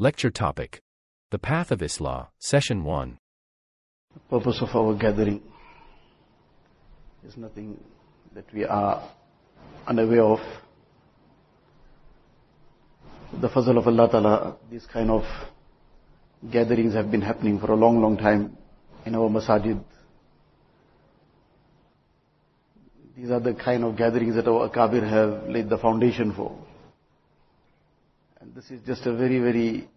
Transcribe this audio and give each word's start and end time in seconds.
Lecture 0.00 0.30
topic 0.30 0.80
The 1.32 1.40
Path 1.40 1.72
of 1.72 1.80
Islah, 1.80 2.28
Session 2.38 2.84
1. 2.84 3.18
The 4.14 4.20
purpose 4.30 4.62
of 4.62 4.68
our 4.76 4.94
gathering 4.94 5.42
is 7.26 7.36
nothing 7.36 7.76
that 8.32 8.44
we 8.54 8.64
are 8.64 9.02
unaware 9.88 10.22
of. 10.22 10.38
The 13.40 13.48
fazl 13.48 13.76
of 13.76 13.88
Allah 13.88 14.08
Ta'ala, 14.08 14.56
these 14.70 14.86
kind 14.86 15.10
of 15.10 15.24
gatherings 16.48 16.94
have 16.94 17.10
been 17.10 17.22
happening 17.22 17.58
for 17.58 17.72
a 17.72 17.74
long, 17.74 18.00
long 18.00 18.16
time 18.16 18.56
in 19.04 19.16
our 19.16 19.28
masajid. 19.28 19.82
These 23.16 23.32
are 23.32 23.40
the 23.40 23.54
kind 23.54 23.82
of 23.82 23.96
gatherings 23.96 24.36
that 24.36 24.46
our 24.46 24.68
Akabir 24.68 25.02
have 25.02 25.48
laid 25.48 25.68
the 25.68 25.76
foundation 25.76 26.32
for. 26.32 26.56
This 28.58 28.72
is 28.72 28.80
just 28.84 29.06
a 29.06 29.14
very, 29.14 29.38
very 29.38 29.88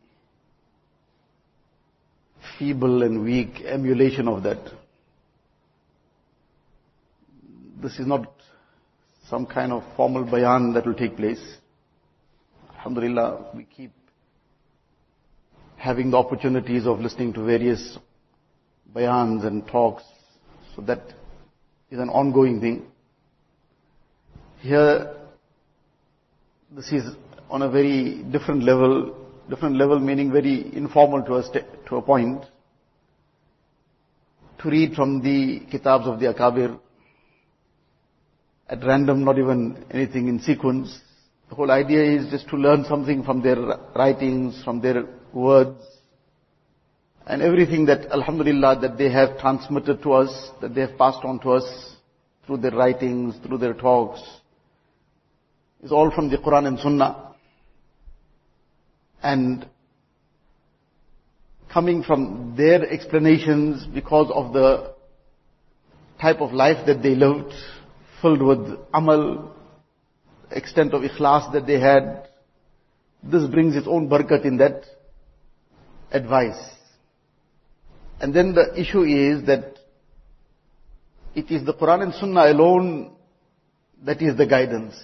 feeble 2.60 3.02
and 3.02 3.24
weak 3.24 3.62
emulation 3.66 4.28
of 4.28 4.44
that. 4.44 4.60
This 7.82 7.94
is 7.94 8.06
not 8.06 8.32
some 9.28 9.48
kind 9.48 9.72
of 9.72 9.84
formal 9.96 10.26
bayan 10.26 10.74
that 10.74 10.86
will 10.86 10.94
take 10.94 11.18
place. 11.18 11.42
Alhamdulillah, 12.76 13.50
we 13.56 13.64
keep 13.64 13.94
having 15.76 16.12
the 16.12 16.18
opportunities 16.18 16.86
of 16.86 17.00
listening 17.00 17.34
to 17.34 17.44
various 17.44 17.98
bayans 18.96 19.44
and 19.44 19.68
talks. 19.68 20.04
So 20.76 20.84
that 20.84 21.02
is 21.90 21.98
an 21.98 22.10
ongoing 22.10 22.62
thing. 22.62 22.86
Here, 24.60 25.16
this 26.70 26.92
is 26.92 27.16
on 27.52 27.62
a 27.62 27.70
very 27.70 28.24
different 28.32 28.64
level, 28.64 29.14
different 29.50 29.76
level 29.76 30.00
meaning 30.00 30.32
very 30.32 30.74
informal 30.76 31.22
to 31.24 31.36
a, 31.36 31.44
to 31.90 31.98
a 31.98 32.02
point. 32.02 32.44
To 34.62 34.70
read 34.70 34.94
from 34.94 35.22
the 35.22 35.66
kitabs 35.70 36.08
of 36.08 36.20
the 36.20 36.28
Akabir 36.28 36.80
at 38.70 38.84
random, 38.86 39.26
not 39.26 39.38
even 39.38 39.84
anything 39.92 40.30
in 40.30 40.40
sequence. 40.40 40.98
The 41.50 41.56
whole 41.56 41.72
idea 41.72 42.02
is 42.02 42.32
just 42.32 42.48
to 42.50 42.56
learn 42.56 42.86
something 42.86 43.24
from 43.24 43.42
their 43.42 43.58
writings, 43.96 44.64
from 44.64 44.80
their 44.80 45.04
words, 45.34 45.82
and 47.28 47.42
everything 47.42 47.86
that, 47.88 48.10
Alhamdulillah, 48.12 48.80
that 48.82 48.98
they 48.98 49.12
have 49.12 49.38
transmitted 49.40 50.02
to 50.04 50.14
us, 50.14 50.52
that 50.62 50.74
they 50.74 50.82
have 50.82 50.98
passed 50.98 51.26
on 51.26 51.40
to 51.40 51.52
us 51.52 51.96
through 52.46 52.58
their 52.58 52.72
writings, 52.72 53.36
through 53.46 53.58
their 53.58 53.74
talks, 53.74 54.22
is 55.84 55.92
all 55.92 56.12
from 56.12 56.30
the 56.30 56.38
Quran 56.38 56.68
and 56.68 56.80
Sunnah. 56.80 57.31
And 59.24 59.68
coming 61.72 62.04
from 62.04 62.56
their 62.58 62.88
explanations 62.90 63.86
because 63.86 64.32
of 64.34 64.54
the 64.54 64.94
type 66.20 66.42
of 66.42 66.54
life 66.54 66.86
that 66.86 67.02
they 67.02 67.16
lived, 67.16 67.54
filled 68.22 68.42
with 68.42 68.78
amal, 68.94 69.56
extent 70.52 70.94
of 70.94 71.02
ikhlas 71.02 71.52
that 71.54 71.66
they 71.66 71.80
had, 71.80 72.28
this 73.24 73.48
brings 73.50 73.76
its 73.76 73.88
own 73.88 74.10
barakat 74.10 74.46
in 74.46 74.58
that 74.58 74.84
advice. 76.12 76.62
And 78.20 78.34
then 78.34 78.54
the 78.54 78.80
issue 78.80 79.04
is 79.04 79.46
that 79.48 79.78
it 81.34 81.50
is 81.50 81.66
the 81.66 81.74
Quran 81.74 82.04
and 82.04 82.14
Sunnah 82.14 82.52
alone 82.52 83.16
that 84.04 84.22
is 84.22 84.36
the 84.38 84.46
guidance. 84.46 84.96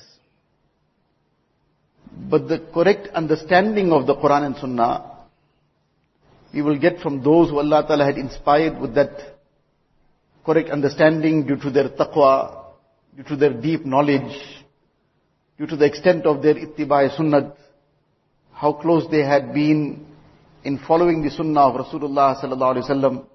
But 2.11 2.47
the 2.47 2.59
correct 2.73 3.07
understanding 3.13 3.91
of 3.91 4.05
the 4.05 4.15
Quran 4.15 4.47
and 4.47 4.55
Sunnah, 4.57 5.17
we 6.53 6.61
will 6.61 6.77
get 6.77 6.99
from 6.99 7.23
those 7.23 7.49
who 7.49 7.59
Allah 7.59 7.85
Ta'ala 7.87 8.05
had 8.05 8.17
inspired 8.17 8.79
with 8.79 8.95
that 8.95 9.37
correct 10.45 10.69
understanding 10.69 11.45
due 11.45 11.57
to 11.57 11.69
their 11.69 11.89
taqwa, 11.89 12.65
due 13.15 13.23
to 13.23 13.35
their 13.35 13.53
deep 13.53 13.85
knowledge, 13.85 14.37
due 15.57 15.67
to 15.67 15.75
the 15.75 15.85
extent 15.85 16.25
of 16.25 16.41
their 16.41 16.55
ittibai 16.55 17.15
sunnat, 17.17 17.55
how 18.51 18.73
close 18.73 19.05
they 19.11 19.23
had 19.23 19.53
been 19.53 20.05
in 20.63 20.79
following 20.79 21.21
the 21.21 21.29
sunnah 21.29 21.67
of 21.67 21.85
Rasulullah 21.85 22.41
sallallahu 22.41 22.75
alaihi 22.75 22.89
wasallam. 22.89 23.25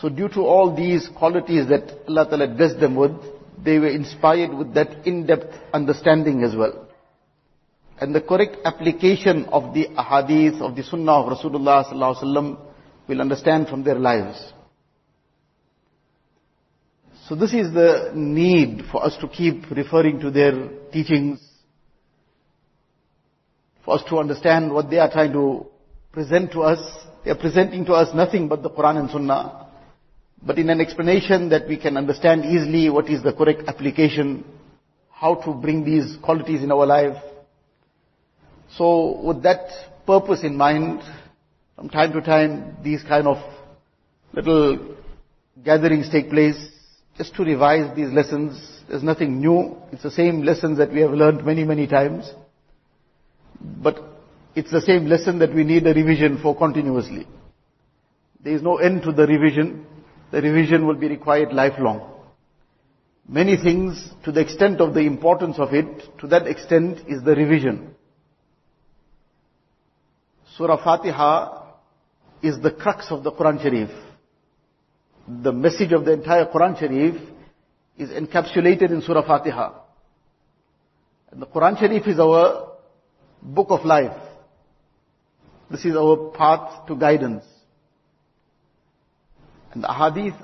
So 0.00 0.08
due 0.08 0.28
to 0.28 0.40
all 0.40 0.74
these 0.76 1.08
qualities 1.16 1.68
that 1.68 1.90
Allah 2.06 2.26
Ta'ala 2.28 2.48
blessed 2.48 2.80
them 2.80 2.96
with, 2.96 3.12
they 3.64 3.78
were 3.78 3.88
inspired 3.88 4.52
with 4.52 4.74
that 4.74 5.06
in-depth 5.06 5.54
understanding 5.72 6.42
as 6.44 6.54
well 6.54 6.85
and 7.98 8.14
the 8.14 8.20
correct 8.20 8.56
application 8.64 9.46
of 9.46 9.72
the 9.72 9.88
ahadith 9.96 10.60
of 10.60 10.76
the 10.76 10.82
sunnah 10.82 11.12
of 11.12 11.38
Rasulullah 11.38 11.84
sallallahu 11.84 12.14
alaihi 12.14 12.22
wasallam 12.22 12.58
will 13.08 13.20
understand 13.20 13.68
from 13.68 13.84
their 13.84 13.98
lives. 13.98 14.52
So 17.28 17.34
this 17.34 17.54
is 17.54 17.72
the 17.72 18.12
need 18.14 18.82
for 18.92 19.04
us 19.04 19.16
to 19.20 19.28
keep 19.28 19.70
referring 19.70 20.20
to 20.20 20.30
their 20.30 20.68
teachings, 20.92 21.40
for 23.84 23.94
us 23.94 24.02
to 24.08 24.18
understand 24.18 24.72
what 24.72 24.90
they 24.90 24.98
are 24.98 25.10
trying 25.10 25.32
to 25.32 25.66
present 26.12 26.52
to 26.52 26.62
us. 26.62 26.78
They 27.24 27.30
are 27.32 27.38
presenting 27.38 27.84
to 27.86 27.94
us 27.94 28.14
nothing 28.14 28.46
but 28.46 28.62
the 28.62 28.70
Quran 28.70 28.98
and 28.98 29.10
Sunnah, 29.10 29.66
but 30.40 30.58
in 30.58 30.70
an 30.70 30.80
explanation 30.80 31.48
that 31.48 31.66
we 31.66 31.76
can 31.78 31.96
understand 31.96 32.44
easily 32.44 32.90
what 32.90 33.08
is 33.08 33.22
the 33.22 33.32
correct 33.32 33.62
application, 33.66 34.44
how 35.10 35.34
to 35.34 35.52
bring 35.52 35.84
these 35.84 36.16
qualities 36.22 36.62
in 36.62 36.70
our 36.70 36.86
life. 36.86 37.16
So 38.74 39.20
with 39.22 39.42
that 39.42 39.68
purpose 40.06 40.42
in 40.42 40.56
mind, 40.56 41.02
from 41.76 41.88
time 41.88 42.12
to 42.12 42.20
time, 42.20 42.76
these 42.82 43.02
kind 43.02 43.26
of 43.26 43.38
little 44.32 44.96
gatherings 45.64 46.08
take 46.10 46.30
place 46.30 46.56
just 47.16 47.34
to 47.36 47.44
revise 47.44 47.94
these 47.96 48.10
lessons. 48.10 48.82
There's 48.88 49.02
nothing 49.02 49.40
new. 49.40 49.76
It's 49.92 50.02
the 50.02 50.10
same 50.10 50.42
lessons 50.42 50.78
that 50.78 50.92
we 50.92 51.00
have 51.00 51.12
learned 51.12 51.44
many, 51.44 51.64
many 51.64 51.86
times. 51.86 52.30
But 53.60 54.02
it's 54.54 54.70
the 54.70 54.80
same 54.80 55.06
lesson 55.06 55.38
that 55.40 55.54
we 55.54 55.64
need 55.64 55.86
a 55.86 55.94
revision 55.94 56.38
for 56.40 56.56
continuously. 56.56 57.26
There 58.42 58.54
is 58.54 58.62
no 58.62 58.76
end 58.76 59.02
to 59.02 59.12
the 59.12 59.26
revision. 59.26 59.86
The 60.30 60.40
revision 60.40 60.86
will 60.86 60.94
be 60.94 61.08
required 61.08 61.52
lifelong. 61.52 62.12
Many 63.28 63.56
things, 63.56 64.12
to 64.24 64.30
the 64.30 64.40
extent 64.40 64.80
of 64.80 64.94
the 64.94 65.00
importance 65.00 65.58
of 65.58 65.74
it, 65.74 66.18
to 66.20 66.28
that 66.28 66.46
extent 66.46 67.00
is 67.08 67.22
the 67.24 67.34
revision. 67.34 67.95
Surah 70.56 70.82
Fatiha 70.82 71.64
is 72.42 72.58
the 72.60 72.70
crux 72.70 73.10
of 73.10 73.22
the 73.24 73.32
Quran 73.32 73.62
Sharif. 73.62 73.90
The 75.28 75.52
message 75.52 75.92
of 75.92 76.04
the 76.04 76.12
entire 76.12 76.46
Quran 76.46 76.78
Sharif 76.78 77.16
is 77.98 78.10
encapsulated 78.10 78.90
in 78.90 79.02
Surah 79.02 79.26
Fatiha. 79.26 79.72
And 81.30 81.42
the 81.42 81.46
Quran 81.46 81.78
Sharif 81.78 82.06
is 82.06 82.18
our 82.18 82.72
book 83.42 83.66
of 83.70 83.84
life. 83.84 84.16
This 85.70 85.84
is 85.84 85.96
our 85.96 86.30
path 86.30 86.86
to 86.86 86.96
guidance. 86.96 87.44
And 89.72 89.82
the 89.82 89.92
hadith 89.92 90.34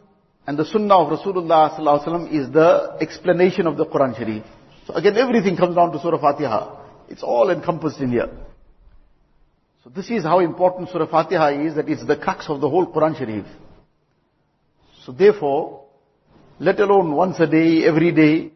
and 0.46 0.58
the 0.58 0.64
sunnah 0.66 0.96
of 0.96 1.18
Rasulullah 1.18 1.78
sallallahu 1.78 2.32
is 2.32 2.50
the 2.52 2.98
explanation 3.00 3.66
of 3.66 3.78
the 3.78 3.86
Quran 3.86 4.16
Sharif. 4.18 4.42
So 4.86 4.94
again, 4.94 5.16
everything 5.16 5.56
comes 5.56 5.76
down 5.76 5.92
to 5.92 6.00
Surah 6.00 6.20
Fatiha. 6.20 6.80
It's 7.08 7.22
all 7.22 7.50
encompassed 7.50 8.00
in 8.00 8.10
here. 8.10 8.28
So 9.82 9.90
this 9.90 10.10
is 10.10 10.22
how 10.22 10.38
important 10.38 10.90
Surah 10.90 11.06
Fatiha 11.06 11.48
is, 11.66 11.74
that 11.74 11.88
it's 11.88 12.06
the 12.06 12.16
crux 12.16 12.48
of 12.48 12.60
the 12.60 12.68
whole 12.68 12.86
Quran 12.86 13.18
Sharif. 13.18 13.46
So 15.04 15.10
therefore, 15.10 15.84
let 16.60 16.78
alone 16.78 17.12
once 17.12 17.40
a 17.40 17.46
day, 17.48 17.84
every 17.84 18.12
day, 18.12 18.52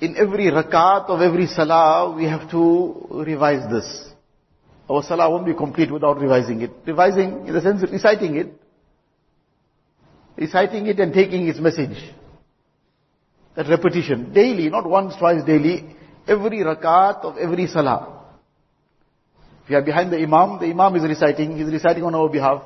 in 0.00 0.16
every 0.16 0.46
rakat 0.50 1.08
of 1.08 1.20
every 1.20 1.46
salah, 1.46 2.14
we 2.16 2.24
have 2.24 2.50
to 2.50 3.06
revise 3.10 3.70
this. 3.70 4.10
Our 4.90 5.04
salah 5.04 5.30
won't 5.30 5.46
be 5.46 5.54
complete 5.54 5.92
without 5.92 6.20
revising 6.20 6.62
it. 6.62 6.70
Revising 6.84 7.46
in 7.46 7.54
the 7.54 7.60
sense 7.60 7.82
of 7.84 7.92
reciting 7.92 8.36
it. 8.36 8.52
Reciting 10.36 10.86
it 10.86 10.98
and 10.98 11.12
taking 11.12 11.46
its 11.46 11.60
message. 11.60 11.96
That 13.54 13.68
repetition. 13.68 14.32
Daily, 14.32 14.68
not 14.68 14.88
once, 14.88 15.14
twice 15.16 15.44
daily. 15.44 15.94
Every 16.26 16.58
rakat 16.58 17.22
of 17.22 17.36
every 17.36 17.68
salah. 17.68 18.17
We 19.68 19.74
are 19.74 19.82
behind 19.82 20.12
the 20.12 20.16
Imam, 20.16 20.58
the 20.58 20.66
Imam 20.66 20.96
is 20.96 21.02
reciting, 21.02 21.56
he 21.56 21.62
is 21.62 21.72
reciting 21.72 22.02
on 22.04 22.14
our 22.14 22.28
behalf. 22.28 22.62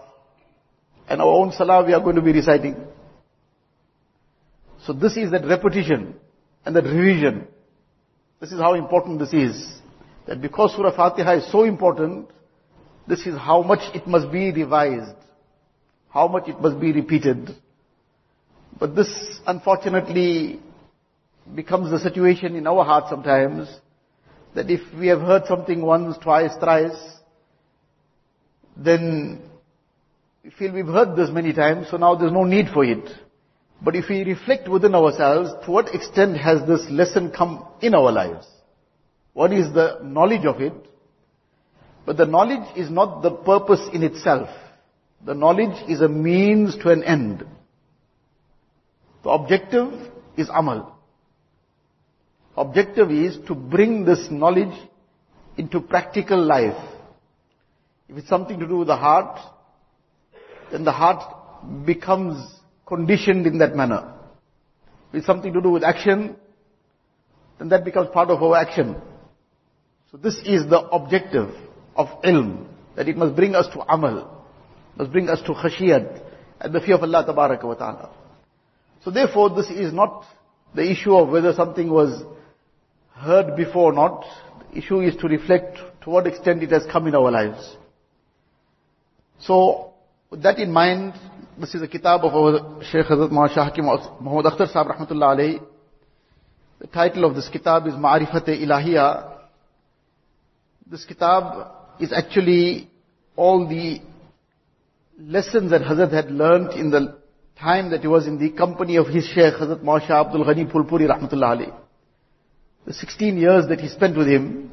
And 1.09 1.21
our 1.21 1.29
own 1.29 1.53
salah 1.53 1.85
we 1.85 1.93
are 1.93 2.01
going 2.01 2.17
to 2.17 2.23
be 2.23 2.33
reciting. 2.33 2.77
So 4.87 4.93
this 4.93 5.17
is 5.17 5.31
that 5.33 5.45
repetition 5.45 6.15
and 6.65 6.77
that 6.77 6.85
revision. 6.85 7.49
This 8.41 8.53
is 8.53 8.61
how 8.61 8.75
important 8.75 9.19
this 9.19 9.33
is. 9.33 9.81
That 10.27 10.41
because 10.41 10.75
Surah 10.75 10.95
Fatiha 10.95 11.39
is 11.39 11.51
so 11.51 11.65
important, 11.65 12.29
this 13.09 13.27
is 13.27 13.37
how 13.37 13.63
much 13.63 13.81
it 13.95 14.07
must 14.07 14.31
be 14.31 14.53
revised. 14.53 15.17
How 16.09 16.29
much 16.29 16.49
it 16.49 16.61
must 16.61 16.79
be 16.79 16.93
repeated. 16.93 17.51
But 18.79 18.95
this 18.95 19.09
unfortunately 19.47 20.61
becomes 21.53 21.91
the 21.91 21.99
situation 21.99 22.55
in 22.55 22.67
our 22.67 22.85
heart 22.85 23.05
sometimes 23.09 23.69
that 24.55 24.71
if 24.71 24.81
we 24.99 25.09
have 25.09 25.21
heard 25.21 25.47
something 25.47 25.83
once, 25.83 26.17
twice, 26.19 26.53
thrice, 26.61 26.97
then 28.77 29.43
we 30.45 30.51
feel 30.51 30.73
we've 30.73 30.87
heard 30.87 31.17
this 31.17 31.31
many 31.31 31.53
times, 31.53 31.89
so 31.91 31.97
now 31.97 32.15
there's 32.15 32.33
no 32.33 32.45
need 32.45 32.67
for 32.73 32.85
it. 32.85 33.09
But 33.81 33.97
if 33.97 34.09
we 34.09 34.25
reflect 34.25 34.69
within 34.69 34.95
ourselves, 34.95 35.51
to 35.65 35.71
what 35.71 35.95
extent 35.95 36.37
has 36.37 36.67
this 36.69 36.89
lesson 36.91 37.31
come 37.31 37.67
in 37.81 37.95
our 37.95 38.13
lives? 38.13 38.47
What 39.33 39.53
is 39.53 39.73
the 39.73 39.99
knowledge 40.03 40.45
of 40.45 40.61
it? 40.61 40.75
But 42.05 42.17
the 42.17 42.27
knowledge 42.27 42.77
is 42.77 42.91
not 42.91 43.23
the 43.23 43.31
purpose 43.31 43.89
in 43.93 44.03
itself. 44.03 44.49
The 45.25 45.35
knowledge 45.35 45.89
is 45.89 46.01
a 46.01 46.09
means 46.09 46.77
to 46.79 46.91
an 46.91 47.05
end. 47.05 47.45
The 49.23 49.31
objective 49.31 49.93
is 50.37 50.49
amal. 50.53 50.92
Objective 52.57 53.11
is 53.11 53.39
to 53.47 53.55
bring 53.55 54.05
this 54.05 54.29
knowledge 54.31 54.77
into 55.57 55.81
practical 55.81 56.43
life. 56.43 56.77
If 58.09 58.19
it's 58.19 58.29
something 58.29 58.59
to 58.59 58.67
do 58.67 58.79
with 58.79 58.89
the 58.89 58.97
heart, 58.97 59.39
then 60.71 60.85
the 60.85 60.93
heart 60.93 61.87
becomes 61.87 62.61
conditioned 62.87 63.47
in 63.47 63.59
that 63.59 63.75
manner. 63.75 64.13
If 65.11 65.19
it's 65.19 65.27
something 65.27 65.53
to 65.53 65.61
do 65.63 65.71
with 65.71 65.83
action, 65.83 66.37
then 67.59 67.69
that 67.71 67.85
becomes 67.85 68.09
part 68.13 68.29
of 68.29 68.43
our 68.43 68.57
action. 68.57 68.97
So 70.11 70.19
this 70.19 70.37
is 70.45 70.69
the 70.69 70.81
objective 70.91 71.49
of 71.97 72.09
ilm, 72.23 72.67
that 72.97 73.09
it 73.09 73.17
must 73.17 73.35
bring 73.35 73.55
us 73.55 73.67
to 73.73 73.81
amal, 73.81 74.45
must 74.97 75.11
bring 75.11 75.31
us 75.31 75.41
to 75.43 75.53
khashiyat, 75.53 76.23
and 76.61 76.75
the 76.75 76.81
fear 76.81 76.97
of 76.97 77.03
Allah 77.03 77.25
wa 77.27 77.75
ta'ala. 77.75 78.11
So 79.05 79.11
therefore 79.11 79.51
this 79.51 79.71
is 79.71 79.93
not 79.93 80.25
the 80.75 80.91
issue 80.91 81.15
of 81.15 81.31
whether 81.31 81.53
something 81.55 81.91
was 81.91 82.23
heard 83.15 83.57
before 83.57 83.93
or 83.93 83.95
not. 83.95 84.25
The 84.71 84.79
issue 84.79 85.01
is 85.01 85.17
to 85.17 85.29
reflect 85.29 85.79
to 86.03 86.11
what 86.11 86.27
extent 86.27 86.63
it 86.63 86.71
has 86.71 86.85
come 86.91 87.07
in 87.07 87.15
our 87.15 87.31
lives. 87.31 87.77
So, 89.41 89.93
with 90.31 90.43
that 90.43 90.59
in 90.59 90.73
mind, 90.73 91.15
this 91.59 91.75
is 91.75 91.83
a 91.83 91.89
kitab 91.89 92.25
of 92.25 92.35
our 92.35 92.83
Shaykh 92.85 93.07
Hazrat 93.07 93.31
Maha 93.31 93.65
Hakim 93.65 93.85
Muhammad 93.85 94.47
Akhtar 94.53 94.73
Sahib 94.73 94.93
Rahmatullah 94.93 95.37
alayhi. 95.37 95.63
The 96.81 96.87
title 96.87 97.25
of 97.25 97.35
this 97.35 97.49
kitab 97.49 97.87
is 97.87 97.95
Ma'arifat 97.95 98.49
Ilahiyah. 98.49 99.39
This 100.91 101.05
kitab 101.05 101.71
is 102.01 102.13
actually 102.13 102.91
all 103.37 103.69
the 103.69 104.01
lessons 105.19 105.71
that 105.71 105.83
Hazrat 105.83 106.13
had 106.13 106.31
learnt 106.31 106.73
in 106.73 106.91
the 106.91 107.19
time 107.59 107.91
that 107.91 108.01
he 108.01 108.07
was 108.07 108.27
in 108.27 108.39
the 108.39 108.51
company 108.51 108.97
of 108.97 109.07
his 109.07 109.27
Shaykh 109.27 109.55
Hazrat 109.55 109.83
Masha 109.83 110.15
Abdul 110.15 110.45
Ghani 110.45 110.71
Phulpuri 110.73 111.07
Rahmatullah 111.09 111.57
alayhi. 111.57 111.82
The 112.87 112.95
16 112.95 113.37
years 113.37 113.69
that 113.69 113.81
he 113.81 113.89
spent 113.89 114.17
with 114.17 114.27
him. 114.27 114.73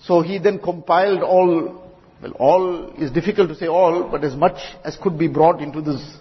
So 0.00 0.20
he 0.20 0.38
then 0.38 0.58
compiled 0.58 1.22
all 1.22 1.88
well, 2.20 2.32
all 2.32 2.92
is 2.98 3.10
difficult 3.12 3.48
to 3.48 3.54
say 3.54 3.66
all, 3.66 4.08
but 4.10 4.24
as 4.24 4.34
much 4.34 4.58
as 4.84 4.96
could 4.96 5.18
be 5.18 5.28
brought 5.28 5.62
into 5.62 5.80
this 5.80 6.16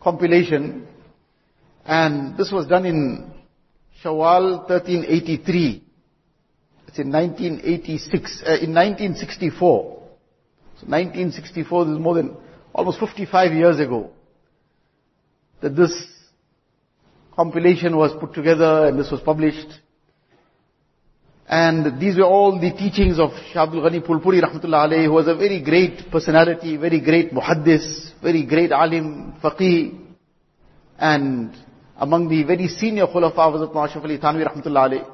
compilation. 0.00 0.86
And 1.84 2.36
this 2.36 2.50
was 2.50 2.66
done 2.66 2.86
in 2.86 3.32
Shawwal 4.02 4.68
1383. 4.68 5.84
It's 6.88 6.98
in 6.98 7.10
1986, 7.12 8.42
uh, 8.46 8.50
in 8.60 8.74
1964. 8.74 10.02
So 10.80 10.86
1964, 10.86 11.84
this 11.84 11.92
is 11.92 11.98
more 11.98 12.14
than 12.14 12.36
almost 12.74 12.98
55 12.98 13.52
years 13.52 13.78
ago 13.78 14.10
that 15.60 15.76
this 15.76 15.92
compilation 17.34 17.96
was 17.96 18.12
put 18.18 18.34
together 18.34 18.86
and 18.86 18.98
this 18.98 19.10
was 19.10 19.20
published. 19.20 19.68
And 21.48 22.00
these 22.00 22.16
were 22.16 22.24
all 22.24 22.58
the 22.58 22.70
teachings 22.70 23.18
of 23.18 23.30
Abdul 23.54 23.82
Ghani 23.82 24.06
Phulpuri 24.06 24.40
rahmatullah 24.42 24.88
alayhi, 24.88 25.04
who 25.04 25.12
was 25.12 25.28
a 25.28 25.34
very 25.34 25.62
great 25.62 26.10
personality, 26.10 26.76
very 26.76 27.00
great 27.00 27.32
muhaddis, 27.32 28.10
very 28.22 28.46
great 28.46 28.72
alim, 28.72 29.34
faqih, 29.42 29.98
and 30.98 31.54
among 31.98 32.28
the 32.28 32.44
very 32.44 32.68
senior 32.68 33.06
khulafa 33.06 33.36
Hazrat 33.36 33.70
Ashraf 33.70 34.04
Ali 34.04 34.18
Thanvi 34.18 34.46
rahmatullah 34.46 34.88
alayhi. 34.88 35.10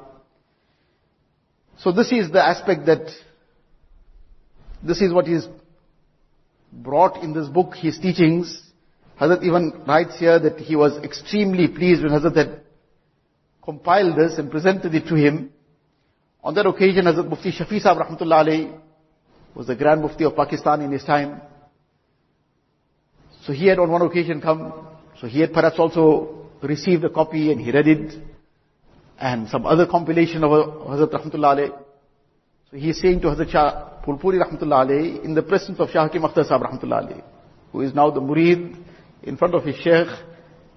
So 1.79 1.91
this 1.91 2.11
is 2.11 2.31
the 2.31 2.43
aspect 2.43 2.85
that, 2.85 3.09
this 4.83 5.01
is 5.01 5.13
what 5.13 5.27
is 5.27 5.47
brought 6.71 7.23
in 7.23 7.33
this 7.33 7.47
book, 7.47 7.73
his 7.75 7.97
teachings. 7.99 8.61
Hazrat 9.19 9.43
even 9.43 9.73
writes 9.85 10.17
here 10.17 10.39
that 10.39 10.59
he 10.59 10.75
was 10.75 10.97
extremely 11.03 11.67
pleased 11.67 12.03
when 12.03 12.11
Hazrat 12.11 12.35
had 12.35 12.61
compiled 13.61 14.17
this 14.17 14.37
and 14.37 14.49
presented 14.49 14.95
it 14.95 15.07
to 15.07 15.15
him. 15.15 15.51
On 16.41 16.53
that 16.55 16.65
occasion, 16.65 17.05
Hazrat 17.05 17.29
Mufti 17.29 17.51
Shafi 17.51 17.81
Sahib 17.81 18.01
Rahmatullah 18.01 18.45
alayhi 18.45 18.79
was 19.53 19.67
the 19.67 19.75
Grand 19.75 20.01
Mufti 20.01 20.23
of 20.23 20.35
Pakistan 20.35 20.81
in 20.81 20.91
his 20.91 21.03
time. 21.03 21.41
So 23.45 23.51
he 23.51 23.67
had 23.67 23.79
on 23.79 23.91
one 23.91 24.01
occasion 24.03 24.39
come, 24.41 24.87
so 25.19 25.27
he 25.27 25.41
had 25.41 25.51
perhaps 25.51 25.77
also 25.77 26.47
received 26.63 27.03
a 27.03 27.09
copy 27.09 27.51
and 27.51 27.59
he 27.59 27.71
read 27.71 27.87
it, 27.87 28.13
and 29.19 29.49
some 29.49 29.65
other 29.65 29.85
compilation 29.85 30.45
of 30.45 30.51
Hazrat 30.51 31.11
Rahmatullah 31.11 31.57
alayhi. 31.57 31.77
So 32.71 32.77
he 32.77 32.91
is 32.91 33.01
saying 33.01 33.19
to 33.21 33.27
Hazrat 33.27 33.51
Shah 33.51 34.01
Phulpuri 34.05 34.41
Rahmatullah 34.41 34.85
alayhi, 34.85 35.25
in 35.25 35.33
the 35.33 35.43
presence 35.43 35.77
of 35.79 35.89
Shah 35.89 36.03
Hakim 36.07 36.21
Akhtar 36.21 36.45
Sahib 36.47 36.63
Rahmatullah 36.63 37.21
who 37.71 37.81
is 37.81 37.93
now 37.93 38.09
the 38.09 38.21
murid, 38.21 38.75
in 39.23 39.37
front 39.37 39.55
of 39.55 39.63
his 39.63 39.75
sheikh, 39.77 40.07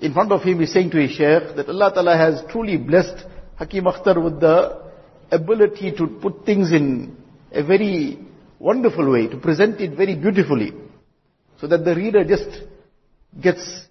in 0.01 0.13
front 0.13 0.33
of 0.33 0.43
him 0.43 0.61
he's 0.61 0.73
saying 0.73 0.91
to 0.91 0.99
his 0.99 1.13
sheikh 1.13 1.57
that 1.57 1.69
Allah 1.69 1.93
Ta'ala 1.95 2.17
has 2.17 2.43
truly 2.51 2.77
blessed 2.77 3.25
Hakim 3.57 3.85
Akhtar 3.85 4.23
with 4.23 4.41
the 4.41 4.83
ability 5.31 5.93
to 5.93 6.07
put 6.07 6.45
things 6.45 6.73
in 6.73 7.17
a 7.53 7.63
very 7.63 8.19
wonderful 8.59 9.11
way, 9.11 9.29
to 9.29 9.37
present 9.37 9.81
it 9.81 9.97
very 9.97 10.15
beautifully, 10.15 10.73
so 11.61 11.67
that 11.67 11.85
the 11.85 11.95
reader 11.95 12.25
just 12.25 12.63
gets, 13.41 13.87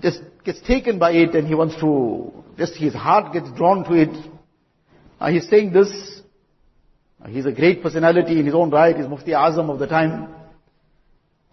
just 0.00 0.20
gets 0.44 0.60
taken 0.62 0.98
by 0.98 1.12
it 1.12 1.34
and 1.34 1.46
he 1.46 1.54
wants 1.54 1.76
to, 1.80 2.32
just 2.56 2.76
his 2.76 2.94
heart 2.94 3.32
gets 3.32 3.50
drawn 3.52 3.84
to 3.84 3.94
it. 3.94 4.30
Uh, 5.20 5.30
he's 5.30 5.48
saying 5.48 5.72
this, 5.72 6.20
uh, 7.22 7.28
he's 7.28 7.46
a 7.46 7.52
great 7.52 7.82
personality 7.82 8.38
in 8.38 8.46
his 8.46 8.54
own 8.54 8.70
right, 8.70 8.96
he's 8.96 9.08
Mufti 9.08 9.32
Azam 9.32 9.70
of 9.70 9.78
the 9.78 9.86
time, 9.86 10.28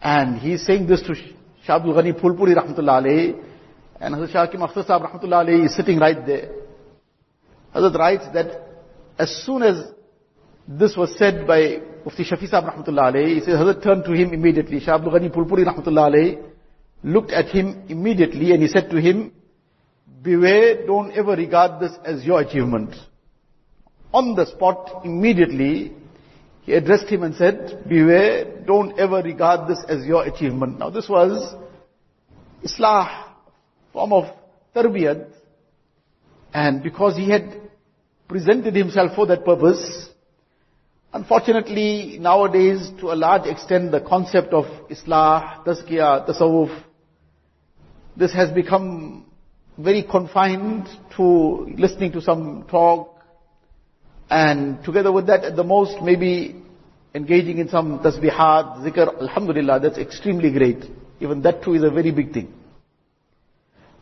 and 0.01 0.39
he's 0.39 0.65
saying 0.65 0.87
this 0.87 1.01
to 1.03 1.15
Shah 1.65 1.77
Abdul 1.77 1.94
Ghani 1.95 2.13
Phulpuri 2.19 2.53
Rahmatullah 2.56 3.35
and 4.00 4.15
Hazrat 4.15 4.31
Shah 4.31 4.45
Hakim 4.45 4.62
Akhtar 4.62 4.85
Sahib 4.85 5.07
Rahmatullah 5.07 5.65
is 5.65 5.75
sitting 5.75 5.97
right 5.97 6.25
there. 6.25 6.50
Hazrat 7.73 7.95
writes 7.97 8.25
that 8.33 8.62
as 9.17 9.44
soon 9.45 9.63
as 9.63 9.75
this 10.67 10.95
was 10.95 11.17
said 11.17 11.47
by 11.47 11.79
Mufti 12.06 12.23
Shafi 12.23 12.47
Sahib 12.47 12.69
Rahmatullah 12.69 13.27
he 13.27 13.39
says, 13.39 13.56
Hazrat 13.56 13.81
turned 13.81 14.04
to 14.06 14.11
him 14.11 14.31
immediately. 14.31 14.80
Shah 14.80 14.95
Abdul 14.95 15.13
Ghani 15.13 15.33
Phulpuri 15.33 15.66
Rahmatullah 15.66 16.44
looked 17.04 17.31
at 17.31 17.47
him 17.47 17.83
immediately 17.90 18.51
and 18.51 18.61
he 18.61 18.68
said 18.68 18.92
to 18.92 19.01
him, 19.01 19.31
beware, 20.21 20.85
don't 20.85 21.11
ever 21.13 21.35
regard 21.35 21.80
this 21.80 21.94
as 22.04 22.23
your 22.23 22.42
achievement. 22.42 22.95
On 24.13 24.35
the 24.35 24.45
spot, 24.45 25.01
immediately, 25.04 25.94
he 26.66 26.74
addressed 26.74 27.07
him 27.07 27.22
and 27.24 27.36
said, 27.36 27.84
beware, 27.88 28.45
don't 28.66 29.00
ever 29.00 29.22
regard 29.22 29.69
this 29.69 29.84
as 29.88 30.04
your 30.06 30.24
achievement. 30.24 30.80
Now 30.80 30.90
this 30.90 31.07
was 31.07 31.56
Islah, 32.64 33.34
form 33.94 34.14
of 34.14 34.24
tarbiyat, 34.76 35.28
and 36.54 36.81
because 36.81 37.16
he 37.16 37.30
had 37.30 37.62
presented 38.28 38.76
himself 38.76 39.16
for 39.16 39.28
that 39.28 39.45
purpose. 39.45 40.10
Unfortunately, 41.14 42.18
nowadays, 42.19 42.90
to 43.00 43.12
a 43.12 43.16
large 43.16 43.45
extent, 43.45 43.92
the 43.92 44.02
concept 44.02 44.52
of 44.52 44.66
Islah, 44.90 45.64
Tazkiyah, 45.64 46.28
Tasawwuf, 46.28 46.84
this 48.18 48.34
has 48.34 48.50
become 48.52 49.26
very 49.78 50.02
confined 50.02 50.88
to 51.16 51.68
listening 51.78 52.12
to 52.14 52.22
some 52.22 52.66
talk, 52.69 53.15
and 54.29 54.83
together 54.83 55.11
with 55.11 55.27
that, 55.27 55.44
at 55.44 55.55
the 55.55 55.63
most, 55.63 56.01
maybe 56.01 56.61
engaging 57.13 57.59
in 57.59 57.69
some 57.69 57.99
tasbihat, 57.99 58.83
zikr, 58.83 59.21
alhamdulillah, 59.21 59.79
that's 59.79 59.97
extremely 59.97 60.51
great. 60.51 60.83
Even 61.19 61.41
that 61.44 61.63
too 61.63 61.73
is 61.73 61.83
a 61.83 61.89
very 61.89 62.11
big 62.11 62.33
thing. 62.33 62.53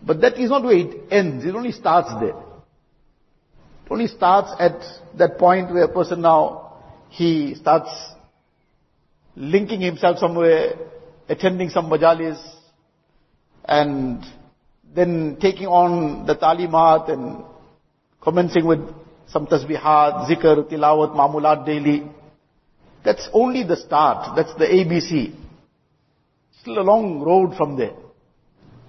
But 0.06 0.22
that 0.22 0.38
is 0.38 0.50
not 0.50 0.64
where 0.64 0.78
it 0.78 1.12
ends, 1.12 1.46
it 1.46 1.56
only 1.56 1.72
starts 1.72 2.10
there. 2.20 2.36
It 3.86 3.92
only 3.92 4.08
starts 4.08 4.52
at 4.60 4.80
that 5.18 5.38
point 5.38 5.72
where 5.74 5.84
a 5.84 5.94
person 5.94 6.22
now, 6.22 6.82
he 7.10 7.56
starts 7.56 7.90
linking 9.36 9.82
himself 9.82 10.18
somewhere, 10.18 10.74
attending 11.30 11.70
some 11.70 11.90
majalis, 11.90 12.42
and 13.66 14.24
then 14.96 15.38
taking 15.40 15.68
on 15.68 16.26
the 16.26 16.36
talimat 16.36 17.10
and 17.10 17.44
commencing 18.22 18.66
with 18.66 18.80
some 19.34 19.48
tasbihat, 19.48 20.30
zikr, 20.30 20.70
tilawat, 20.72 21.16
mamulat 21.18 21.66
daily. 21.66 22.04
That's 23.04 23.28
only 23.34 23.64
the 23.64 23.76
start. 23.76 24.36
That's 24.36 24.54
the 24.54 24.66
ABC. 24.66 25.36
Still 26.62 26.80
a 26.80 26.86
long 26.86 27.20
road 27.22 27.58
from 27.58 27.76
there. 27.76 27.96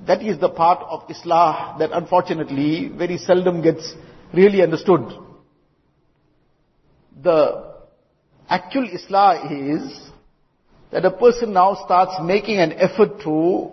That 0.06 0.22
is 0.22 0.38
the 0.38 0.50
part 0.50 0.80
of 0.88 1.08
Islah 1.08 1.78
that 1.78 1.90
unfortunately 1.92 2.92
very 2.94 3.16
seldom 3.16 3.62
gets 3.62 3.94
really 4.34 4.62
understood. 4.62 5.00
The 7.22 7.74
actual 8.48 8.86
Islah 8.86 9.50
is 9.50 10.10
that 10.92 11.06
a 11.06 11.10
person 11.10 11.54
now 11.54 11.74
starts 11.84 12.12
making 12.22 12.58
an 12.58 12.72
effort 12.72 13.20
to 13.22 13.72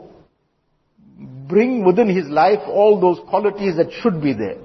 bring 1.50 1.86
within 1.86 2.08
his 2.08 2.28
life 2.28 2.62
all 2.66 3.00
those 3.02 3.20
qualities 3.30 3.76
that 3.76 3.92
should 4.02 4.22
be 4.22 4.34
there. 4.34 4.58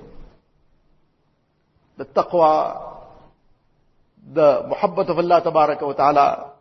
The 1.96 2.04
taqwa, 2.04 3.04
the 4.34 4.62
muhabbat 4.70 5.08
of 5.08 5.18
Allah 5.18 5.42
wa 5.44 5.92
ta'ala, 5.92 6.52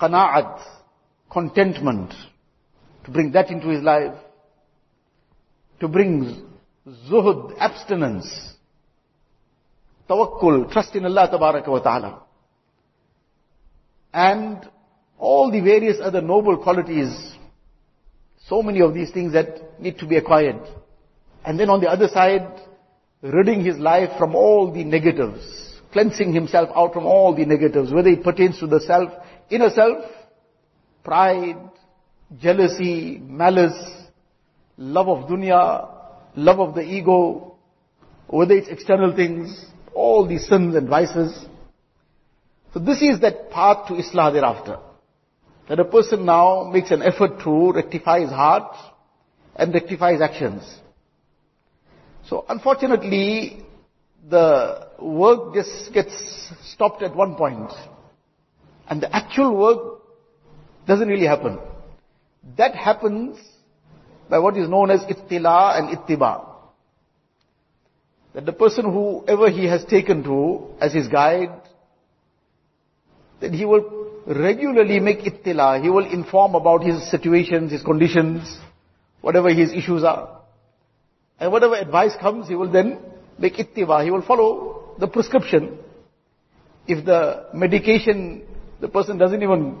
qana'at, 0.00 0.60
contentment, 1.30 2.12
to 3.04 3.10
bring 3.10 3.32
that 3.32 3.50
into 3.50 3.68
his 3.68 3.82
life, 3.82 4.14
to 5.80 5.88
bring 5.88 6.46
zuhud, 7.10 7.56
abstinence, 7.58 8.54
tawakkul, 10.08 10.70
trust 10.72 10.94
in 10.94 11.04
Allah 11.04 11.28
wa 11.66 11.78
ta'ala. 11.78 12.22
And 14.12 14.68
all 15.18 15.50
the 15.50 15.60
various 15.60 15.98
other 16.02 16.20
noble 16.20 16.58
qualities, 16.58 17.34
so 18.46 18.62
many 18.62 18.80
of 18.80 18.94
these 18.94 19.10
things 19.10 19.32
that 19.32 19.80
need 19.80 19.98
to 19.98 20.06
be 20.06 20.16
acquired. 20.16 20.60
And 21.44 21.58
then 21.58 21.70
on 21.70 21.80
the 21.80 21.88
other 21.88 22.08
side, 22.08 22.60
ridding 23.22 23.64
his 23.64 23.78
life 23.78 24.10
from 24.18 24.34
all 24.34 24.72
the 24.72 24.84
negatives, 24.84 25.80
cleansing 25.92 26.32
himself 26.32 26.70
out 26.74 26.92
from 26.92 27.06
all 27.06 27.34
the 27.34 27.44
negatives, 27.44 27.92
whether 27.92 28.10
it 28.10 28.22
pertains 28.22 28.58
to 28.60 28.66
the 28.66 28.80
self, 28.80 29.10
inner 29.50 29.70
self, 29.70 30.04
pride, 31.04 31.56
jealousy, 32.38 33.18
malice, 33.22 34.08
love 34.76 35.08
of 35.08 35.28
dunya, 35.28 35.88
love 36.36 36.60
of 36.60 36.74
the 36.74 36.82
ego, 36.82 37.56
whether 38.28 38.54
it's 38.54 38.68
external 38.68 39.14
things, 39.14 39.66
all 39.94 40.26
these 40.26 40.46
sins 40.46 40.74
and 40.74 40.88
vices. 40.88 41.46
So 42.72 42.80
this 42.80 43.00
is 43.02 43.20
that 43.20 43.50
path 43.50 43.88
to 43.88 43.94
Islah 43.94 44.32
thereafter. 44.32 44.78
That 45.68 45.80
a 45.80 45.84
person 45.84 46.24
now 46.24 46.70
makes 46.72 46.90
an 46.90 47.02
effort 47.02 47.40
to 47.44 47.72
rectify 47.72 48.20
his 48.20 48.30
heart 48.30 48.74
and 49.56 49.74
rectify 49.74 50.12
his 50.12 50.20
actions. 50.20 50.62
So 52.28 52.44
unfortunately, 52.48 53.64
the 54.28 54.88
work 55.00 55.54
just 55.54 55.92
gets 55.94 56.12
stopped 56.62 57.02
at 57.02 57.16
one 57.16 57.36
point. 57.36 57.70
And 58.88 59.02
the 59.02 59.14
actual 59.14 59.56
work 59.56 60.02
doesn't 60.86 61.08
really 61.08 61.26
happen. 61.26 61.58
That 62.58 62.74
happens 62.74 63.38
by 64.28 64.38
what 64.40 64.58
is 64.58 64.68
known 64.68 64.90
as 64.90 65.00
ittila 65.00 65.78
and 65.78 65.96
ittiba. 65.96 66.44
That 68.34 68.44
the 68.44 68.52
person 68.52 68.92
whoever 68.92 69.50
he 69.50 69.66
has 69.66 69.84
taken 69.86 70.22
to 70.24 70.68
as 70.80 70.92
his 70.92 71.08
guide, 71.08 71.62
that 73.40 73.54
he 73.54 73.64
will 73.64 74.10
regularly 74.26 75.00
make 75.00 75.20
ittila, 75.20 75.82
he 75.82 75.88
will 75.88 76.10
inform 76.10 76.54
about 76.54 76.84
his 76.84 77.10
situations, 77.10 77.72
his 77.72 77.82
conditions, 77.82 78.58
whatever 79.22 79.48
his 79.48 79.72
issues 79.72 80.04
are. 80.04 80.37
And 81.38 81.52
whatever 81.52 81.74
advice 81.74 82.12
comes, 82.20 82.48
he 82.48 82.54
will 82.54 82.70
then 82.70 82.98
make 83.38 83.54
ittiba, 83.54 84.04
he 84.04 84.10
will 84.10 84.22
follow 84.22 84.94
the 84.98 85.06
prescription. 85.06 85.78
If 86.86 87.04
the 87.04 87.46
medication, 87.54 88.42
the 88.80 88.88
person 88.88 89.18
doesn't 89.18 89.42
even 89.42 89.78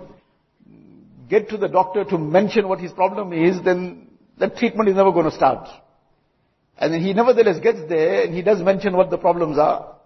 get 1.28 1.48
to 1.50 1.56
the 1.56 1.68
doctor 1.68 2.04
to 2.04 2.18
mention 2.18 2.68
what 2.68 2.80
his 2.80 2.92
problem 2.92 3.32
is, 3.32 3.62
then 3.62 4.08
that 4.38 4.56
treatment 4.56 4.88
is 4.88 4.94
never 4.94 5.12
going 5.12 5.28
to 5.28 5.34
start. 5.34 5.68
And 6.78 6.92
then 6.92 7.02
he 7.02 7.12
nevertheless 7.12 7.58
gets 7.60 7.80
there 7.88 8.22
and 8.22 8.34
he 8.34 8.42
does 8.42 8.62
mention 8.62 8.96
what 8.96 9.10
the 9.10 9.18
problems 9.18 9.58
are. 9.58 9.96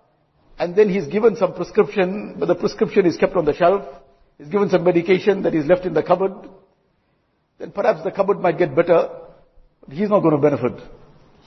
And 0.59 0.75
then 0.75 0.89
he's 0.89 1.07
given 1.07 1.37
some 1.37 1.55
prescription, 1.55 2.37
but 2.39 2.47
the 2.47 2.55
prescription 2.55 3.05
is 3.05 3.17
kept 3.17 3.35
on 3.37 3.45
the 3.45 3.55
shelf. 3.55 3.85
He's 4.39 4.49
given 4.49 4.71
some 4.71 4.85
medication 4.85 5.43
that 5.43 5.55
is 5.55 5.67
left 5.67 5.85
in 5.85 5.93
the 5.93 6.03
cupboard. 6.03 6.49
Then 7.59 7.73
perhaps 7.73 8.03
the 8.05 8.11
cupboard 8.11 8.41
might 8.41 8.59
get 8.59 8.75
better, 8.75 9.09
but 9.87 9.97
he's 9.97 10.09
not 10.09 10.21
going 10.21 10.35
to 10.35 10.41
benefit. 10.41 10.81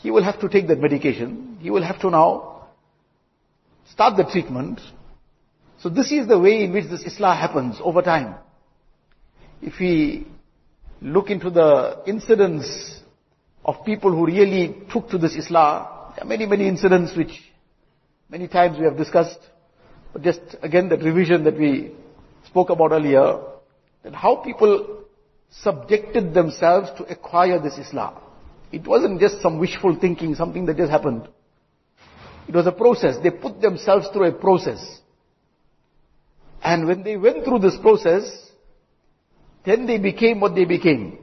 He 0.06 0.12
will 0.12 0.22
have 0.22 0.40
to 0.42 0.48
take 0.48 0.68
that 0.68 0.80
medication. 0.80 1.58
He 1.60 1.72
will 1.72 1.82
have 1.82 2.00
to 2.02 2.12
now 2.12 2.68
start 3.90 4.18
the 4.18 4.24
treatment. 4.24 4.80
So 5.80 5.90
this 5.90 6.12
is 6.12 6.28
the 6.28 6.38
way 6.38 6.64
in 6.64 6.74
which 6.74 6.86
this 6.92 7.04
Islah 7.06 7.36
happens 7.36 7.78
over 7.82 8.04
time. 8.04 8.36
If 9.64 9.80
we 9.80 10.28
look 11.02 11.32
into 11.32 11.50
the 11.50 12.04
incidents 12.06 13.00
of 13.66 13.84
people 13.84 14.12
who 14.12 14.28
really 14.28 14.76
took 14.94 15.10
to 15.10 15.18
this 15.18 15.36
Islah, 15.36 16.14
there 16.14 16.24
are 16.24 16.28
many, 16.28 16.46
many 16.46 16.68
incidents 16.68 17.18
which 17.18 17.42
many 18.30 18.48
times 18.48 18.78
we 18.78 18.86
have 18.86 18.98
discussed. 18.98 19.40
But 20.14 20.22
just 20.22 20.42
again 20.62 20.90
that 20.90 21.02
revision 21.02 21.46
that 21.46 21.58
we 21.58 21.96
spoke 22.46 22.70
about 22.70 22.92
earlier, 22.92 23.40
that 24.04 24.14
how 24.14 24.36
people 24.36 25.04
subjected 25.50 26.36
themselves 26.36 26.92
to 27.00 27.06
acquire 27.06 27.60
this 27.60 27.74
Islah. 27.74 28.22
It 28.72 28.86
wasn't 28.88 29.20
just 29.20 29.42
some 29.42 29.60
wishful 29.60 29.98
thinking, 30.00 30.36
something 30.36 30.66
that 30.66 30.78
just 30.78 30.92
happened. 30.92 31.28
It 32.48 32.54
was 32.56 32.68
a 32.68 32.72
process. 32.72 33.16
They 33.24 33.32
put 33.32 33.62
themselves 33.62 34.08
through 34.14 34.30
a 34.30 34.32
process. 34.32 35.02
And 36.64 36.88
when 36.88 37.04
they 37.04 37.16
went 37.18 37.46
through 37.46 37.60
this 37.60 37.78
process, 37.82 38.24
then 39.66 39.86
they 39.86 39.98
became 39.98 40.40
what 40.40 40.56
they 40.56 40.66
became. 40.66 41.20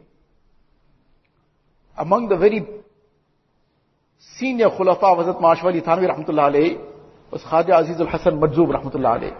Among 1.96 2.28
the 2.28 2.36
very 2.36 2.66
senior 4.38 4.70
khulafa 4.70 5.02
of 5.02 5.18
Hazrat 5.18 5.40
Mashwali 5.40 5.84
Thanvi 5.84 6.08
rahmatullah 6.08 6.50
alayhi 6.50 6.80
was 7.30 7.42
Khaja 7.42 7.82
Aziz 7.82 8.00
al-Hasan 8.00 8.38
Majzub 8.38 8.68
rahmatullah. 8.68 9.36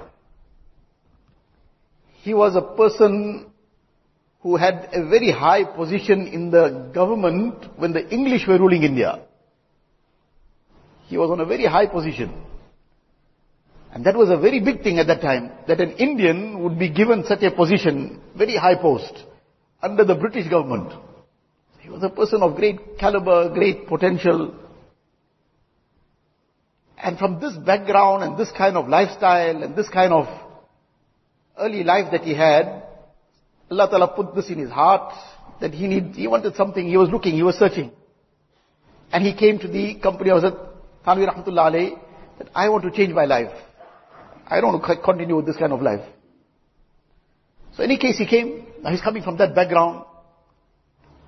He 2.23 2.35
was 2.35 2.55
a 2.55 2.63
person 2.63 3.52
who 4.43 4.57
had 4.57 4.89
a 4.93 5.09
very 5.09 5.31
high 5.31 5.65
position 5.65 6.27
in 6.27 6.51
the 6.51 6.91
government 6.93 7.55
when 7.77 7.93
the 7.93 8.09
English 8.13 8.47
were 8.47 8.59
ruling 8.59 8.83
India. 8.83 9.21
He 11.07 11.17
was 11.17 11.31
on 11.31 11.41
a 11.41 11.45
very 11.45 11.67
high 11.67 11.87
position. 11.87 12.33
And 13.93 14.05
that 14.05 14.17
was 14.17 14.31
a 14.31 14.37
very 14.39 14.59
big 14.59 14.83
thing 14.83 14.99
at 14.99 15.07
that 15.07 15.21
time, 15.21 15.53
that 15.69 15.81
an 15.81 15.93
Indian 15.93 16.63
would 16.63 16.79
be 16.79 16.89
given 16.89 17.25
such 17.25 17.43
a 17.43 17.51
position, 17.51 18.21
very 18.37 18.57
high 18.57 18.75
post, 18.75 19.13
under 19.83 20.05
the 20.05 20.15
British 20.15 20.49
government. 20.49 20.93
He 21.79 21.91
was 21.91 22.03
a 22.03 22.09
person 22.09 22.43
of 22.43 22.57
great 22.57 22.99
caliber, 22.99 23.53
great 23.53 23.87
potential. 23.87 24.55
And 26.97 27.19
from 27.19 27.41
this 27.41 27.55
background 27.55 28.25
and 28.25 28.39
this 28.39 28.51
kind 28.57 28.77
of 28.77 28.89
lifestyle 28.89 29.63
and 29.63 29.77
this 29.77 29.89
kind 29.89 30.13
of 30.13 30.27
early 31.59 31.85
life 31.85 32.11
that 32.13 32.23
he 32.23 32.35
had, 32.35 32.85
Allah 33.73 33.89
Ta'ala 33.89 34.09
put 34.09 34.35
this 34.35 34.51
in 34.51 34.59
his 34.59 34.71
heart, 34.71 35.15
that 35.61 35.73
he 35.73 35.87
need, 35.87 36.15
he 36.15 36.27
wanted 36.27 36.55
something, 36.57 36.87
he 36.87 36.97
was 36.97 37.09
looking, 37.09 37.35
he 37.35 37.43
was 37.43 37.57
searching. 37.57 37.91
And 39.11 39.25
he 39.25 39.35
came 39.35 39.59
to 39.61 39.69
the 39.69 39.95
company 39.95 40.31
of 40.31 40.43
Hazrat 40.43 40.59
Thanvi 41.07 41.29
Rahmatullah 41.29 41.73
alayhi, 41.73 41.99
that 42.39 42.49
I 42.55 42.69
want 42.69 42.85
to 42.85 42.91
change 42.91 43.15
my 43.15 43.25
life. 43.25 43.53
I 44.47 44.61
don't 44.61 44.73
want 44.73 44.85
to 44.85 45.03
continue 45.03 45.37
with 45.37 45.47
this 45.47 45.57
kind 45.57 45.73
of 45.73 45.81
life. 45.81 46.07
So 47.75 47.83
in 47.83 47.91
any 47.91 47.99
case 47.99 48.19
he 48.19 48.27
came, 48.27 48.67
now 48.83 48.91
he's 48.91 49.01
coming 49.01 49.23
from 49.23 49.39
that 49.39 49.55
background. 49.55 50.05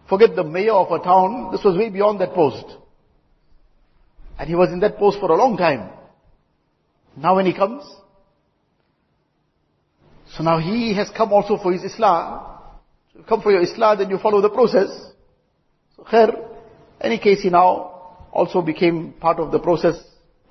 Forget 0.08 0.36
the 0.36 0.44
mayor 0.44 0.74
of 0.74 0.92
a 0.92 1.02
town, 1.02 1.50
this 1.52 1.64
was 1.64 1.78
way 1.78 1.88
beyond 1.88 2.20
that 2.20 2.34
post. 2.34 2.66
And 4.38 4.48
he 4.48 4.54
was 4.54 4.70
in 4.70 4.80
that 4.80 4.98
post 4.98 5.18
for 5.18 5.30
a 5.30 5.36
long 5.36 5.56
time. 5.56 5.88
Now 7.16 7.36
when 7.36 7.46
he 7.46 7.54
comes, 7.54 7.84
so 10.36 10.42
now 10.42 10.58
he 10.58 10.94
has 10.94 11.10
come 11.10 11.32
also 11.32 11.56
for 11.56 11.72
his 11.72 11.82
Islah. 11.82 12.58
So 13.12 13.22
come 13.28 13.40
for 13.40 13.52
your 13.52 13.62
Islah, 13.62 13.98
then 13.98 14.10
you 14.10 14.18
follow 14.18 14.40
the 14.40 14.50
process. 14.50 14.88
So 15.96 16.04
here, 16.10 16.32
any 17.00 17.18
case 17.18 17.42
he 17.42 17.50
now 17.50 18.26
also 18.32 18.60
became 18.60 19.12
part 19.12 19.38
of 19.38 19.52
the 19.52 19.60
process. 19.60 19.96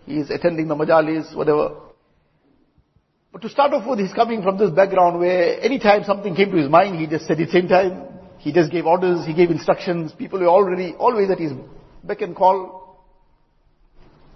He 0.05 0.17
is 0.19 0.29
attending 0.29 0.67
the 0.67 0.75
majalis, 0.75 1.35
whatever. 1.35 1.75
But 3.33 3.41
to 3.41 3.49
start 3.49 3.73
off 3.73 3.87
with, 3.87 3.99
he's 3.99 4.13
coming 4.13 4.41
from 4.41 4.57
this 4.57 4.69
background 4.69 5.19
where 5.19 5.59
any 5.59 5.79
time 5.79 6.03
something 6.05 6.35
came 6.35 6.51
to 6.51 6.57
his 6.57 6.69
mind, 6.69 6.99
he 6.99 7.07
just 7.07 7.25
said 7.25 7.39
it 7.39 7.49
same 7.49 7.67
time. 7.67 8.07
He 8.37 8.53
just 8.53 8.71
gave 8.71 8.85
orders, 8.85 9.25
he 9.25 9.33
gave 9.33 9.49
instructions. 9.49 10.11
People 10.13 10.39
were 10.39 10.47
already, 10.47 10.93
always 10.97 11.29
at 11.29 11.39
his 11.39 11.51
beck 12.03 12.21
and 12.21 12.35
call. 12.35 13.05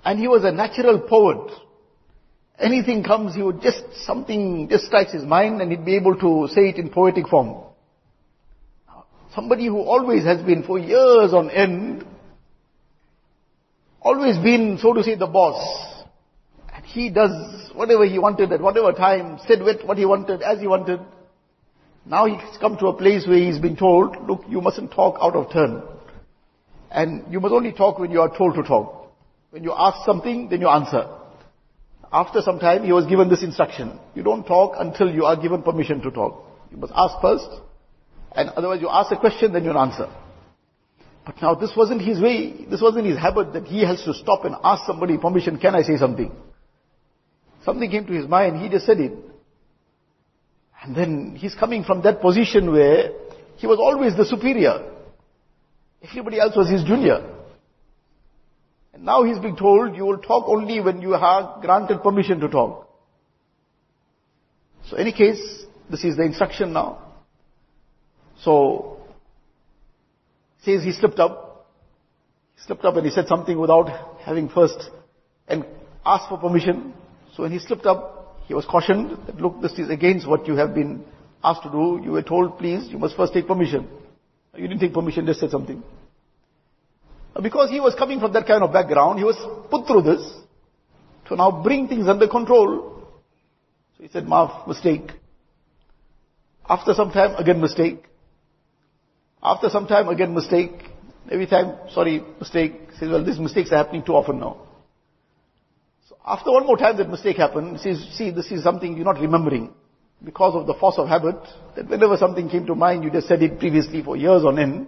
And 0.04 0.20
he 0.20 0.28
was 0.28 0.44
a 0.44 0.52
natural 0.52 1.00
poet. 1.02 1.52
Anything 2.60 3.04
comes, 3.04 3.36
he 3.36 3.44
would 3.44 3.62
just, 3.62 3.84
something 4.06 4.68
just 4.68 4.86
strikes 4.86 5.14
his 5.14 5.24
mind 5.24 5.62
and 5.62 5.70
he'd 5.72 5.86
be 5.86 5.96
able 5.96 6.16
to 6.16 6.54
say 6.54 6.70
it 6.70 6.78
in 6.78 6.90
poetic 6.90 7.28
form. 7.28 7.64
Somebody 9.36 9.68
who 9.68 9.82
always 9.82 10.24
has 10.24 10.42
been 10.42 10.64
for 10.64 10.80
years 10.80 11.34
on 11.34 11.52
end, 11.52 12.04
always 14.02 14.38
been, 14.38 14.80
so 14.82 14.94
to 14.94 15.04
say, 15.04 15.16
the 15.16 15.28
boss. 15.28 16.04
And 16.74 16.84
he 16.84 17.12
does 17.12 17.72
whatever 17.76 18.06
he 18.06 18.18
wanted 18.18 18.52
at 18.52 18.62
whatever 18.62 18.92
time, 18.92 19.38
said 19.48 19.62
what 19.62 19.98
he 19.98 20.06
wanted, 20.06 20.42
as 20.42 20.60
he 20.60 20.66
wanted. 20.66 21.00
Now 22.08 22.26
he's 22.26 22.58
come 22.60 22.78
to 22.78 22.88
a 22.88 22.94
place 22.94 23.28
where 23.28 23.38
he's 23.38 23.60
been 23.60 23.76
told, 23.76 24.18
look, 24.28 24.44
you 24.50 24.62
mustn't 24.62 24.92
talk 24.92 25.18
out 25.22 25.36
of 25.36 25.52
turn. 25.52 25.84
And 26.90 27.32
you 27.32 27.40
must 27.40 27.54
only 27.54 27.74
talk 27.74 28.00
when 28.00 28.10
you 28.10 28.22
are 28.22 28.36
told 28.36 28.56
to 28.56 28.64
talk. 28.64 29.12
When 29.52 29.64
you 29.64 29.74
ask 29.78 30.06
something, 30.06 30.50
then 30.50 30.62
you 30.62 30.70
answer. 30.70 31.06
After 32.12 32.42
some 32.42 32.60
time, 32.60 32.84
he 32.84 32.94
was 32.94 33.06
given 33.06 33.30
this 33.30 33.44
instruction. 33.44 34.00
You 34.16 34.24
don't 34.24 34.46
talk 34.46 34.76
until 34.78 35.10
you 35.10 35.26
are 35.26 35.36
given 35.36 35.62
permission 35.62 36.02
to 36.02 36.12
talk. 36.12 36.46
You 36.72 36.78
must 36.78 36.94
ask 36.96 37.22
first, 37.22 37.50
and 38.34 38.50
otherwise 38.50 38.82
you 38.82 38.90
ask 38.90 39.12
a 39.12 39.18
question, 39.18 39.54
then 39.54 39.64
you 39.64 39.72
answer. 39.72 40.10
But 41.26 41.42
now 41.42 41.56
this 41.56 41.72
wasn't 41.76 42.02
his 42.02 42.22
way, 42.22 42.66
this 42.70 42.82
wasn't 42.82 43.06
his 43.06 43.18
habit 43.18 43.52
that 43.54 43.66
he 43.66 43.84
has 43.86 44.02
to 44.04 44.14
stop 44.14 44.46
and 44.46 44.56
ask 44.64 44.86
somebody 44.86 45.18
permission, 45.18 45.58
can 45.58 45.76
I 45.76 45.82
say 45.82 45.98
something? 45.98 46.32
Something 47.66 47.92
came 47.92 48.06
to 48.06 48.14
his 48.14 48.28
mind, 48.28 48.62
he 48.62 48.70
just 48.70 48.86
said 48.86 49.00
it. 49.02 49.12
And 50.82 50.96
then 50.96 51.36
he's 51.36 51.54
coming 51.54 51.84
from 51.84 52.04
that 52.04 52.22
position 52.22 52.72
where 52.72 53.12
he 53.58 53.68
was 53.68 53.80
always 53.80 54.16
the 54.16 54.24
superior. 54.24 54.94
Everybody 56.02 56.40
else 56.40 56.56
was 56.56 56.70
his 56.70 56.84
junior. 56.84 57.37
Now 59.00 59.24
he's 59.24 59.40
being 59.40 59.56
told 59.56 59.96
you 59.96 60.06
will 60.06 60.18
talk 60.18 60.46
only 60.48 60.80
when 60.80 61.02
you 61.02 61.14
are 61.14 61.60
granted 61.62 62.04
permission 62.04 62.40
to 62.40 62.48
talk. 62.48 62.90
So 64.90 64.98
any 64.98 65.12
case, 65.12 65.66
this 65.90 66.04
is 66.04 66.18
the 66.18 66.24
instruction 66.24 66.74
now. 66.74 67.04
So, 68.42 69.00
says 70.64 70.84
he 70.84 70.92
slipped 70.92 71.20
up. 71.20 71.68
He 72.56 72.64
slipped 72.64 72.86
up 72.86 72.96
and 72.96 73.06
he 73.06 73.12
said 73.12 73.28
something 73.28 73.58
without 73.60 74.18
having 74.20 74.50
first 74.50 74.90
and 75.48 75.66
asked 76.06 76.30
for 76.30 76.38
permission. 76.38 76.94
So 77.36 77.44
when 77.44 77.52
he 77.52 77.60
slipped 77.60 77.86
up, 77.86 78.38
he 78.46 78.54
was 78.54 78.66
cautioned 78.66 79.18
that 79.28 79.36
look, 79.38 79.62
this 79.62 79.74
is 79.74 79.90
against 79.90 80.28
what 80.28 80.48
you 80.48 80.56
have 80.56 80.74
been 80.74 81.04
asked 81.44 81.64
to 81.64 81.70
do. 81.70 82.00
You 82.04 82.12
were 82.12 82.24
told, 82.24 82.58
please, 82.58 82.88
you 82.90 82.98
must 82.98 83.16
first 83.16 83.34
take 83.34 83.48
permission. 83.48 83.88
You 84.56 84.68
didn't 84.68 84.80
take 84.80 84.94
permission, 84.94 85.26
just 85.26 85.40
said 85.40 85.52
something. 85.52 85.84
Because 87.42 87.70
he 87.70 87.80
was 87.80 87.94
coming 87.96 88.20
from 88.20 88.34
that 88.34 88.48
kind 88.48 88.64
of 88.64 88.74
background, 88.74 89.20
he 89.20 89.26
was 89.26 89.36
put 89.70 89.86
through 89.86 90.02
this 90.02 90.34
to 91.28 91.36
now 91.36 91.62
bring 91.64 91.88
things 91.88 92.08
under 92.08 92.28
control. 92.28 93.04
So 93.98 94.04
he 94.04 94.10
said, 94.10 94.26
Maaf, 94.26 94.68
mistake. 94.68 95.12
After 96.68 96.94
some 96.94 97.12
time, 97.12 97.36
again 97.36 97.62
mistake. 97.62 98.04
After 99.42 99.70
some 99.70 99.88
time, 99.88 100.10
again 100.10 100.34
mistake. 100.34 100.72
Every 101.30 101.48
time, 101.48 101.76
sorry, 101.92 102.24
mistake. 102.40 102.74
Says, 103.00 103.10
well, 103.10 103.24
these 103.24 103.40
mistakes 103.40 103.72
are 103.72 103.78
happening 103.78 104.04
too 104.04 104.14
often 104.14 104.40
now. 104.40 104.62
So 106.10 106.18
after 106.26 106.52
one 106.52 106.66
more 106.66 106.78
time 106.78 106.98
that 106.98 107.10
mistake 107.10 107.38
happened, 107.38 107.78
he 107.78 107.94
says, 107.94 108.08
see, 108.14 108.32
this 108.32 108.52
is 108.52 108.64
something 108.64 108.96
you're 108.96 109.06
not 109.06 109.20
remembering. 109.20 109.74
Because 110.24 110.56
of 110.56 110.66
the 110.66 110.74
force 110.74 110.96
of 110.98 111.08
habit, 111.08 111.36
that 111.76 111.88
whenever 111.88 112.18
something 112.18 112.50
came 112.50 112.66
to 112.66 112.76
mind, 112.76 113.04
you 113.04 113.12
just 113.12 113.28
said 113.28 113.44
it 113.44 113.60
previously 113.60 114.02
for 114.02 114.18
years 114.18 114.44
on 114.44 114.58
end. 114.58 114.88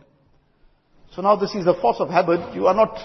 So 1.20 1.24
now 1.24 1.36
this 1.36 1.54
is 1.54 1.68
a 1.68 1.74
force 1.74 1.98
of 2.00 2.10
habit. 2.10 2.56
You 2.56 2.68
are 2.68 2.74
not 2.74 2.98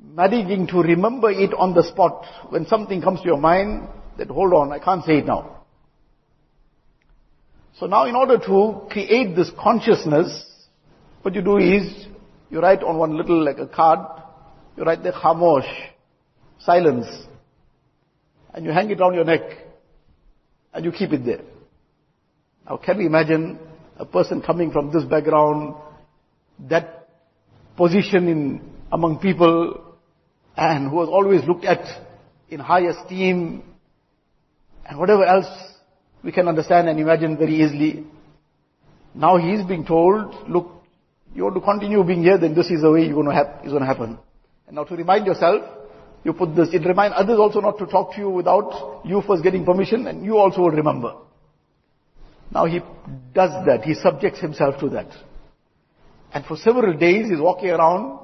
managing 0.00 0.68
to 0.68 0.80
remember 0.80 1.28
it 1.28 1.52
on 1.52 1.74
the 1.74 1.82
spot. 1.82 2.24
When 2.50 2.66
something 2.66 3.02
comes 3.02 3.20
to 3.22 3.26
your 3.26 3.36
mind, 3.36 3.88
that 4.16 4.28
hold 4.28 4.52
on, 4.52 4.70
I 4.70 4.78
can't 4.78 5.04
say 5.04 5.18
it 5.18 5.26
now. 5.26 5.64
So 7.80 7.86
now 7.86 8.04
in 8.04 8.14
order 8.14 8.38
to 8.38 8.86
create 8.90 9.34
this 9.34 9.50
consciousness, 9.58 10.46
what 11.22 11.34
you 11.34 11.42
do 11.42 11.56
is, 11.56 12.06
you 12.48 12.60
write 12.60 12.84
on 12.84 12.96
one 12.96 13.16
little, 13.16 13.44
like 13.44 13.58
a 13.58 13.66
card, 13.66 14.06
you 14.76 14.84
write 14.84 15.02
the 15.02 15.10
khamosh, 15.10 15.68
silence, 16.60 17.08
and 18.54 18.64
you 18.64 18.70
hang 18.70 18.88
it 18.88 19.00
around 19.00 19.14
your 19.14 19.24
neck, 19.24 19.42
and 20.72 20.84
you 20.84 20.92
keep 20.92 21.12
it 21.12 21.24
there. 21.24 21.42
Now 22.70 22.76
can 22.76 22.98
we 22.98 23.06
imagine 23.06 23.58
a 23.96 24.04
person 24.04 24.42
coming 24.42 24.70
from 24.70 24.92
this 24.92 25.02
background, 25.02 25.74
that 26.68 26.97
position 27.78 28.28
in, 28.28 28.60
among 28.92 29.20
people 29.20 29.96
and 30.56 30.90
who 30.90 30.96
was 30.96 31.08
always 31.08 31.44
looked 31.44 31.64
at 31.64 31.84
in 32.50 32.58
high 32.58 32.80
esteem 32.80 33.62
and 34.84 34.98
whatever 34.98 35.24
else 35.24 35.46
we 36.24 36.32
can 36.32 36.48
understand 36.48 36.88
and 36.88 36.98
imagine 36.98 37.38
very 37.38 37.62
easily. 37.62 38.04
Now 39.14 39.38
he 39.38 39.52
is 39.52 39.64
being 39.64 39.86
told, 39.86 40.50
look, 40.50 40.82
you 41.34 41.44
want 41.44 41.54
to 41.54 41.60
continue 41.60 42.02
being 42.02 42.24
here, 42.24 42.36
then 42.36 42.54
this 42.54 42.66
is 42.70 42.82
the 42.82 42.90
way 42.90 43.04
you're 43.04 43.14
going 43.14 43.28
to 43.28 43.34
have, 43.34 43.64
is 43.64 43.70
going 43.70 43.82
to 43.82 43.86
happen. 43.86 44.18
And 44.66 44.74
now 44.74 44.84
to 44.84 44.96
remind 44.96 45.26
yourself, 45.26 45.62
you 46.24 46.32
put 46.32 46.56
this, 46.56 46.70
it 46.72 46.84
remind 46.84 47.14
others 47.14 47.38
also 47.38 47.60
not 47.60 47.78
to 47.78 47.86
talk 47.86 48.14
to 48.14 48.18
you 48.18 48.28
without 48.28 49.02
you 49.04 49.22
first 49.26 49.44
getting 49.44 49.64
permission 49.64 50.06
and 50.08 50.24
you 50.24 50.36
also 50.36 50.62
will 50.62 50.70
remember. 50.70 51.14
Now 52.50 52.64
he 52.64 52.80
does 53.34 53.52
that, 53.66 53.82
he 53.84 53.94
subjects 53.94 54.40
himself 54.40 54.80
to 54.80 54.88
that. 54.90 55.06
And 56.32 56.44
for 56.44 56.56
several 56.56 56.96
days 56.96 57.30
he's 57.30 57.40
walking 57.40 57.70
around, 57.70 58.18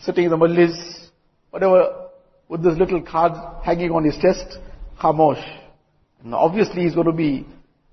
sitting 0.00 0.24
in 0.24 0.30
the 0.30 0.36
majlis, 0.36 1.08
whatever, 1.50 2.08
with 2.48 2.62
this 2.62 2.78
little 2.78 3.02
card 3.02 3.32
hanging 3.64 3.90
on 3.90 4.04
his 4.04 4.16
chest, 4.16 4.58
khamosh. 5.00 5.42
And 6.22 6.34
obviously 6.34 6.82
he's 6.82 6.94
going 6.94 7.06
to 7.06 7.12
be 7.12 7.46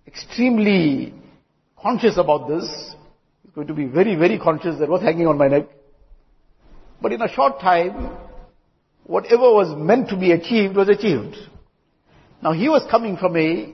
extremely 0.05 1.13
conscious 1.79 2.17
about 2.17 2.47
this. 2.47 2.65
He's 3.43 3.53
going 3.53 3.67
to 3.67 3.73
be 3.73 3.85
very, 3.85 4.15
very 4.15 4.37
conscious 4.37 4.79
that 4.79 4.89
what's 4.89 5.03
hanging 5.03 5.27
on 5.27 5.37
my 5.37 5.47
neck. 5.47 5.65
But 7.01 7.13
in 7.13 7.21
a 7.21 7.27
short 7.27 7.59
time, 7.59 8.17
whatever 9.03 9.53
was 9.53 9.75
meant 9.77 10.09
to 10.09 10.17
be 10.17 10.31
achieved 10.31 10.75
was 10.75 10.89
achieved. 10.89 11.35
Now 12.41 12.51
he 12.53 12.69
was 12.69 12.83
coming 12.89 13.17
from 13.17 13.35
a, 13.35 13.73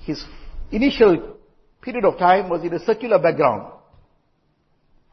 his 0.00 0.24
initial 0.70 1.36
period 1.82 2.04
of 2.04 2.18
time 2.18 2.48
was 2.48 2.62
in 2.62 2.72
a 2.72 2.78
secular 2.78 3.18
background. 3.18 3.72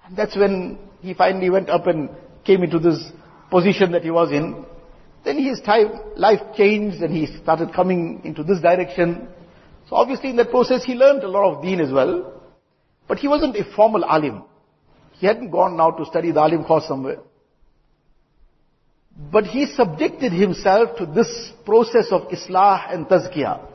And 0.08 0.17
that's 0.17 0.36
when 0.36 0.80
he 1.02 1.13
finally 1.13 1.50
went 1.50 1.70
up 1.70 1.88
and 1.88 2.10
came 2.46 2.63
into 2.63 2.80
this 2.80 3.12
position 3.52 3.91
that 3.91 4.04
he 4.04 4.12
was 4.12 4.32
in. 4.32 4.65
Then 5.26 5.38
his 5.38 5.60
time, 5.62 5.91
life 6.15 6.39
changed 6.56 7.02
and 7.02 7.13
he 7.13 7.28
started 7.41 7.74
coming 7.74 8.22
into 8.24 8.43
this 8.43 8.62
direction. 8.62 9.28
So 9.89 9.96
obviously 9.96 10.30
in 10.30 10.38
that 10.38 10.50
process 10.50 10.84
he 10.84 10.93
learned 10.93 11.24
a 11.24 11.28
lot 11.28 11.54
of 11.54 11.62
deen 11.62 11.82
as 11.82 11.91
well. 11.91 12.34
But 13.08 13.20
he 13.20 13.28
wasn't 13.28 13.56
a 13.56 13.63
formal 13.76 14.06
alim. 14.06 14.43
He 15.13 15.28
hadn't 15.28 15.52
gone 15.52 15.78
now 15.78 15.91
to 15.91 16.06
study 16.06 16.32
the 16.32 16.41
alim 16.41 16.63
course 16.63 16.88
somewhere. 16.88 17.20
But 19.32 19.46
he 19.46 19.65
subjected 19.65 20.32
himself 20.32 20.98
to 20.98 21.06
this 21.06 21.52
process 21.65 22.08
of 22.12 22.30
islah 22.30 22.93
and 22.93 23.08
tazkiyah. 23.08 23.65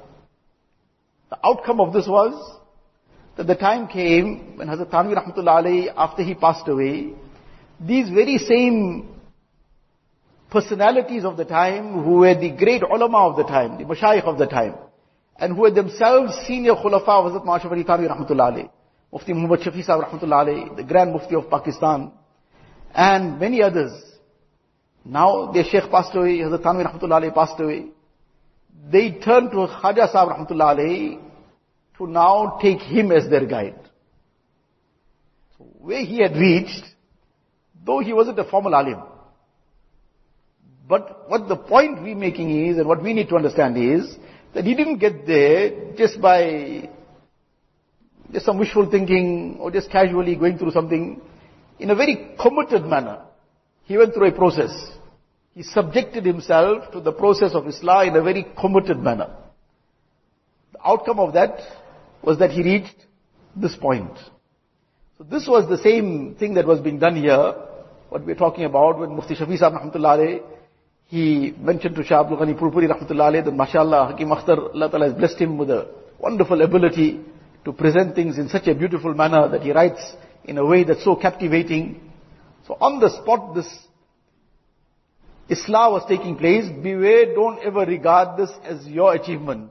The 1.31 1.39
outcome 1.45 1.81
of 1.81 1.93
this 1.93 2.07
was 2.07 2.61
that 3.37 3.47
the 3.47 3.55
time 3.55 3.89
came 3.89 4.57
when 4.57 4.69
Hazrat 4.69 4.91
Thanvi 4.91 5.15
Rahmatullah 5.15 5.95
after 5.97 6.23
he 6.23 6.35
passed 6.35 6.69
away, 6.69 7.15
these 7.81 8.09
very 8.11 8.39
same 8.39 9.09
personalities 10.51 11.25
of 11.25 11.37
the 11.37 11.45
time 11.45 12.03
who 12.05 12.17
were 12.19 12.35
the 12.35 12.51
great 12.51 12.83
ulama 12.83 13.29
of 13.29 13.37
the 13.37 13.45
time, 13.45 13.79
the 13.79 13.85
mashayikh 13.85 14.25
of 14.25 14.39
the 14.39 14.47
time, 14.47 14.75
and 15.39 15.55
who 15.55 15.63
were 15.63 15.71
themselves 15.71 16.35
senior 16.47 16.75
khulafa 16.75 17.09
of 17.09 17.33
Hazrat 17.33 17.57
Ashraf 17.57 17.73
Ali 17.73 17.85
Thanvi 17.85 18.09
Rahmatullah 18.09 18.71
Mufti 19.13 19.33
Muhammad 19.33 19.61
Shafi 19.61 19.85
Sahib 19.85 20.05
Rahmatullah 20.05 20.47
alayhi, 20.47 20.77
the 20.77 20.85
Grand 20.85 21.13
Mufti 21.13 21.35
of 21.35 21.49
Pakistan, 21.51 22.13
and 22.95 23.41
many 23.41 23.63
others. 23.63 23.93
Now 25.05 25.53
their 25.53 25.65
Sheikh 25.65 25.91
passed 25.91 26.15
away, 26.15 26.39
Hazrat 26.39 26.63
Thanvi 26.63 26.85
Rahmatullah 26.87 27.23
alayhi 27.23 27.35
passed 27.35 27.59
away. 27.59 27.87
They 28.91 29.13
turned 29.13 29.51
to 29.53 29.57
Khaja 29.57 30.13
Sahib 30.13 30.29
Rahmatullah 30.37 30.77
alayhi 30.77 31.32
to 32.03 32.11
now 32.11 32.59
take 32.61 32.81
him 32.81 33.13
as 33.13 33.29
their 33.31 33.47
guide. 33.47 33.79
So 35.57 35.65
where 35.79 36.05
he 36.05 36.21
had 36.21 36.37
reached, 36.37 36.85
though 37.85 38.01
he 38.01 38.13
wasn't 38.13 38.39
a 38.39 38.45
formal 38.45 38.75
alim, 38.75 39.03
but 40.89 41.31
what 41.31 41.49
the 41.49 41.57
point 41.57 42.03
we're 42.03 42.17
making 42.17 42.67
is, 42.67 42.79
and 42.79 42.87
what 42.87 43.03
we 43.03 43.13
need 43.15 43.29
to 43.29 43.37
understand 43.37 43.77
is, 43.79 44.17
that 44.55 44.65
he 44.65 44.75
didn't 44.75 44.99
get 44.99 45.27
there 45.27 45.95
just 45.97 46.21
by 46.21 46.91
just 48.33 48.47
some 48.47 48.59
wishful 48.59 48.91
thinking 48.91 49.59
or 49.61 49.71
just 49.71 49.91
casually 49.91 50.37
going 50.37 50.59
through 50.59 50.73
something 50.73 51.21
in 51.79 51.91
a 51.91 51.95
very 51.95 52.35
committed 52.41 52.85
manner. 52.85 53.23
He 53.85 53.97
went 53.97 54.15
through 54.15 54.29
a 54.29 54.33
process. 54.33 54.71
He 55.55 55.63
subjected 55.63 56.25
himself 56.25 56.93
to 56.93 57.01
the 57.01 57.13
process 57.13 57.53
of 57.55 57.65
Islah 57.65 58.09
in 58.09 58.17
a 58.17 58.23
very 58.23 58.47
committed 58.59 58.99
manner. 58.99 59.31
The 60.73 60.87
outcome 60.87 61.21
of 61.21 61.35
that 61.35 61.61
was 62.23 62.39
that 62.39 62.51
he 62.51 62.63
reached 62.63 63.07
this 63.57 63.77
point. 63.77 64.17
So 65.19 65.25
this 65.25 65.47
was 65.47 65.69
the 65.69 65.79
same 65.79 66.37
thing 66.39 66.55
that 66.55 66.67
was 66.67 66.81
being 66.81 66.99
done 66.99 67.17
here, 67.17 67.55
what 68.09 68.27
we're 68.27 68.35
talking 68.35 68.65
about 68.65 68.99
when 68.99 69.17
Mufti 69.17 69.35
Shafi 69.35 69.59
Sahib 69.59 69.81
Rahmatullah 69.81 70.43
he 71.07 71.55
mentioned 71.59 71.95
to 71.97 72.05
Shah 72.05 72.25
Ghani 72.25 72.59
Phulpuri 72.59 72.89
Rahmatullah 72.89 73.45
that 73.45 73.55
mashallah 73.55 74.13
Hakim 74.13 74.29
Akhtar, 74.29 74.75
Allah 74.75 75.09
has 75.09 75.13
blessed 75.13 75.39
him 75.39 75.59
with 75.59 75.71
a 75.71 75.89
wonderful 76.19 76.61
ability 76.63 77.21
to 77.65 77.73
present 77.73 78.15
things 78.15 78.39
in 78.39 78.49
such 78.49 78.67
a 78.67 78.75
beautiful 78.75 79.13
manner 79.15 79.49
that 79.49 79.63
he 79.63 79.73
writes 79.73 80.01
in 80.45 80.59
a 80.59 80.65
way 80.65 80.85
that's 80.85 81.05
so 81.05 81.17
captivating. 81.17 82.01
So 82.67 82.79
on 82.81 83.01
the 83.01 83.11
spot 83.11 83.55
this 83.55 83.67
Islah 85.51 85.93
was 85.93 86.05
taking 86.09 86.37
place, 86.37 86.65
beware, 86.83 87.35
don't 87.35 87.63
ever 87.63 87.85
regard 87.85 88.39
this 88.39 88.51
as 88.65 88.87
your 88.87 89.15
achievement. 89.15 89.71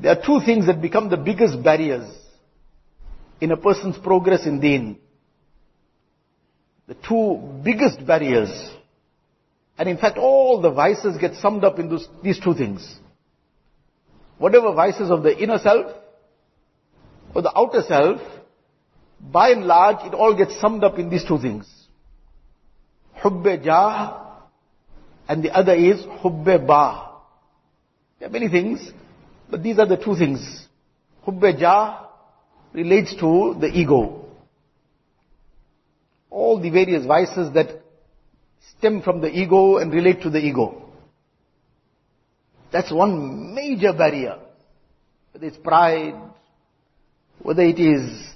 There 0.00 0.12
are 0.12 0.24
two 0.24 0.40
things 0.44 0.66
that 0.66 0.80
become 0.80 1.10
the 1.10 1.16
biggest 1.16 1.62
barriers 1.62 2.08
in 3.40 3.50
a 3.50 3.56
person's 3.56 3.98
progress 3.98 4.46
in 4.46 4.60
deen. 4.60 4.98
The 6.86 6.94
two 6.94 7.60
biggest 7.62 8.04
barriers 8.06 8.50
And 9.78 9.88
in 9.88 9.96
fact, 9.96 10.18
all 10.18 10.60
the 10.60 10.70
vices 10.70 11.16
get 11.16 11.34
summed 11.36 11.64
up 11.64 11.78
in 11.78 11.88
those, 11.88 12.06
these 12.22 12.38
two 12.38 12.54
things. 12.54 12.98
Whatever 14.38 14.72
vices 14.72 15.10
of 15.10 15.22
the 15.22 15.36
inner 15.36 15.58
self 15.58 15.86
or 17.34 17.42
the 17.42 17.56
outer 17.56 17.82
self, 17.82 18.20
by 19.20 19.50
and 19.50 19.64
large, 19.64 20.04
it 20.06 20.14
all 20.14 20.36
gets 20.36 20.60
summed 20.60 20.84
up 20.84 20.98
in 20.98 21.08
these 21.08 21.24
two 21.24 21.38
things. 21.38 21.66
Hubbe 23.22 23.64
jah, 23.64 24.42
and 25.28 25.42
the 25.42 25.50
other 25.50 25.74
is 25.74 26.04
hubbe 26.04 26.66
ba. 26.66 27.10
There 28.18 28.28
are 28.28 28.32
many 28.32 28.48
things, 28.48 28.92
but 29.52 29.62
these 29.62 29.78
are 29.78 29.86
the 29.86 29.98
two 29.98 30.16
things. 30.16 30.66
Hubbe 31.26 32.08
relates 32.72 33.14
to 33.16 33.54
the 33.60 33.66
ego. 33.66 34.24
All 36.30 36.58
the 36.58 36.70
various 36.70 37.04
vices 37.04 37.52
that 37.52 37.82
stem 38.78 39.02
from 39.02 39.20
the 39.20 39.28
ego 39.28 39.76
and 39.76 39.92
relate 39.92 40.22
to 40.22 40.30
the 40.30 40.38
ego. 40.38 40.82
That's 42.72 42.90
one 42.90 43.54
major 43.54 43.92
barrier. 43.92 44.38
Whether 45.32 45.48
it's 45.48 45.58
pride, 45.58 46.14
whether 47.42 47.62
it 47.62 47.78
is 47.78 48.34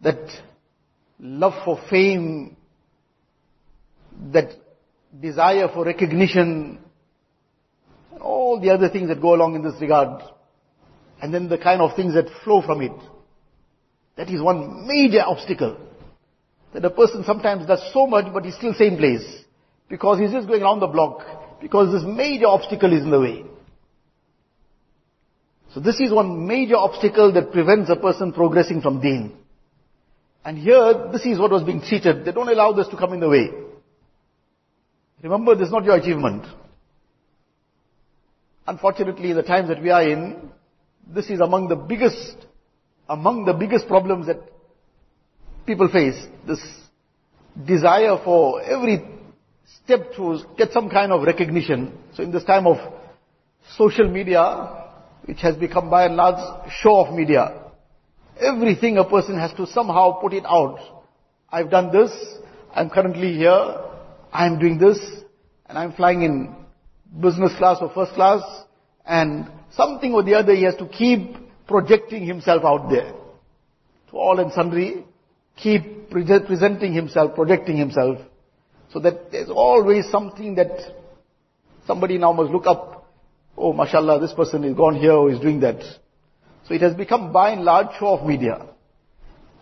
that 0.00 0.28
love 1.20 1.54
for 1.64 1.78
fame, 1.88 2.56
that 4.32 4.50
desire 5.20 5.68
for 5.72 5.84
recognition, 5.84 6.80
all 8.20 8.60
the 8.60 8.70
other 8.70 8.88
things 8.88 9.08
that 9.08 9.20
go 9.20 9.34
along 9.34 9.54
in 9.54 9.62
this 9.62 9.80
regard, 9.80 10.22
and 11.20 11.32
then 11.32 11.48
the 11.48 11.58
kind 11.58 11.80
of 11.80 11.96
things 11.96 12.14
that 12.14 12.26
flow 12.44 12.62
from 12.62 12.82
it. 12.82 12.92
That 14.16 14.30
is 14.30 14.42
one 14.42 14.86
major 14.86 15.22
obstacle. 15.22 15.76
That 16.72 16.84
a 16.84 16.90
person 16.90 17.24
sometimes 17.24 17.66
does 17.66 17.82
so 17.92 18.06
much 18.06 18.32
but 18.32 18.44
he's 18.44 18.56
still 18.56 18.74
same 18.74 18.96
place. 18.96 19.24
Because 19.88 20.18
he's 20.18 20.32
just 20.32 20.48
going 20.48 20.62
around 20.62 20.80
the 20.80 20.86
block. 20.86 21.60
Because 21.60 21.92
this 21.92 22.02
major 22.04 22.46
obstacle 22.46 22.92
is 22.92 23.02
in 23.02 23.10
the 23.10 23.20
way. 23.20 23.44
So 25.72 25.80
this 25.80 26.00
is 26.00 26.12
one 26.12 26.46
major 26.46 26.76
obstacle 26.76 27.32
that 27.32 27.52
prevents 27.52 27.90
a 27.90 27.96
person 27.96 28.32
progressing 28.32 28.80
from 28.80 29.00
deen. 29.00 29.36
And 30.44 30.56
here, 30.56 31.08
this 31.12 31.26
is 31.26 31.38
what 31.38 31.50
was 31.50 31.64
being 31.64 31.82
treated. 31.82 32.24
They 32.24 32.32
don't 32.32 32.48
allow 32.48 32.72
this 32.72 32.88
to 32.88 32.96
come 32.96 33.12
in 33.12 33.20
the 33.20 33.28
way. 33.28 33.50
Remember, 35.22 35.54
this 35.54 35.66
is 35.66 35.72
not 35.72 35.84
your 35.84 35.96
achievement. 35.96 36.44
Unfortunately, 38.66 39.30
in 39.30 39.36
the 39.36 39.42
times 39.42 39.68
that 39.68 39.82
we 39.82 39.90
are 39.90 40.02
in, 40.02 40.50
this 41.06 41.30
is 41.30 41.40
among 41.40 41.68
the 41.68 41.76
biggest, 41.76 42.36
among 43.08 43.44
the 43.44 43.52
biggest 43.52 43.86
problems 43.86 44.26
that 44.26 44.38
people 45.66 45.88
face. 45.88 46.26
This 46.46 46.60
desire 47.64 48.18
for 48.24 48.60
every 48.62 49.04
step 49.84 50.12
to 50.16 50.38
get 50.58 50.72
some 50.72 50.90
kind 50.90 51.12
of 51.12 51.22
recognition. 51.22 51.96
So 52.14 52.22
in 52.22 52.32
this 52.32 52.44
time 52.44 52.66
of 52.66 52.76
social 53.76 54.08
media, 54.08 54.84
which 55.24 55.40
has 55.40 55.56
become 55.56 55.90
by 55.90 56.06
and 56.06 56.16
large 56.16 56.70
show 56.80 57.04
of 57.04 57.14
media, 57.14 57.62
everything 58.40 58.98
a 58.98 59.04
person 59.04 59.38
has 59.38 59.52
to 59.54 59.66
somehow 59.66 60.20
put 60.20 60.32
it 60.32 60.44
out. 60.44 60.78
I've 61.50 61.70
done 61.70 61.92
this, 61.92 62.10
I'm 62.74 62.90
currently 62.90 63.34
here, 63.34 63.76
I'm 64.32 64.58
doing 64.58 64.78
this, 64.78 64.98
and 65.68 65.78
I'm 65.78 65.92
flying 65.92 66.22
in 66.22 66.65
business 67.20 67.52
class 67.56 67.78
or 67.80 67.90
first 67.90 68.12
class, 68.12 68.42
and 69.04 69.48
something 69.72 70.12
or 70.12 70.22
the 70.22 70.34
other 70.34 70.54
he 70.54 70.64
has 70.64 70.76
to 70.76 70.86
keep 70.86 71.36
projecting 71.66 72.26
himself 72.26 72.64
out 72.64 72.90
there. 72.90 73.12
To 74.10 74.16
all 74.16 74.38
and 74.38 74.52
sundry, 74.52 75.04
keep 75.56 76.10
presenting 76.10 76.92
himself, 76.92 77.34
projecting 77.34 77.76
himself, 77.76 78.18
so 78.92 79.00
that 79.00 79.32
there's 79.32 79.50
always 79.50 80.08
something 80.10 80.54
that 80.56 80.70
somebody 81.86 82.18
now 82.18 82.32
must 82.32 82.50
look 82.50 82.66
up 82.66 82.96
oh 83.56 83.72
mashallah, 83.72 84.20
this 84.20 84.32
person 84.32 84.64
is 84.64 84.74
gone 84.74 84.96
here 84.96 85.12
or 85.12 85.30
is 85.30 85.40
doing 85.40 85.60
that. 85.60 85.82
So 86.66 86.74
it 86.74 86.82
has 86.82 86.94
become 86.94 87.32
by 87.32 87.50
and 87.50 87.62
large 87.62 87.96
show 87.98 88.08
of 88.08 88.26
media. 88.26 88.66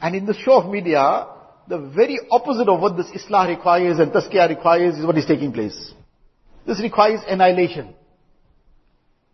And 0.00 0.14
in 0.14 0.26
the 0.26 0.34
show 0.34 0.60
of 0.60 0.70
media, 0.70 1.26
the 1.68 1.78
very 1.78 2.18
opposite 2.30 2.68
of 2.68 2.80
what 2.80 2.96
this 2.96 3.06
Islah 3.14 3.48
requires 3.48 3.98
and 3.98 4.10
Tazkiyah 4.12 4.48
requires 4.48 4.96
is 4.96 5.06
what 5.06 5.16
is 5.16 5.26
taking 5.26 5.52
place. 5.52 5.92
This 6.66 6.80
requires 6.80 7.20
annihilation. 7.26 7.94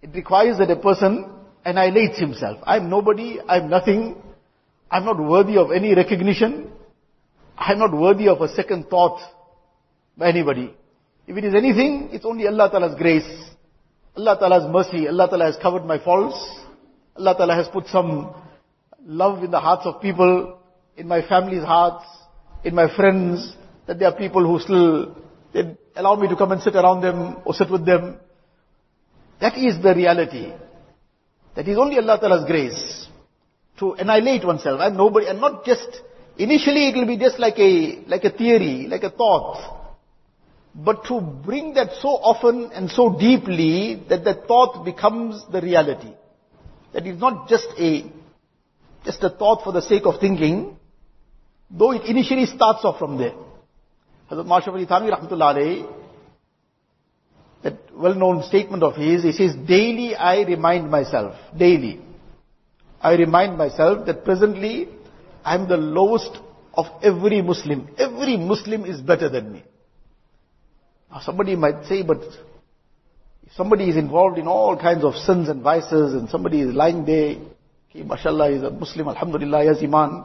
It 0.03 0.11
requires 0.15 0.59
that 0.59 0.71
a 0.71 0.77
person 0.77 1.31
annihilates 1.65 2.19
himself. 2.19 2.59
I'm 2.65 2.89
nobody, 2.89 3.39
I'm 3.47 3.69
nothing, 3.69 4.17
I'm 4.91 5.05
not 5.05 5.19
worthy 5.19 5.57
of 5.57 5.71
any 5.71 5.95
recognition, 5.95 6.73
I'm 7.57 7.79
not 7.79 7.93
worthy 7.93 8.29
of 8.29 8.41
a 8.41 8.49
second 8.49 8.89
thought 8.89 9.21
by 10.17 10.31
anybody. 10.31 10.75
If 11.27 11.37
it 11.37 11.45
is 11.45 11.55
anything, 11.55 12.09
it's 12.13 12.25
only 12.25 12.47
Allah 12.47 12.71
Ta'ala's 12.71 12.97
grace 12.99 13.51
Allah 14.17 14.37
Ta'ala's 14.39 14.71
mercy, 14.71 15.09
Allah 15.09 15.29
Ta'ala 15.29 15.45
has 15.47 15.57
covered 15.63 15.85
my 15.85 15.99
faults. 15.99 16.37
Allah 17.17 17.35
Ta'ala 17.37 17.55
has 17.55 17.69
put 17.69 17.87
some 17.87 18.35
love 19.05 19.43
in 19.45 19.51
the 19.51 19.61
hearts 19.61 19.87
of 19.87 20.03
people, 20.03 20.59
in 20.97 21.07
my 21.07 21.27
family's 21.27 21.65
hearts, 21.65 22.05
in 22.65 22.75
my 22.75 22.95
friends, 22.95 23.55
that 23.87 23.99
there 23.99 24.09
are 24.09 24.17
people 24.17 24.47
who 24.47 24.59
still, 24.61 25.17
they 25.55 25.77
allow 26.01 26.17
me 26.17 26.29
to 26.29 26.37
come 26.37 26.53
and 26.53 26.63
sit 26.63 26.75
around 26.75 27.03
them 27.03 27.37
or 27.45 27.55
sit 27.55 27.71
with 27.71 27.85
them. 27.85 28.17
That 29.41 29.57
is 29.57 29.83
the 29.83 29.95
reality. 29.95 30.53
That 31.55 31.69
is 31.69 31.79
only 31.79 31.99
Allah 31.99 32.19
Ta'ala's 32.19 32.47
grace. 32.47 33.09
To 33.79 33.93
annihilate 33.93 34.45
oneself. 34.45 34.81
I'm 34.81 34.97
nobody, 34.97 35.27
and 35.27 35.41
not 35.41 35.65
just, 35.65 36.03
initially 36.37 36.89
it 36.89 36.97
will 36.97 37.07
be 37.07 37.17
just 37.17 37.39
like 37.39 37.59
a, 37.59 38.05
like 38.07 38.25
a 38.25 38.31
theory, 38.31 38.87
like 38.89 39.03
a 39.03 39.11
thought. 39.11 39.79
But 40.75 41.05
to 41.07 41.21
bring 41.21 41.75
that 41.75 41.95
so 42.01 42.09
often 42.09 42.71
and 42.73 42.91
so 42.91 43.19
deeply 43.19 44.03
that 44.09 44.23
the 44.23 44.35
thought 44.35 44.85
becomes 44.85 45.43
the 45.51 45.61
reality. 45.61 46.13
That 46.93 47.07
is 47.07 47.19
not 47.19 47.49
just 47.49 47.69
a, 47.79 48.05
just 49.05 49.23
a 49.23 49.31
thought 49.31 49.65
for 49.65 49.73
the 49.73 49.83
sake 49.83 50.05
of 50.05 50.21
thinking, 50.21 50.77
though 51.71 51.93
it 51.93 52.05
initially 52.05 52.47
starts 52.47 52.85
off 52.85 52.99
from 52.99 53.17
there. 53.17 53.35
Hazrat 54.31 54.47
Thanvi 54.87 55.11
Rahmatullah 55.11 55.97
that 57.63 57.79
well-known 57.95 58.43
statement 58.45 58.83
of 58.83 58.97
his, 58.97 59.23
he 59.23 59.33
says, 59.33 59.55
daily 59.67 60.15
I 60.15 60.43
remind 60.45 60.91
myself, 60.91 61.35
daily, 61.57 62.01
I 63.01 63.15
remind 63.15 63.59
myself 63.59 64.07
that 64.07 64.25
presently 64.25 64.89
I 65.45 65.55
am 65.57 65.69
the 65.69 65.77
lowest 65.77 66.39
of 66.75 66.87
every 67.03 67.43
Muslim. 67.43 67.89
Every 67.99 68.37
Muslim 68.37 68.85
is 68.85 69.01
better 69.01 69.29
than 69.29 69.53
me. 69.53 69.65
Now 71.11 71.21
somebody 71.21 71.57
might 71.57 71.85
say, 71.87 72.03
but 72.03 72.23
if 73.43 73.53
somebody 73.57 73.91
is 73.91 73.97
involved 73.97 74.39
in 74.39 74.47
all 74.47 74.77
kinds 74.77 75.05
of 75.05 75.15
sins 75.17 75.49
and 75.49 75.63
vices 75.63 76.15
and 76.15 76.31
somebody 76.31 76.61
is 76.61 76.73
lying 76.73 77.05
there, 77.05 77.37
he 77.89 78.03
mashallah 78.05 78.53
is 78.53 78.63
a 78.63 78.71
Muslim, 78.71 79.09
alhamdulillah, 79.09 79.63
he 79.63 79.67
has 79.67 79.83
iman, 79.83 80.25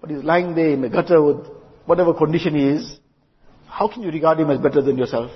but 0.00 0.10
he's 0.10 0.24
lying 0.24 0.54
there 0.54 0.70
in 0.70 0.82
the 0.82 0.88
gutter 0.88 1.22
with 1.22 1.46
whatever 1.86 2.12
condition 2.12 2.54
he 2.54 2.68
is, 2.68 2.98
how 3.78 3.88
can 3.88 4.02
you 4.02 4.10
regard 4.10 4.38
him 4.40 4.50
as 4.50 4.58
better 4.58 4.82
than 4.82 4.96
yourself? 4.96 5.30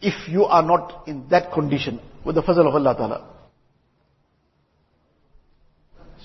If 0.00 0.28
you 0.28 0.44
are 0.44 0.62
not 0.62 1.04
in 1.06 1.28
that 1.28 1.52
condition 1.52 2.00
with 2.24 2.34
the 2.34 2.42
fazl 2.42 2.66
of 2.68 2.74
Allah 2.74 2.94
Ta'ala. 2.96 3.28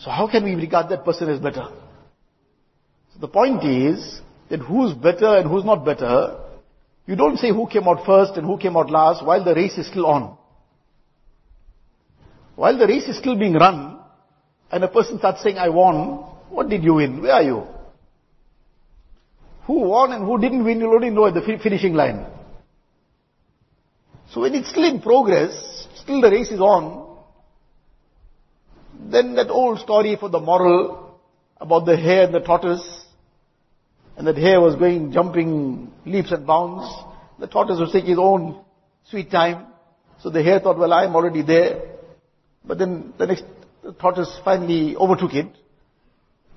So 0.04 0.10
how 0.10 0.28
can 0.30 0.44
we 0.44 0.56
regard 0.56 0.90
that 0.90 1.06
person 1.06 1.30
as 1.30 1.40
better? 1.40 1.68
So 3.14 3.20
the 3.20 3.28
point 3.28 3.64
is 3.64 4.20
that 4.50 4.60
who's 4.60 4.94
better 4.94 5.38
and 5.38 5.50
who's 5.50 5.64
not 5.64 5.86
better 5.86 6.44
you 7.08 7.16
don't 7.16 7.38
say 7.38 7.50
who 7.50 7.66
came 7.68 7.88
out 7.88 8.06
first 8.06 8.34
and 8.36 8.46
who 8.46 8.58
came 8.58 8.76
out 8.76 8.92
last 8.92 9.26
while 9.26 9.44
the 9.44 9.56
race 9.56 9.78
is 9.78 9.88
still 9.88 10.06
on. 10.06 10.38
While 12.56 12.78
the 12.78 12.86
race 12.86 13.08
is 13.08 13.18
still 13.18 13.38
being 13.40 13.54
run, 13.54 14.00
and 14.70 14.84
a 14.84 14.90
person 14.90 15.18
starts 15.18 15.42
saying, 15.42 15.58
I 15.58 15.70
won, 15.70 16.18
what 16.50 16.68
did 16.68 16.84
you 16.84 16.96
win? 16.96 17.22
Where 17.22 17.32
are 17.32 17.44
you? 17.44 17.64
Who 19.68 19.82
won 19.82 20.14
and 20.14 20.26
who 20.26 20.40
didn't 20.40 20.64
win, 20.64 20.80
you'll 20.80 20.96
only 20.96 21.10
know 21.10 21.28
at 21.28 21.34
the 21.34 21.42
finishing 21.42 21.94
line. 21.94 22.26
So 24.32 24.42
when 24.42 24.56
it's 24.56 24.70
still 24.70 24.86
in 24.86 25.02
progress, 25.02 25.88
still 25.96 26.22
the 26.22 26.32
race 26.32 26.52
is 26.52 26.60
on, 26.60 27.06
then 29.12 29.36
that 29.36 29.50
old 29.50 29.80
story 29.80 30.16
for 30.18 30.30
the 30.30 30.40
moral 30.40 31.20
about 31.60 31.86
the 31.86 31.98
hare 31.98 32.24
and 32.24 32.34
the 32.34 32.40
tortoise, 32.40 33.06
and 34.16 34.26
that 34.26 34.38
hare 34.38 34.60
was 34.62 34.76
going, 34.76 35.12
jumping 35.12 35.92
leaps 36.06 36.32
and 36.32 36.48
bounds. 36.48 36.90
The 37.40 37.48
tortoise 37.48 37.80
was 37.80 37.92
taking 37.92 38.12
his 38.12 38.20
own 38.20 38.64
sweet 39.04 39.30
time. 39.30 39.68
So 40.22 40.30
the 40.30 40.42
hare 40.42 40.60
thought, 40.60 40.78
well, 40.78 40.94
I'm 40.94 41.16
already 41.16 41.44
there. 41.44 41.82
But 42.66 42.80
then 42.80 43.14
the 43.18 43.28
next, 43.28 43.44
the 43.84 43.94
tortoise 43.94 44.40
finally 44.44 44.96
overtook 44.96 45.34
it. 45.34 45.48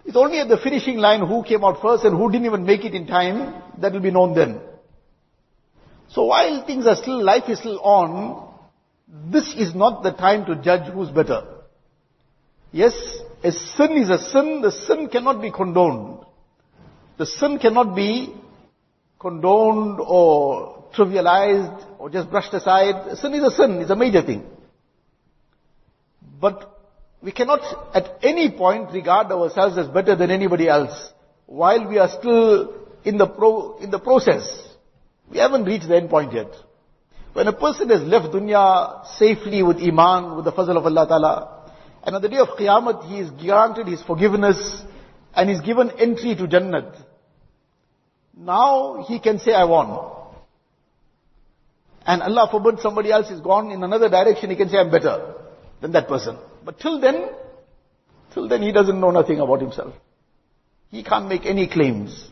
It's 0.04 0.16
only 0.16 0.38
at 0.38 0.48
the 0.48 0.58
finishing 0.58 0.96
line 0.96 1.26
who 1.26 1.42
came 1.44 1.64
out 1.64 1.80
first 1.82 2.04
and 2.04 2.16
who 2.16 2.30
didn't 2.30 2.46
even 2.46 2.64
make 2.64 2.84
it 2.84 2.94
in 2.94 3.06
time, 3.06 3.62
that 3.78 3.92
will 3.92 4.00
be 4.00 4.10
known 4.10 4.34
then. 4.34 4.60
So 6.08 6.24
while 6.24 6.66
things 6.66 6.86
are 6.86 6.96
still, 6.96 7.22
life 7.22 7.44
is 7.48 7.58
still 7.58 7.80
on, 7.80 8.52
this 9.30 9.54
is 9.56 9.74
not 9.74 10.02
the 10.02 10.12
time 10.12 10.46
to 10.46 10.56
judge 10.56 10.92
who's 10.92 11.10
better. 11.10 11.42
Yes, 12.72 12.94
a 13.42 13.52
sin 13.52 13.92
is 13.92 14.10
a 14.10 14.18
sin, 14.30 14.60
the 14.62 14.72
sin 14.72 15.08
cannot 15.08 15.42
be 15.42 15.50
condoned. 15.50 16.24
The 17.18 17.26
sin 17.26 17.58
cannot 17.58 17.94
be 17.94 18.34
condoned 19.18 20.00
or 20.00 20.84
trivialized 20.96 21.84
or 21.98 22.10
just 22.10 22.30
brushed 22.30 22.54
aside. 22.54 23.16
Sin 23.18 23.34
is 23.34 23.44
a 23.44 23.50
sin, 23.50 23.80
it's 23.80 23.90
a 23.90 23.96
major 23.96 24.22
thing. 24.22 24.46
But 26.40 26.79
we 27.22 27.32
cannot 27.32 27.60
at 27.94 28.18
any 28.22 28.50
point 28.50 28.92
regard 28.92 29.30
ourselves 29.30 29.76
as 29.76 29.88
better 29.88 30.16
than 30.16 30.30
anybody 30.30 30.68
else 30.68 31.12
while 31.46 31.86
we 31.86 31.98
are 31.98 32.08
still 32.08 32.74
in 33.04 33.18
the 33.18 33.26
pro, 33.26 33.78
in 33.78 33.90
the 33.90 33.98
process. 33.98 34.68
We 35.30 35.38
haven't 35.38 35.64
reached 35.64 35.88
the 35.88 35.96
end 35.96 36.08
point 36.08 36.32
yet. 36.32 36.50
When 37.32 37.46
a 37.46 37.52
person 37.52 37.90
has 37.90 38.02
left 38.02 38.32
dunya 38.32 39.06
safely 39.16 39.62
with 39.62 39.76
iman, 39.76 40.36
with 40.36 40.44
the 40.46 40.52
fazl 40.52 40.76
of 40.76 40.84
Allah 40.84 41.06
Ta'ala, 41.06 41.72
and 42.02 42.16
on 42.16 42.22
the 42.22 42.28
day 42.28 42.38
of 42.38 42.48
Qiyamah 42.48 43.06
he 43.08 43.18
is 43.18 43.30
granted 43.30 43.86
his 43.86 44.02
forgiveness 44.02 44.82
and 45.34 45.50
is 45.50 45.60
given 45.60 45.90
entry 45.98 46.34
to 46.34 46.44
Jannat. 46.48 46.96
Now 48.36 49.04
he 49.06 49.20
can 49.20 49.38
say, 49.38 49.52
I 49.52 49.64
won. 49.64 50.10
And 52.06 52.22
Allah 52.22 52.48
forbid 52.50 52.80
somebody 52.80 53.12
else 53.12 53.30
is 53.30 53.40
gone 53.40 53.70
in 53.70 53.84
another 53.84 54.08
direction, 54.08 54.50
he 54.50 54.56
can 54.56 54.70
say, 54.70 54.78
I'm 54.78 54.90
better 54.90 55.34
than 55.80 55.92
that 55.92 56.08
person. 56.08 56.36
But 56.64 56.78
till 56.78 57.00
then, 57.00 57.30
till 58.34 58.48
then 58.48 58.62
he 58.62 58.72
doesn't 58.72 59.00
know 59.00 59.10
nothing 59.10 59.40
about 59.40 59.60
himself. 59.60 59.94
He 60.90 61.02
can't 61.02 61.28
make 61.28 61.46
any 61.46 61.68
claims. 61.68 62.28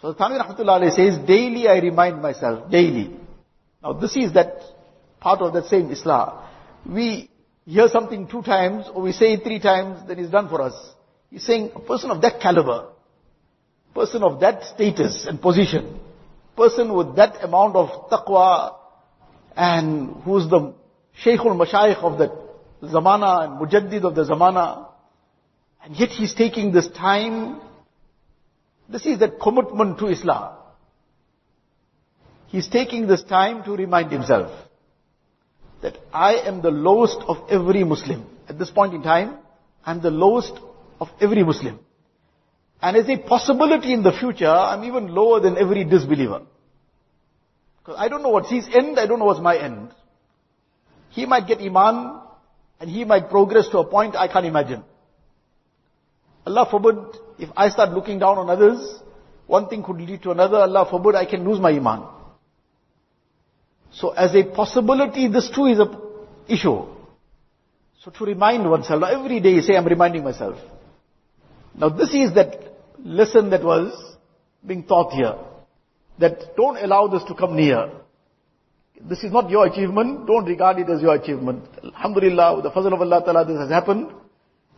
So 0.00 0.12
Thanwi 0.12 0.38
Rahmatullah 0.40 0.94
says, 0.94 1.18
daily 1.26 1.66
I 1.66 1.78
remind 1.78 2.20
myself, 2.20 2.70
daily. 2.70 3.16
Now 3.82 3.94
this 3.94 4.16
is 4.16 4.34
that 4.34 4.60
part 5.20 5.40
of 5.40 5.54
that 5.54 5.66
same 5.66 5.88
Islah. 5.88 6.46
We 6.86 7.30
hear 7.64 7.88
something 7.88 8.28
two 8.28 8.42
times, 8.42 8.86
or 8.92 9.02
we 9.02 9.12
say 9.12 9.32
it 9.32 9.42
three 9.42 9.60
times, 9.60 10.06
then 10.06 10.18
it's 10.18 10.30
done 10.30 10.48
for 10.48 10.60
us. 10.60 10.74
He's 11.30 11.44
saying, 11.44 11.70
a 11.74 11.80
person 11.80 12.10
of 12.10 12.20
that 12.20 12.40
caliber, 12.40 12.88
person 13.94 14.22
of 14.22 14.40
that 14.40 14.64
status 14.64 15.26
and 15.26 15.40
position, 15.40 15.98
person 16.56 16.92
with 16.92 17.16
that 17.16 17.42
amount 17.42 17.74
of 17.74 18.10
taqwa, 18.10 18.76
and 19.56 20.22
who's 20.22 20.48
the 20.48 20.74
Shaykhul 21.22 21.56
Mashayikh 21.56 22.02
of 22.02 22.18
the 22.18 22.28
Zamana 22.82 23.44
and 23.44 23.60
Mujaddid 23.60 24.04
of 24.04 24.14
the 24.14 24.24
Zamana, 24.24 24.88
and 25.82 25.96
yet 25.96 26.08
he's 26.08 26.34
taking 26.34 26.72
this 26.72 26.88
time 26.88 27.60
this 28.88 29.06
is 29.06 29.18
that 29.20 29.40
commitment 29.40 29.98
to 29.98 30.04
Islah. 30.04 30.56
He's 32.48 32.68
taking 32.68 33.06
this 33.06 33.22
time 33.22 33.64
to 33.64 33.72
remind 33.72 34.12
himself 34.12 34.50
that 35.82 35.98
I 36.12 36.34
am 36.34 36.62
the 36.62 36.70
lowest 36.70 37.18
of 37.26 37.38
every 37.50 37.84
Muslim. 37.84 38.26
At 38.48 38.58
this 38.58 38.70
point 38.70 38.94
in 38.94 39.02
time, 39.02 39.38
I'm 39.84 40.00
the 40.00 40.10
lowest 40.10 40.52
of 41.00 41.08
every 41.20 41.42
Muslim. 41.42 41.78
And 42.80 42.96
as 42.96 43.08
a 43.08 43.16
possibility 43.16 43.92
in 43.92 44.02
the 44.02 44.12
future, 44.12 44.46
I'm 44.46 44.84
even 44.84 45.08
lower 45.08 45.40
than 45.40 45.56
every 45.56 45.84
disbeliever. 45.84 46.42
Because 47.78 47.96
I 47.98 48.08
don't 48.08 48.22
know 48.22 48.28
what's 48.28 48.50
his 48.50 48.68
end, 48.72 48.98
I 48.98 49.06
don't 49.06 49.18
know 49.18 49.24
what's 49.24 49.40
my 49.40 49.56
end. 49.56 49.90
He 51.14 51.26
might 51.26 51.46
get 51.46 51.60
Iman, 51.60 52.20
and 52.80 52.90
he 52.90 53.04
might 53.04 53.30
progress 53.30 53.68
to 53.68 53.78
a 53.78 53.84
point 53.84 54.16
I 54.16 54.26
can't 54.26 54.46
imagine. 54.46 54.82
Allah 56.44 56.66
forbid, 56.68 56.96
if 57.38 57.50
I 57.56 57.68
start 57.68 57.90
looking 57.90 58.18
down 58.18 58.36
on 58.36 58.50
others, 58.50 59.00
one 59.46 59.68
thing 59.68 59.82
could 59.82 59.96
lead 59.96 60.22
to 60.24 60.32
another. 60.32 60.58
Allah 60.58 60.86
forbid, 60.90 61.14
I 61.14 61.24
can 61.24 61.48
lose 61.48 61.60
my 61.60 61.70
iman. 61.70 62.02
So 63.92 64.10
as 64.10 64.34
a 64.34 64.42
possibility, 64.42 65.28
this 65.28 65.50
too 65.50 65.66
is 65.66 65.78
a 65.78 65.88
issue. 66.48 66.82
So 68.02 68.10
to 68.10 68.24
remind 68.24 68.68
oneself, 68.68 69.04
every 69.04 69.38
day 69.40 69.60
say, 69.60 69.76
I'm 69.76 69.86
reminding 69.86 70.24
myself. 70.24 70.58
Now 71.76 71.90
this 71.90 72.12
is 72.12 72.34
that 72.34 72.74
lesson 73.04 73.50
that 73.50 73.62
was 73.62 74.16
being 74.66 74.82
taught 74.84 75.12
here. 75.12 75.36
That 76.18 76.56
don't 76.56 76.76
allow 76.76 77.06
this 77.06 77.22
to 77.24 77.34
come 77.34 77.56
near. 77.56 77.90
This 79.08 79.22
is 79.22 79.32
not 79.32 79.50
your 79.50 79.66
achievement, 79.66 80.26
don't 80.26 80.46
regard 80.46 80.78
it 80.78 80.88
as 80.88 81.02
your 81.02 81.14
achievement. 81.14 81.64
Alhamdulillah, 81.82 82.56
with 82.56 82.64
the 82.64 82.70
fazl 82.70 82.92
of 82.92 83.00
Allah 83.00 83.22
Ta'ala, 83.22 83.44
this 83.44 83.58
has 83.58 83.70
happened. 83.70 84.10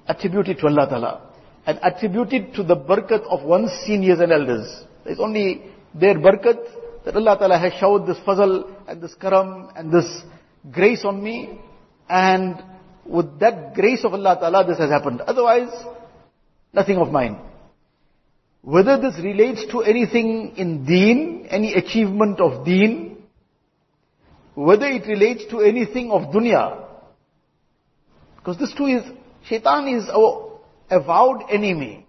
Attribute 0.09 0.49
it 0.49 0.59
to 0.59 0.67
Allah 0.67 0.89
Ta'ala 0.89 1.27
and 1.67 1.81
attribute 1.83 2.33
it 2.33 2.55
to 2.55 2.63
the 2.63 2.77
barakat 2.77 3.25
of 3.29 3.43
one's 3.43 3.73
seniors 3.85 4.21
and 4.21 4.33
elders. 4.33 4.85
It's 5.05 5.21
only 5.21 5.63
their 5.95 6.15
barakat 6.15 6.59
that 7.05 7.17
Allah 7.17 7.37
Ta'ala 7.39 7.59
has 7.59 7.73
showered 7.75 8.07
this 8.07 8.19
fazl 8.19 8.71
and 8.87 9.03
this 9.03 9.15
karam 9.15 9.71
and 9.75 9.93
this 9.93 10.07
grace 10.73 11.05
on 11.05 11.23
me 11.23 11.59
and 12.09 12.63
with 13.05 13.39
that 13.41 13.75
grace 13.75 14.05
of 14.05 14.15
Allah 14.15 14.37
Ta'ala 14.41 14.65
this 14.65 14.79
has 14.79 14.91
happened. 14.91 15.21
Otherwise, 15.23 15.71
nothing 16.73 16.99
of 16.99 17.11
mine. 17.11 17.39
Whether 18.63 18.99
this 19.01 19.15
relates 19.23 19.67
to 19.73 19.83
anything 19.83 20.55
in 20.57 20.85
deen, 20.85 21.47
any 21.51 21.75
achievement 21.75 22.41
of 22.41 22.65
deen, 22.65 23.16
whether 24.57 24.87
it 24.87 25.07
relates 25.07 25.45
to 25.51 25.61
anything 25.61 26.11
of 26.11 26.33
dunya, 26.35 26.83
because 28.37 28.59
this 28.59 28.73
too 28.75 28.87
is, 28.87 29.03
shaitan 29.49 29.87
is 29.87 30.09
our 30.09 30.61
avowed 30.91 31.43
enemy. 31.51 32.07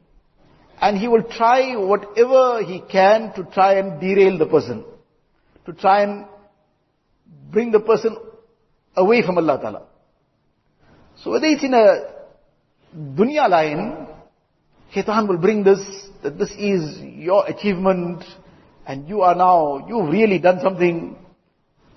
And 0.80 0.98
he 0.98 1.08
will 1.08 1.24
try 1.24 1.76
whatever 1.76 2.64
he 2.64 2.82
can 2.92 3.34
to 3.34 3.44
try 3.52 3.80
and 3.80 4.00
derail 4.00 4.38
the 4.38 4.46
person. 4.46 4.86
To 5.66 5.74
try 5.74 6.04
and 6.04 6.26
bring 7.52 7.72
the 7.72 7.80
person 7.80 8.16
away 8.96 9.24
from 9.26 9.40
Allah 9.40 9.60
Ta'ala. 9.60 9.82
So 11.18 11.32
whether 11.32 11.48
it's 11.48 11.64
in 11.64 11.74
a 11.74 12.14
dunya 12.96 13.50
line, 13.50 14.08
Shaitan 14.94 15.28
will 15.28 15.40
bring 15.40 15.64
this, 15.64 15.80
that 16.24 16.38
this 16.38 16.52
is 16.52 17.00
your 17.02 17.46
achievement, 17.48 18.24
and 18.86 19.10
you 19.10 19.22
are 19.22 19.36
now, 19.36 19.86
you've 19.90 20.10
really 20.10 20.40
done 20.40 20.60
something, 20.62 21.18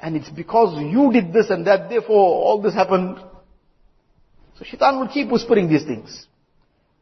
and 0.03 0.17
it's 0.17 0.31
because 0.31 0.81
you 0.81 1.13
did 1.13 1.33
this 1.33 1.51
and 1.51 1.67
that, 1.67 1.89
therefore 1.89 2.17
all 2.17 2.61
this 2.63 2.75
happened. 2.75 3.19
So 4.59 4.65
Shaitan 4.65 4.99
will 4.99 5.09
keep 5.09 5.29
whispering 5.31 5.69
these 5.69 5.85
things. 5.85 6.27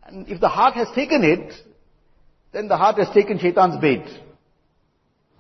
And 0.05 0.29
if 0.29 0.41
the 0.41 0.49
heart 0.49 0.75
has 0.75 0.89
taken 0.95 1.23
it, 1.23 1.53
then 2.53 2.69
the 2.69 2.77
heart 2.77 2.99
has 2.99 3.09
taken 3.11 3.39
shaitan's 3.39 3.81
bait. 3.81 4.07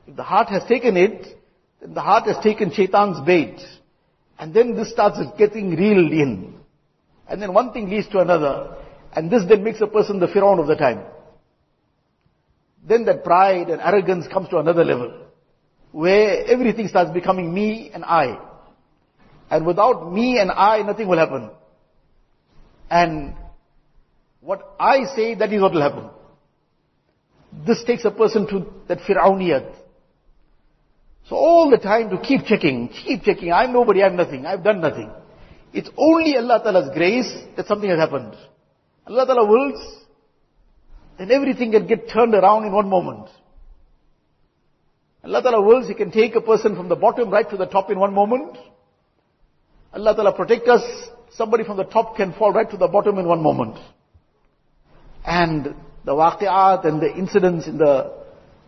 If 0.06 0.16
the 0.16 0.22
heart 0.22 0.48
has 0.48 0.64
taken 0.64 0.96
it, 0.96 1.26
then 1.80 1.94
the 1.94 2.00
heart 2.00 2.24
has 2.26 2.36
taken 2.42 2.72
shaitan's 2.72 3.20
bait. 3.24 3.60
And 4.38 4.54
then 4.54 4.76
this 4.76 4.90
starts 4.90 5.18
getting 5.36 5.70
reeled 5.70 6.12
in. 6.12 6.54
And 7.28 7.42
then 7.42 7.52
one 7.52 7.72
thing 7.72 7.90
leads 7.90 8.08
to 8.08 8.20
another. 8.20 8.76
And 9.14 9.30
this 9.30 9.42
then 9.48 9.64
makes 9.64 9.80
a 9.80 9.86
person 9.86 10.20
the 10.20 10.26
Firaun 10.26 10.60
of 10.60 10.66
the 10.66 10.76
time. 10.76 11.00
Then 12.86 13.04
that 13.06 13.24
pride 13.24 13.68
and 13.68 13.80
arrogance 13.80 14.28
comes 14.28 14.48
to 14.50 14.58
another 14.58 14.84
level. 14.84 15.27
Where 15.92 16.44
everything 16.46 16.88
starts 16.88 17.10
becoming 17.10 17.52
me 17.52 17.90
and 17.92 18.04
I. 18.04 18.38
And 19.50 19.66
without 19.66 20.12
me 20.12 20.38
and 20.38 20.50
I, 20.50 20.82
nothing 20.82 21.08
will 21.08 21.18
happen. 21.18 21.50
And 22.90 23.34
what 24.40 24.74
I 24.78 25.04
say, 25.14 25.34
that 25.34 25.52
is 25.52 25.60
what 25.60 25.72
will 25.72 25.82
happen. 25.82 26.10
This 27.66 27.82
takes 27.84 28.04
a 28.04 28.10
person 28.10 28.46
to 28.48 28.66
that 28.88 28.98
Fir'auniyat. 28.98 29.74
So 31.28 31.36
all 31.36 31.70
the 31.70 31.78
time 31.78 32.10
to 32.10 32.18
keep 32.18 32.44
checking, 32.44 32.88
keep 32.88 33.22
checking, 33.22 33.52
I'm 33.52 33.72
nobody, 33.72 34.02
I'm 34.02 34.16
nothing, 34.16 34.46
I've 34.46 34.64
done 34.64 34.80
nothing. 34.80 35.10
It's 35.74 35.90
only 35.96 36.36
Allah 36.36 36.60
Ta'ala's 36.62 36.94
grace 36.94 37.30
that 37.56 37.66
something 37.66 37.88
has 37.88 37.98
happened. 37.98 38.34
Allah 39.06 39.26
Ta'ala 39.26 39.46
wills, 39.46 40.04
then 41.18 41.30
everything 41.30 41.72
can 41.72 41.86
get 41.86 42.08
turned 42.08 42.34
around 42.34 42.64
in 42.64 42.72
one 42.72 42.88
moment. 42.88 43.28
Allah 45.28 45.42
Ta'ala 45.42 45.60
wills, 45.60 45.86
He 45.86 45.94
can 45.94 46.10
take 46.10 46.34
a 46.36 46.40
person 46.40 46.74
from 46.74 46.88
the 46.88 46.96
bottom 46.96 47.28
right 47.28 47.48
to 47.50 47.58
the 47.58 47.66
top 47.66 47.90
in 47.90 47.98
one 47.98 48.14
moment. 48.14 48.56
Allah 49.92 50.14
Ta'ala 50.14 50.32
protect 50.34 50.66
us, 50.68 50.82
somebody 51.32 51.64
from 51.64 51.76
the 51.76 51.84
top 51.84 52.16
can 52.16 52.32
fall 52.32 52.50
right 52.50 52.70
to 52.70 52.78
the 52.78 52.88
bottom 52.88 53.18
in 53.18 53.26
one 53.26 53.42
moment. 53.42 53.76
And 55.26 55.74
the 56.06 56.12
waqi'at 56.12 56.86
and 56.86 57.02
the 57.02 57.14
incidents 57.14 57.66
in 57.66 57.76
the 57.76 58.10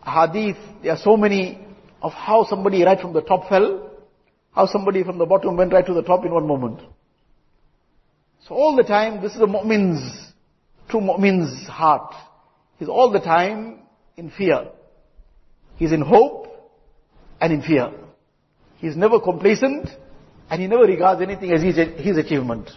hadith, 0.04 0.58
there 0.82 0.92
are 0.92 0.98
so 0.98 1.16
many 1.16 1.66
of 2.02 2.12
how 2.12 2.44
somebody 2.44 2.84
right 2.84 3.00
from 3.00 3.14
the 3.14 3.22
top 3.22 3.48
fell, 3.48 3.90
how 4.52 4.66
somebody 4.66 5.02
from 5.02 5.16
the 5.16 5.24
bottom 5.24 5.56
went 5.56 5.72
right 5.72 5.86
to 5.86 5.94
the 5.94 6.02
top 6.02 6.26
in 6.26 6.32
one 6.32 6.46
moment. 6.46 6.80
So 8.46 8.54
all 8.54 8.76
the 8.76 8.82
time, 8.82 9.22
this 9.22 9.34
is 9.34 9.40
a 9.40 9.46
mu'min's, 9.46 10.32
true 10.90 11.00
mu'min's 11.00 11.66
heart. 11.68 12.14
He's 12.78 12.88
all 12.88 13.10
the 13.10 13.20
time 13.20 13.78
in 14.18 14.30
fear. 14.30 14.68
He's 15.76 15.92
in 15.92 16.02
hope 16.02 16.39
and 17.40 17.52
in 17.52 17.62
fear. 17.62 17.90
He's 18.78 18.96
never 18.96 19.20
complacent 19.20 19.88
and 20.50 20.60
he 20.60 20.66
never 20.66 20.82
regards 20.82 21.22
anything 21.22 21.52
as 21.52 21.62
his, 21.62 21.76
his 21.98 22.16
achievement. 22.16 22.70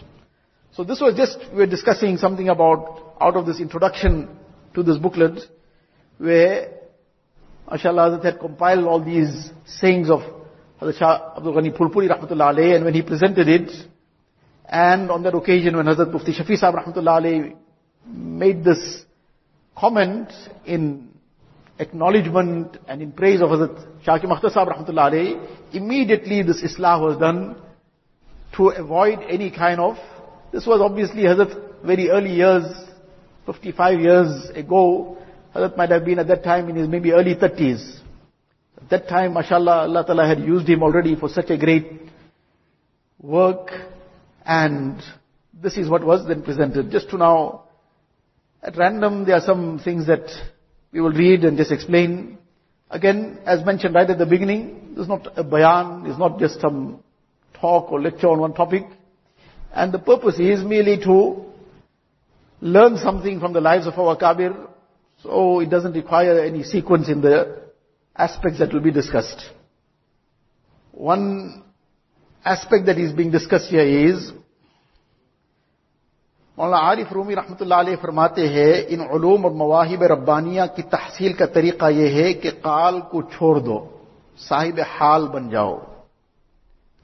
So 0.72 0.84
this 0.84 1.00
was 1.00 1.14
just, 1.16 1.38
we 1.52 1.58
were 1.58 1.66
discussing 1.66 2.16
something 2.16 2.48
about 2.48 3.14
out 3.20 3.36
of 3.36 3.46
this 3.46 3.60
introduction 3.60 4.28
to 4.74 4.82
this 4.82 4.98
booklet, 4.98 5.40
where 6.18 6.72
MashaAllah 7.68 8.20
Hazrat 8.20 8.24
had 8.24 8.40
compiled 8.40 8.84
all 8.84 9.02
these 9.02 9.50
sayings 9.66 10.10
of 10.10 10.20
Hazrat 10.80 10.98
Shah 10.98 11.34
Abdul 11.36 11.54
Ghani 11.54 11.76
Phulpuri 11.76 12.08
Rahmatullah 12.08 12.54
alayhi, 12.54 12.74
and 12.74 12.84
when 12.84 12.94
he 12.94 13.02
presented 13.02 13.48
it, 13.48 13.70
and 14.68 15.10
on 15.10 15.22
that 15.22 15.34
occasion 15.34 15.76
when 15.76 15.86
Hazrat 15.86 16.12
Mufti 16.12 16.32
Shafi 16.32 16.56
Sahib 16.56 16.74
Rahmatullah 16.74 17.20
alayhi 17.20 17.56
made 18.06 18.64
this 18.64 19.04
comment 19.76 20.32
in 20.66 21.13
acknowledgement 21.78 22.76
and 22.86 23.02
in 23.02 23.12
praise 23.12 23.40
of 23.40 23.50
Hazrat 23.50 24.04
Shah 24.04 24.14
Hakim 24.14 24.30
Akhtar 24.30 24.52
Sahib 24.52 24.68
rahmatullah 24.68 25.12
alayhi, 25.12 25.74
immediately 25.74 26.42
this 26.42 26.62
islah 26.62 27.00
was 27.00 27.18
done 27.18 27.56
to 28.56 28.68
avoid 28.68 29.18
any 29.28 29.50
kind 29.50 29.80
of, 29.80 29.96
this 30.52 30.66
was 30.66 30.80
obviously 30.80 31.22
Hazrat 31.22 31.84
very 31.84 32.10
early 32.10 32.34
years, 32.34 32.64
55 33.46 34.00
years 34.00 34.50
ago, 34.54 35.18
Hazrat 35.54 35.76
might 35.76 35.90
have 35.90 36.04
been 36.04 36.18
at 36.18 36.28
that 36.28 36.44
time 36.44 36.68
in 36.68 36.76
his 36.76 36.88
maybe 36.88 37.12
early 37.12 37.34
30s. 37.34 38.00
At 38.76 38.90
that 38.90 39.08
time, 39.08 39.34
mashallah, 39.34 39.82
Allah 39.82 40.04
Ta'ala 40.06 40.26
had 40.26 40.40
used 40.40 40.68
him 40.68 40.82
already 40.82 41.16
for 41.16 41.28
such 41.28 41.50
a 41.50 41.58
great 41.58 42.02
work 43.20 43.70
and 44.44 45.02
this 45.62 45.76
is 45.76 45.88
what 45.88 46.04
was 46.04 46.26
then 46.28 46.42
presented. 46.42 46.90
Just 46.90 47.10
to 47.10 47.16
now, 47.16 47.64
at 48.62 48.76
random, 48.76 49.24
there 49.24 49.36
are 49.36 49.40
some 49.40 49.78
things 49.78 50.06
that 50.06 50.28
we 50.94 51.00
will 51.00 51.12
read 51.12 51.44
and 51.44 51.58
just 51.58 51.72
explain. 51.72 52.38
Again, 52.88 53.40
as 53.44 53.66
mentioned 53.66 53.96
right 53.96 54.08
at 54.08 54.16
the 54.16 54.24
beginning, 54.24 54.92
this 54.94 55.02
is 55.02 55.08
not 55.08 55.26
a 55.36 55.42
bayan, 55.42 56.06
it's 56.06 56.18
not 56.18 56.38
just 56.38 56.60
some 56.60 57.02
talk 57.52 57.90
or 57.90 58.00
lecture 58.00 58.28
on 58.28 58.38
one 58.38 58.54
topic. 58.54 58.84
And 59.72 59.92
the 59.92 59.98
purpose 59.98 60.38
is 60.38 60.62
merely 60.64 60.98
to 60.98 61.46
learn 62.60 62.96
something 62.98 63.40
from 63.40 63.52
the 63.52 63.60
lives 63.60 63.88
of 63.88 63.94
our 63.94 64.16
Kabir, 64.16 64.54
so 65.20 65.58
it 65.58 65.68
doesn't 65.68 65.94
require 65.94 66.38
any 66.44 66.62
sequence 66.62 67.08
in 67.08 67.20
the 67.20 67.64
aspects 68.14 68.60
that 68.60 68.72
will 68.72 68.80
be 68.80 68.92
discussed. 68.92 69.50
One 70.92 71.64
aspect 72.44 72.86
that 72.86 72.98
is 72.98 73.12
being 73.12 73.32
discussed 73.32 73.68
here 73.68 73.80
is 74.12 74.30
मौलाना 76.58 76.82
आरिफ 76.88 77.12
रूमी 77.12 77.34
रहमतुल्लाह 77.34 77.78
अलैह 77.78 77.96
फरमाते 78.02 78.46
हैं 78.56 78.74
इन 78.94 79.00
ूम 79.00 79.44
और 79.44 79.52
मवाहिब 79.62 80.02
रब्बानिया 80.12 80.66
की 80.76 80.82
तहसील 80.94 81.32
का 81.38 81.46
तरीका 81.56 81.88
यह 81.88 82.16
है 82.16 82.32
कि 82.42 82.50
काल 82.66 83.00
को 83.12 83.22
छोड़ 83.32 83.58
दो 83.60 83.78
साहिब 84.38 84.80
हाल 84.98 85.26
बन 85.34 85.48
जाओ 85.50 85.74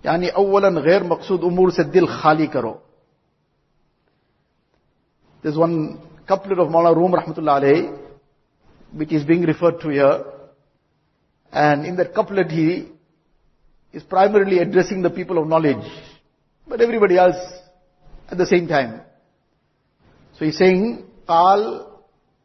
यानी 0.04 0.28
अव्वलन 0.42 0.80
गैर 0.82 1.02
मकसूद 1.12 1.42
उमूर 1.50 1.72
से 1.72 1.84
दिल 1.96 2.06
खाली 2.20 2.46
करो 2.54 2.78
couplet 6.30 6.58
of 6.60 6.68
Mawlana 6.68 6.94
Rumi 6.94 7.14
rahmatullah 7.14 7.60
alayh, 7.60 7.98
which 8.92 9.12
is 9.12 9.24
being 9.24 9.42
referred 9.42 9.80
to 9.80 9.88
here. 9.88 10.24
And 11.52 11.84
in 11.84 11.96
that 11.96 12.14
couplet 12.14 12.50
he 12.50 12.88
is 13.94 14.04
primarily 14.04 14.58
addressing 14.58 15.02
the 15.02 15.10
people 15.10 15.38
of 15.38 15.48
knowledge, 15.48 15.84
but 16.68 16.80
everybody 16.80 17.18
else 17.18 17.40
at 18.30 18.38
the 18.38 18.46
same 18.46 18.68
time. 18.68 19.00
So 20.40 20.46
he's 20.46 20.56
saying, 20.56 21.04
Qal 21.28 21.86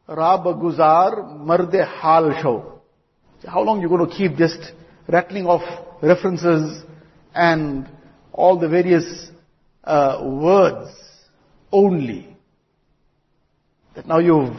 Rab 0.06 0.44
Guzar 0.44 1.34
Marde 1.38 1.82
Hal 1.82 2.30
Show. 2.42 2.82
How 3.46 3.62
long 3.62 3.80
you 3.80 3.88
going 3.88 4.06
to 4.06 4.14
keep 4.14 4.36
just 4.36 4.72
rattling 5.08 5.46
off 5.46 5.62
references 6.02 6.84
and 7.34 7.88
all 8.34 8.58
the 8.58 8.68
various 8.68 9.30
uh, 9.82 10.20
words 10.22 10.90
only? 11.72 12.36
That 13.94 14.06
now 14.06 14.18
you've 14.18 14.54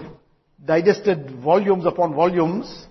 digested 0.65 1.39
volumes 1.39 1.85
upon 1.85 2.15
volumes, 2.15 2.87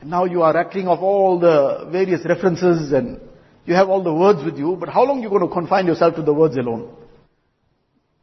and 0.00 0.08
now 0.08 0.26
you 0.26 0.42
are 0.42 0.54
rattling 0.54 0.86
off 0.86 1.00
all 1.00 1.40
the 1.40 1.88
various 1.90 2.24
references 2.24 2.92
and 2.92 3.20
you 3.64 3.74
have 3.74 3.88
all 3.88 4.04
the 4.04 4.14
words 4.14 4.44
with 4.44 4.58
you, 4.58 4.76
but 4.78 4.90
how 4.90 5.02
long 5.02 5.18
are 5.18 5.22
you 5.22 5.28
going 5.28 5.42
to 5.42 5.52
confine 5.52 5.88
yourself 5.88 6.14
to 6.14 6.22
the 6.22 6.32
words 6.32 6.56
alone? 6.56 6.94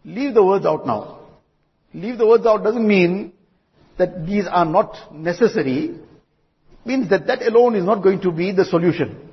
Leave 0.06 0.34
the 0.34 0.45
words 0.45 0.65
out 0.65 0.88
now. 0.88 1.19
Leave 1.93 2.17
the 2.17 2.25
words 2.25 2.45
out 2.45 2.63
doesn't 2.63 2.88
mean 2.88 3.34
that 3.97 4.25
these 4.25 4.45
are 4.49 4.65
not 4.65 5.13
necessary. 5.13 5.86
It 5.86 6.86
Means 6.86 7.10
that 7.10 7.27
that 7.27 7.41
alone 7.43 7.75
is 7.75 7.86
not 7.86 8.03
going 8.03 8.21
to 8.21 8.32
be 8.32 8.51
the 8.51 8.65
solution. 8.65 9.29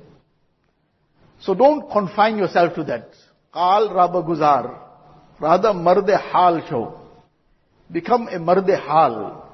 So 1.41 1.55
don't 1.55 1.89
confine 1.91 2.37
yourself 2.37 2.75
to 2.75 2.83
that. 2.85 3.09
Qal 3.53 3.93
Rabba 3.93 4.23
Guzar. 4.23 4.79
Rather 5.39 5.73
marde 5.73 6.09
hal 6.09 6.65
show. 6.69 6.99
Become 7.91 8.27
a 8.27 8.39
marde 8.39 8.69
hal. 8.69 9.49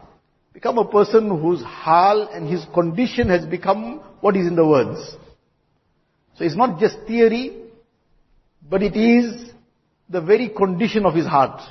Become 0.53 0.79
a 0.79 0.85
person 0.85 1.29
whose 1.29 1.63
hal 1.63 2.29
and 2.33 2.47
his 2.47 2.65
condition 2.73 3.29
has 3.29 3.45
become 3.45 4.01
what 4.19 4.35
is 4.35 4.47
in 4.47 4.55
the 4.55 4.65
words. 4.67 5.15
So 6.35 6.43
it's 6.43 6.55
not 6.55 6.79
just 6.79 6.97
theory, 7.07 7.63
but 8.69 8.83
it 8.83 8.95
is 8.95 9.49
the 10.09 10.21
very 10.21 10.49
condition 10.49 11.05
of 11.05 11.15
his 11.15 11.25
heart. 11.25 11.61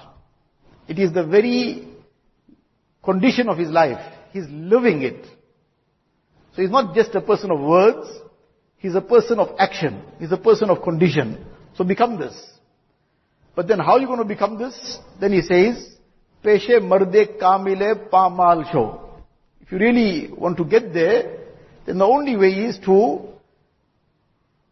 It 0.88 0.98
is 0.98 1.12
the 1.12 1.24
very 1.24 1.88
condition 3.04 3.48
of 3.48 3.58
his 3.58 3.68
life. 3.68 4.00
He's 4.32 4.46
living 4.48 5.02
it. 5.02 5.24
So 6.54 6.62
he's 6.62 6.70
not 6.70 6.94
just 6.94 7.14
a 7.14 7.20
person 7.20 7.50
of 7.50 7.60
words, 7.60 8.08
he's 8.78 8.94
a 8.94 9.00
person 9.00 9.38
of 9.38 9.56
action. 9.58 10.02
He's 10.18 10.32
a 10.32 10.36
person 10.36 10.70
of 10.70 10.82
condition. 10.82 11.44
So 11.76 11.84
become 11.84 12.18
this. 12.18 12.34
But 13.54 13.68
then 13.68 13.78
how 13.78 13.92
are 13.92 14.00
you 14.00 14.06
going 14.06 14.18
to 14.18 14.24
become 14.24 14.58
this? 14.58 14.98
Then 15.20 15.32
he 15.32 15.42
says, 15.42 15.96
Peshe 16.44 16.80
marde 16.82 17.38
kamile 17.40 18.08
pamal 18.10 18.70
sho. 18.70 19.00
If 19.60 19.72
you 19.72 19.78
really 19.78 20.30
want 20.32 20.56
to 20.58 20.64
get 20.64 20.92
there, 20.92 21.38
then 21.86 21.98
the 21.98 22.04
only 22.04 22.36
way 22.36 22.50
is 22.50 22.78
to 22.84 23.28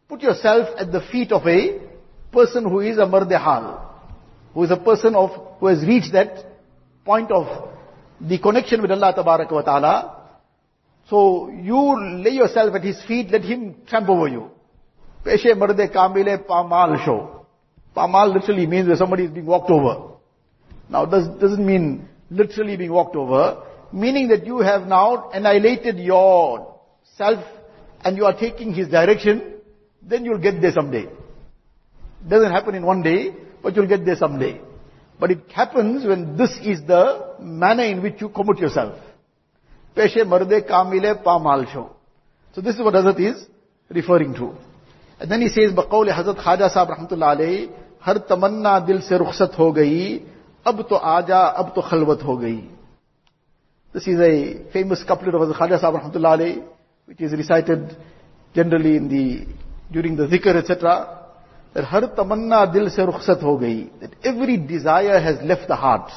put 0.08 0.22
yourself 0.22 0.68
at 0.78 0.92
the 0.92 1.00
feet 1.00 1.32
of 1.32 1.46
a 1.46 1.80
person 2.32 2.64
who 2.64 2.80
is 2.80 2.98
a 2.98 3.06
mardehal 3.06 3.84
who 4.54 4.62
is 4.62 4.70
a 4.70 4.76
person 4.76 5.14
of, 5.14 5.30
who 5.58 5.66
has 5.66 5.84
reached 5.86 6.12
that 6.12 6.44
point 7.04 7.30
of 7.30 7.46
the 8.20 8.38
connection 8.38 8.80
with 8.82 8.90
Allah 8.90 9.14
wa 9.16 9.62
ta'ala. 9.62 10.22
So 11.08 11.50
you 11.50 12.22
lay 12.22 12.30
yourself 12.30 12.74
at 12.74 12.82
his 12.82 13.02
feet, 13.04 13.30
let 13.30 13.42
him 13.42 13.76
tramp 13.86 14.08
over 14.08 14.28
you. 14.28 14.50
Peshe 15.24 15.56
marde 15.56 15.92
kamile 15.92 16.46
pamal 16.46 17.04
show. 17.04 17.46
Pamal 17.96 18.32
literally 18.32 18.66
means 18.66 18.88
where 18.88 18.96
somebody 18.96 19.24
is 19.24 19.30
being 19.30 19.46
walked 19.46 19.70
over. 19.70 20.14
Now 20.88 21.04
does, 21.04 21.28
doesn't 21.40 21.64
mean 21.64 22.08
literally 22.30 22.76
being 22.76 22.92
walked 22.92 23.16
over, 23.16 23.62
meaning 23.92 24.28
that 24.28 24.46
you 24.46 24.58
have 24.58 24.86
now 24.86 25.30
annihilated 25.30 25.98
your 25.98 26.74
self 27.16 27.44
and 28.04 28.16
you 28.16 28.24
are 28.24 28.38
taking 28.38 28.74
his 28.74 28.88
direction, 28.88 29.54
then 30.02 30.24
you'll 30.24 30.38
get 30.38 30.60
there 30.60 30.72
someday. 30.72 31.06
Doesn't 32.28 32.50
happen 32.50 32.74
in 32.74 32.84
one 32.84 33.02
day, 33.02 33.34
but 33.62 33.76
you'll 33.76 33.88
get 33.88 34.04
there 34.04 34.16
someday. 34.16 34.60
But 35.18 35.30
it 35.30 35.50
happens 35.52 36.04
when 36.04 36.36
this 36.36 36.50
is 36.62 36.82
the 36.86 37.36
manner 37.40 37.84
in 37.84 38.02
which 38.02 38.20
you 38.20 38.28
commit 38.28 38.58
yourself. 38.58 38.98
Peshe 39.96 40.26
marde 40.26 40.66
kamile 40.68 41.22
pamalsho. 41.22 41.90
So 42.54 42.60
this 42.60 42.74
is 42.74 42.82
what 42.82 42.94
Hazrat 42.94 43.20
is 43.20 43.46
referring 43.90 44.34
to. 44.34 44.54
And 45.20 45.30
then 45.30 45.40
he 45.40 45.48
says, 45.48 45.72
بقول 45.72 46.10
Hazrat 46.12 46.36
Khaja 46.36 46.68
صاحب 46.68 46.90
رحمت 46.90 47.12
اللہ 47.12 47.24
علیہ 47.24 47.66
ہر 48.06 48.16
dil 48.28 48.86
دل 48.86 49.00
سے 49.00 49.18
رخصت 49.18 49.58
ہو 49.58 49.74
گئی 49.76 50.18
اب 50.64 50.80
تو 50.88 50.96
آجا 50.96 51.40
اب 51.40 51.74
تو 51.74 51.80
خلوت 51.80 52.22
This 53.92 54.08
is 54.08 54.18
a 54.18 54.70
famous 54.72 55.04
couplet 55.04 55.34
of 55.34 55.40
Hazrat 55.40 55.54
Khaja 55.54 55.80
Sahib 55.80 56.00
Rahmatullah 56.00 56.62
which 57.06 57.20
is 57.20 57.32
recited 57.32 57.96
generally 58.54 58.96
in 58.96 59.08
the, 59.08 59.46
during 59.92 60.16
the 60.16 60.26
zikr, 60.26 60.56
etc 60.56 61.23
that 61.74 61.84
har 61.84 62.02
tamanna 62.16 62.72
dil 62.72 62.90
se 62.90 63.02
rukhsat 63.02 63.42
ho 63.42 63.58
gayi. 63.58 63.90
That 64.00 64.12
every 64.22 64.56
desire 64.56 65.20
has 65.20 65.42
left 65.42 65.66
the 65.68 65.76
heart. 65.76 66.10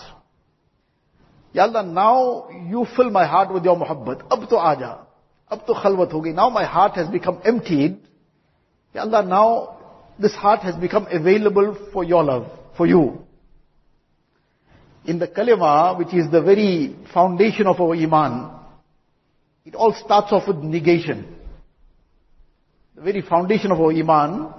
Ya 1.54 1.64
Allah, 1.64 1.84
now 1.84 2.50
you 2.70 2.86
fill 2.96 3.10
my 3.10 3.26
heart 3.26 3.52
with 3.52 3.66
your 3.66 3.76
muhabbat. 3.76 4.22
Ab 4.32 4.48
to 4.50 4.56
aaja. 4.56 5.00
Ab 5.50 5.66
to 5.66 5.74
khalwat 5.74 6.12
ho 6.12 6.22
gayi. 6.22 6.36
Now 6.36 6.50
my 6.50 6.64
heart 6.64 6.94
has 6.94 7.08
become 7.08 7.42
emptied. 7.44 7.98
Ya 8.94 9.02
Allah, 9.02 9.24
now 9.24 9.78
this 10.20 10.34
heart 10.34 10.62
has 10.62 10.76
become 10.76 11.08
available 11.12 11.76
for 11.92 12.04
your 12.04 12.24
love, 12.24 12.48
for 12.76 12.86
you. 12.86 13.26
In 15.06 15.20
the 15.20 15.28
kalima, 15.28 15.98
which 15.98 16.14
is 16.14 16.30
the 16.30 16.42
very 16.42 16.96
foundation 17.14 17.66
of 17.66 17.80
our 17.80 17.96
iman, 17.96 18.52
it 19.66 19.74
all 19.74 19.94
starts 19.94 20.32
off 20.32 20.48
with 20.48 20.58
negation. 20.58 21.36
The 22.96 23.02
very 23.02 23.22
foundation 23.22 23.72
of 23.72 23.80
our 23.80 23.92
iman 23.92 24.54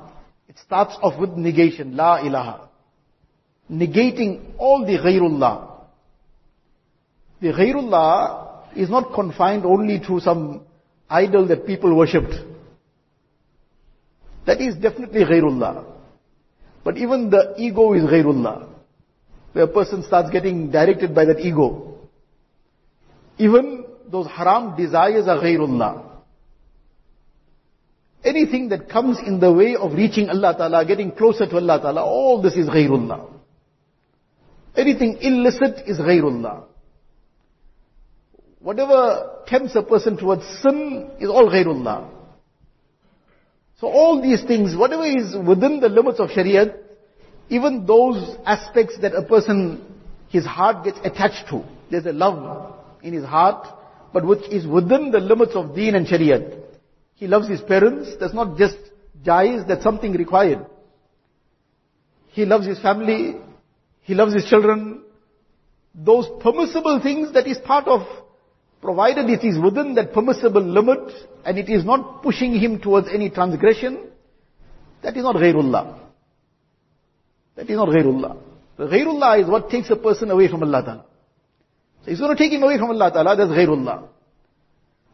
starts 0.64 0.96
off 1.02 1.18
with 1.18 1.30
negation, 1.30 1.96
La 1.96 2.18
ilaha. 2.18 2.68
Negating 3.70 4.54
all 4.58 4.84
the 4.86 4.98
ghairullah. 4.98 5.70
The 7.40 7.48
ghairullah 7.48 8.76
is 8.76 8.88
not 8.88 9.14
confined 9.14 9.64
only 9.64 10.00
to 10.00 10.20
some 10.20 10.62
idol 11.08 11.46
that 11.48 11.66
people 11.66 11.94
worshipped. 11.94 12.34
That 14.46 14.60
is 14.60 14.74
definitely 14.76 15.24
ghairullah. 15.24 15.84
But 16.84 16.96
even 16.96 17.28
the 17.28 17.54
ego 17.58 17.92
is 17.92 18.02
ghairullah. 18.04 18.68
Where 19.52 19.64
a 19.64 19.68
person 19.68 20.02
starts 20.02 20.30
getting 20.30 20.70
directed 20.70 21.14
by 21.14 21.26
that 21.26 21.40
ego. 21.40 21.98
Even 23.38 23.84
those 24.10 24.26
haram 24.26 24.76
desires 24.76 25.28
are 25.28 25.38
ghairullah. 25.38 26.07
Anything 28.28 28.68
that 28.70 28.88
comes 28.90 29.18
in 29.26 29.40
the 29.40 29.52
way 29.52 29.74
of 29.74 29.92
reaching 29.92 30.28
Allah 30.28 30.54
Ta'ala, 30.56 30.84
getting 30.84 31.12
closer 31.12 31.46
to 31.46 31.56
Allah 31.56 31.80
Ta'ala, 31.80 32.02
all 32.04 32.42
this 32.42 32.56
is 32.62 32.68
ghairullah. 32.68 33.20
Anything 34.76 35.18
illicit 35.20 35.88
is 35.92 35.98
ghairullah. 35.98 36.56
whatever 38.60 39.42
tempts 39.46 39.74
a 39.76 39.82
person 39.82 40.16
towards 40.16 40.44
sin 40.62 41.10
is 41.20 41.28
all 41.28 41.48
ghairullah. 41.48 42.10
So 43.80 43.86
all 43.86 44.20
these 44.20 44.42
things, 44.44 44.76
whatever 44.76 45.06
is 45.06 45.36
within 45.46 45.80
the 45.80 45.88
limits 45.88 46.18
of 46.18 46.30
Shariah, 46.30 46.76
even 47.48 47.86
those 47.86 48.36
aspects 48.44 48.98
that 49.00 49.14
a 49.14 49.22
person, 49.22 49.82
his 50.28 50.44
heart 50.44 50.84
gets 50.84 50.98
attached 51.04 51.48
to, 51.50 51.64
there's 51.90 52.04
a 52.06 52.12
love 52.12 52.74
in 53.02 53.14
his 53.14 53.24
heart, 53.24 53.66
but 54.12 54.26
which 54.26 54.42
is 54.50 54.66
within 54.66 55.12
the 55.12 55.20
limits 55.20 55.52
of 55.54 55.74
deen 55.74 55.94
and 55.94 56.06
Shariah. 56.06 56.67
He 57.18 57.26
loves 57.26 57.48
his 57.48 57.60
parents, 57.60 58.10
that's 58.20 58.32
not 58.32 58.56
just 58.56 58.78
jaiz, 59.24 59.66
that's 59.66 59.82
something 59.82 60.12
required. 60.12 60.64
He 62.28 62.44
loves 62.44 62.64
his 62.64 62.78
family, 62.78 63.34
he 64.02 64.14
loves 64.14 64.34
his 64.34 64.44
children. 64.44 65.02
Those 65.92 66.28
permissible 66.40 67.00
things 67.02 67.32
that 67.32 67.48
is 67.48 67.58
part 67.58 67.88
of, 67.88 68.02
provided 68.80 69.28
it 69.28 69.44
is 69.44 69.58
within 69.58 69.96
that 69.96 70.12
permissible 70.12 70.62
limit 70.62 71.10
and 71.44 71.58
it 71.58 71.68
is 71.68 71.84
not 71.84 72.22
pushing 72.22 72.54
him 72.54 72.78
towards 72.78 73.08
any 73.08 73.30
transgression, 73.30 73.98
that 75.02 75.16
is 75.16 75.24
not 75.24 75.34
ghairullah. 75.34 75.98
That 77.56 77.68
is 77.68 77.76
not 77.76 77.88
ghairullah. 77.88 78.36
The 78.76 78.84
ghairullah 78.84 79.42
is 79.42 79.48
what 79.48 79.70
takes 79.70 79.90
a 79.90 79.96
person 79.96 80.30
away 80.30 80.46
from 80.46 80.62
Allah 80.62 80.84
Ta'ala. 80.84 81.04
So 82.04 82.12
he's 82.12 82.20
going 82.20 82.36
to 82.36 82.40
take 82.40 82.52
him 82.52 82.62
away 82.62 82.78
from 82.78 82.90
Allah 82.90 83.10
Ta'ala, 83.10 83.34
that's 83.34 83.50
ghairullah. 83.50 84.08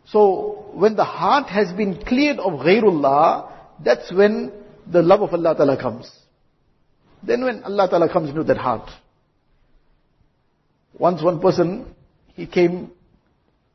So 0.07 0.71
when 0.75 0.97
the 0.97 1.05
heart 1.05 1.49
has 1.49 1.73
been 1.73 2.03
cleared 2.05 2.39
of 2.39 2.61
ghairullah, 2.61 3.51
that's 3.83 4.13
when 4.13 4.53
the 4.91 5.03
love 5.03 5.23
of 5.23 5.33
Allah 5.33 5.55
Ta'ala 5.57 5.81
comes. 5.81 6.11
Then 7.23 7.45
when 7.45 7.63
Allah 7.65 7.89
Ta'ala 7.89 8.13
comes 8.13 8.29
into 8.31 8.45
that 8.45 8.59
heart. 8.59 8.91
Once 10.99 11.23
one 11.23 11.41
person, 11.41 11.95
he 12.35 12.47
came 12.47 12.91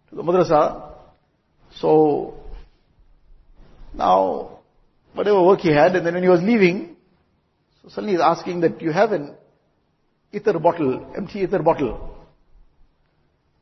to 0.09 0.15
the 0.15 0.23
madrasa, 0.23 0.93
so 1.75 2.35
now 3.93 4.59
whatever 5.13 5.43
work 5.43 5.59
he 5.59 5.69
had, 5.69 5.95
and 5.95 6.05
then 6.05 6.13
when 6.13 6.23
he 6.23 6.29
was 6.29 6.41
leaving, 6.41 6.95
so 7.81 7.89
suddenly 7.89 8.13
he's 8.13 8.21
asking 8.21 8.61
that 8.61 8.81
you 8.81 8.91
have 8.91 9.11
an 9.11 9.35
ether 10.31 10.57
bottle, 10.59 11.11
empty 11.17 11.39
ether 11.39 11.61
bottle. 11.61 12.15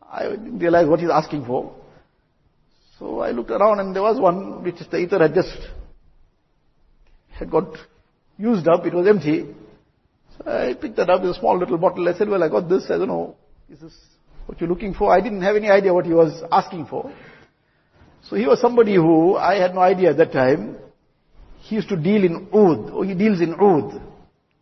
I 0.01 0.23
didn't 0.29 0.59
realize 0.59 0.87
what 0.87 0.99
he's 0.99 1.09
asking 1.09 1.45
for. 1.45 1.73
So 2.99 3.19
I 3.19 3.31
looked 3.31 3.51
around 3.51 3.79
and 3.79 3.95
there 3.95 4.01
was 4.01 4.19
one 4.19 4.63
which 4.63 4.75
the 4.89 4.97
ether 4.97 5.19
had 5.19 5.33
just 5.33 5.57
had 7.29 7.51
got 7.51 7.77
used 8.37 8.67
up, 8.67 8.85
it 8.85 8.93
was 8.93 9.07
empty. 9.07 9.53
So 10.37 10.51
I 10.51 10.73
picked 10.73 10.95
that 10.97 11.09
up, 11.09 11.21
it's 11.23 11.37
a 11.37 11.39
small 11.39 11.57
little 11.57 11.77
bottle. 11.77 12.07
I 12.07 12.17
said, 12.17 12.27
well, 12.27 12.43
I 12.43 12.49
got 12.49 12.67
this, 12.67 12.85
I 12.85 12.97
don't 12.97 13.07
know, 13.07 13.35
is 13.69 13.79
this 13.79 13.93
what 14.47 14.59
you're 14.59 14.69
looking 14.69 14.93
for? 14.93 15.11
I 15.11 15.21
didn't 15.21 15.41
have 15.41 15.55
any 15.55 15.69
idea 15.69 15.93
what 15.93 16.05
he 16.05 16.13
was 16.13 16.41
asking 16.51 16.87
for. 16.87 17.13
So 18.23 18.35
he 18.35 18.47
was 18.47 18.59
somebody 18.59 18.95
who, 18.95 19.35
I 19.35 19.59
had 19.59 19.75
no 19.75 19.81
idea 19.81 20.11
at 20.11 20.17
that 20.17 20.31
time, 20.31 20.77
he 21.59 21.75
used 21.75 21.89
to 21.89 21.97
deal 21.97 22.23
in 22.23 22.47
oud, 22.53 22.89
or 22.91 23.05
he 23.05 23.13
deals 23.13 23.41
in 23.41 23.53
oud, 23.59 24.01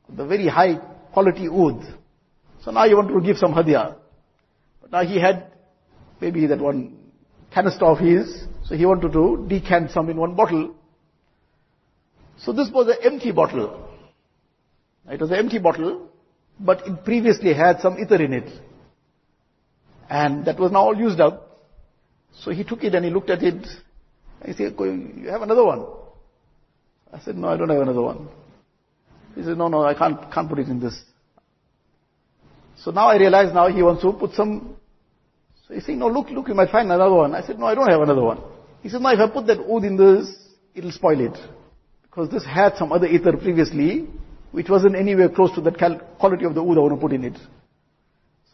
the 0.10 0.26
very 0.26 0.48
high 0.48 0.76
quality 1.14 1.48
oud. 1.48 1.82
So 2.64 2.72
now 2.72 2.86
you 2.86 2.98
want 2.98 3.10
to 3.10 3.22
give 3.22 3.38
some 3.38 3.54
hadiyah. 3.54 3.96
But 4.82 4.92
now 4.92 5.06
he 5.06 5.20
had 5.20 5.52
maybe 6.20 6.48
that 6.48 6.60
one 6.60 6.98
canister 7.56 7.86
of 7.86 8.00
his, 8.00 8.44
so 8.66 8.76
he 8.76 8.86
wanted 8.86 9.14
to 9.14 9.46
decant 9.48 9.92
some 9.92 10.10
in 10.10 10.18
one 10.18 10.36
bottle. 10.36 10.76
So 12.38 12.52
this 12.52 12.70
was 12.70 12.88
an 12.88 13.14
empty 13.14 13.32
bottle. 13.32 13.90
It 15.10 15.22
was 15.22 15.32
an 15.32 15.38
empty 15.38 15.60
bottle, 15.60 16.10
but 16.60 16.86
it 16.86 17.06
previously 17.06 17.54
had 17.54 17.80
some 17.80 17.98
ether 17.98 18.22
in 18.22 18.34
it. 18.34 18.52
And 20.10 20.46
that 20.46 20.60
was 20.60 20.72
now 20.72 20.82
all 20.82 20.98
used 20.98 21.22
up. 21.22 21.66
So 22.34 22.52
he 22.52 22.66
took 22.66 22.84
it 22.84 22.94
and 22.94 23.06
he 23.06 23.12
looked 23.12 23.30
at 23.30 23.42
it. 23.42 23.66
He 24.46 24.54
said, 24.54 24.76
you 24.78 25.30
have 25.32 25.42
another 25.42 25.64
one? 25.64 25.86
I 27.14 27.20
said, 27.20 27.38
no, 27.38 27.48
I 27.48 27.58
don't 27.58 27.70
have 27.70 27.82
another 27.82 28.02
one. 28.02 28.28
He 29.36 29.44
said, 29.44 29.58
no, 29.58 29.70
no, 29.70 29.84
I 29.84 29.94
can't, 29.94 30.32
can't 30.32 30.50
put 30.50 30.60
it 30.60 30.68
in 30.68 30.80
this. 30.80 31.02
So 32.78 32.92
now 32.92 33.08
I 33.08 33.18
realize 33.18 33.54
now 33.54 33.70
he 33.70 33.82
wants 33.82 34.02
to 34.02 34.12
put 34.12 34.34
some, 34.34 34.76
so 35.68 35.80
saying, 35.80 36.00
no, 36.00 36.08
look, 36.08 36.30
look, 36.30 36.48
you 36.48 36.54
might 36.54 36.70
find 36.70 36.92
another 36.92 37.14
one. 37.14 37.34
I 37.34 37.42
said, 37.42 37.58
no, 37.58 37.66
I 37.66 37.76
don't 37.76 37.90
have 37.90 38.02
another 38.02 38.22
one. 38.22 38.40
He 38.82 38.90
said, 38.90 39.02
no, 39.02 39.10
if 39.10 39.20
I 39.20 39.28
put 39.28 39.48
that 39.48 39.60
oud 39.60 39.84
in 39.84 39.98
this, 39.98 40.32
it'll 40.76 40.92
spoil 40.92 41.20
it. 41.20 41.38
Because 42.04 42.30
this 42.30 42.46
had 42.46 42.76
some 42.78 42.92
other 42.92 43.08
ether 43.08 43.36
previously, 43.36 44.08
which 44.52 44.70
wasn't 44.70 44.96
anywhere 44.96 45.30
close 45.30 45.54
to 45.56 45.62
that 45.62 45.78
quality 46.20 46.46
of 46.46 46.54
the 46.54 46.62
oud 46.62 46.78
I 46.78 46.82
want 46.82 46.94
to 46.94 47.02
put 47.02 47.14
in 47.14 47.24
it. 47.24 47.38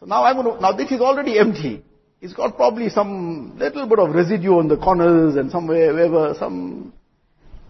So 0.00 0.06
now 0.06 0.24
I'm 0.24 0.42
going 0.42 0.56
to, 0.56 0.62
now 0.62 0.72
this 0.72 0.90
is 0.90 1.00
already 1.00 1.38
empty. 1.38 1.84
It's 2.22 2.32
got 2.32 2.56
probably 2.56 2.88
some 2.88 3.58
little 3.58 3.86
bit 3.86 3.98
of 3.98 4.14
residue 4.14 4.56
on 4.56 4.68
the 4.68 4.76
corners 4.76 5.36
and 5.36 5.50
somewhere, 5.50 5.92
wherever, 5.92 6.34
some, 6.38 6.94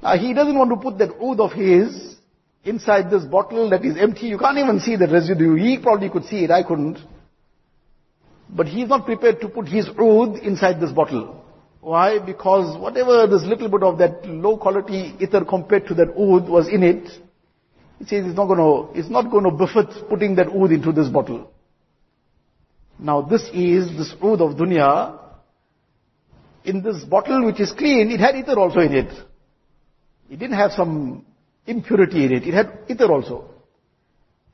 now 0.03 0.17
he 0.17 0.35
doesn't 0.35 0.57
want 0.57 0.71
to 0.71 0.77
put 0.77 0.99
that 0.99 1.11
oud 1.21 1.41
of 1.41 1.53
his 1.53 2.17
inside 2.63 3.11
this 3.11 3.25
bottle 3.25 3.71
that 3.71 3.85
is 3.85 3.97
empty. 3.99 4.27
You 4.27 4.39
can't 4.39 4.59
even 4.59 4.79
see 4.79 4.95
the 4.97 5.09
residue. 5.09 5.57
He 5.57 5.79
probably 5.79 6.11
could 6.11 6.27
see 6.27 6.45
it, 6.45 6.51
I 6.51 6.63
couldn't. 6.63 6.99
But 8.55 8.69
he's 8.69 8.89
not 8.89 9.07
prepared 9.07 9.41
to 9.41 9.49
put 9.49 9.69
his 9.69 9.89
oud 9.89 10.37
inside 10.37 10.81
this 10.81 10.93
bottle. 10.93 11.43
Why? 11.81 12.19
Because 12.19 12.79
whatever 12.79 13.27
this 13.27 13.43
little 13.43 13.69
bit 13.69 13.83
of 13.83 13.99
that 13.99 14.25
low 14.27 14.57
quality 14.57 15.17
ether 15.19 15.45
compared 15.45 15.87
to 15.89 15.95
that 15.95 16.11
oud 16.11 16.49
was 16.49 16.69
in 16.69 16.83
it, 16.83 17.09
he 17.99 18.05
says 18.05 18.27
it's 18.27 18.37
not 18.37 18.47
going 18.47 18.59
to, 18.59 18.99
it's 18.99 19.09
not 19.09 19.31
going 19.31 19.45
to 19.45 19.51
befit 19.51 20.09
putting 20.09 20.37
that 20.37 20.49
oud 20.49 20.71
into 20.71 20.93
this 20.93 21.09
bottle. 21.09 21.51
Now 22.99 23.23
this 23.23 23.43
is 23.55 23.97
this 23.97 24.15
oud 24.23 24.41
of 24.41 24.57
dunya. 24.57 25.19
In 26.65 26.83
this 26.83 27.03
bottle 27.05 27.47
which 27.47 27.59
is 27.59 27.73
clean, 27.73 28.11
it 28.11 28.21
had 28.21 28.37
ether 28.37 28.59
also 28.59 28.81
in 28.81 28.95
it. 28.95 29.13
It 30.31 30.39
didn't 30.39 30.57
have 30.57 30.73
some 30.73 31.27
impurity 31.67 32.25
in 32.27 32.33
it. 32.33 32.47
It 32.47 32.55
had 32.55 32.79
ether 32.89 33.11
also. 33.11 33.51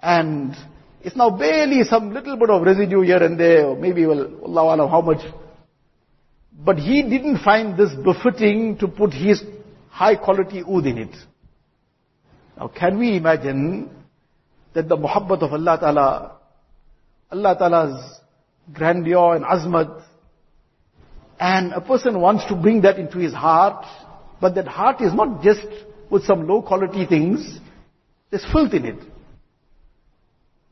And 0.01 0.57
it's 1.03 1.17
now 1.17 1.31
barely 1.31 1.85
some 1.85 2.13
little 2.13 2.37
bit 2.37 2.51
of 2.51 2.63
residue 2.63 3.03
here 3.03 3.23
and 3.23 3.39
there, 3.39 3.67
or 3.67 3.77
maybe, 3.77 4.05
well, 4.07 4.31
Allah 4.45 4.63
Allah, 4.63 4.89
how 4.89 5.01
much. 5.01 5.25
But 6.53 6.79
he 6.79 7.03
didn't 7.03 7.39
find 7.39 7.79
this 7.79 7.91
befitting 7.95 8.79
to 8.79 8.89
put 8.89 9.13
his 9.13 9.43
high 9.91 10.17
quality 10.17 10.63
oud 10.63 10.87
in 10.87 10.99
it. 10.99 11.17
Now 12.57 12.69
can 12.69 12.99
we 12.99 13.17
imagine 13.17 13.91
that 14.75 14.89
the 14.89 14.97
muhabbat 14.97 15.43
of 15.43 15.53
Allah 15.53 15.79
Ta'ala, 15.79 16.37
Allah 17.31 17.57
Ta'ala's 17.57 18.21
grandeur 18.73 19.37
and 19.37 19.45
azmat, 19.45 20.03
and 21.39 21.73
a 21.73 21.81
person 21.81 22.21
wants 22.21 22.45
to 22.47 22.57
bring 22.57 22.81
that 22.83 22.99
into 22.99 23.19
his 23.19 23.33
heart, 23.33 23.87
but 24.41 24.57
that 24.57 24.67
heart 24.67 25.01
is 25.01 25.15
not 25.15 25.43
just 25.43 25.67
with 26.11 26.25
some 26.25 26.49
low 26.49 26.63
quality 26.63 27.07
things, 27.07 27.61
there's 28.31 28.45
filth 28.53 28.75
in 28.75 28.85
it. 28.85 28.99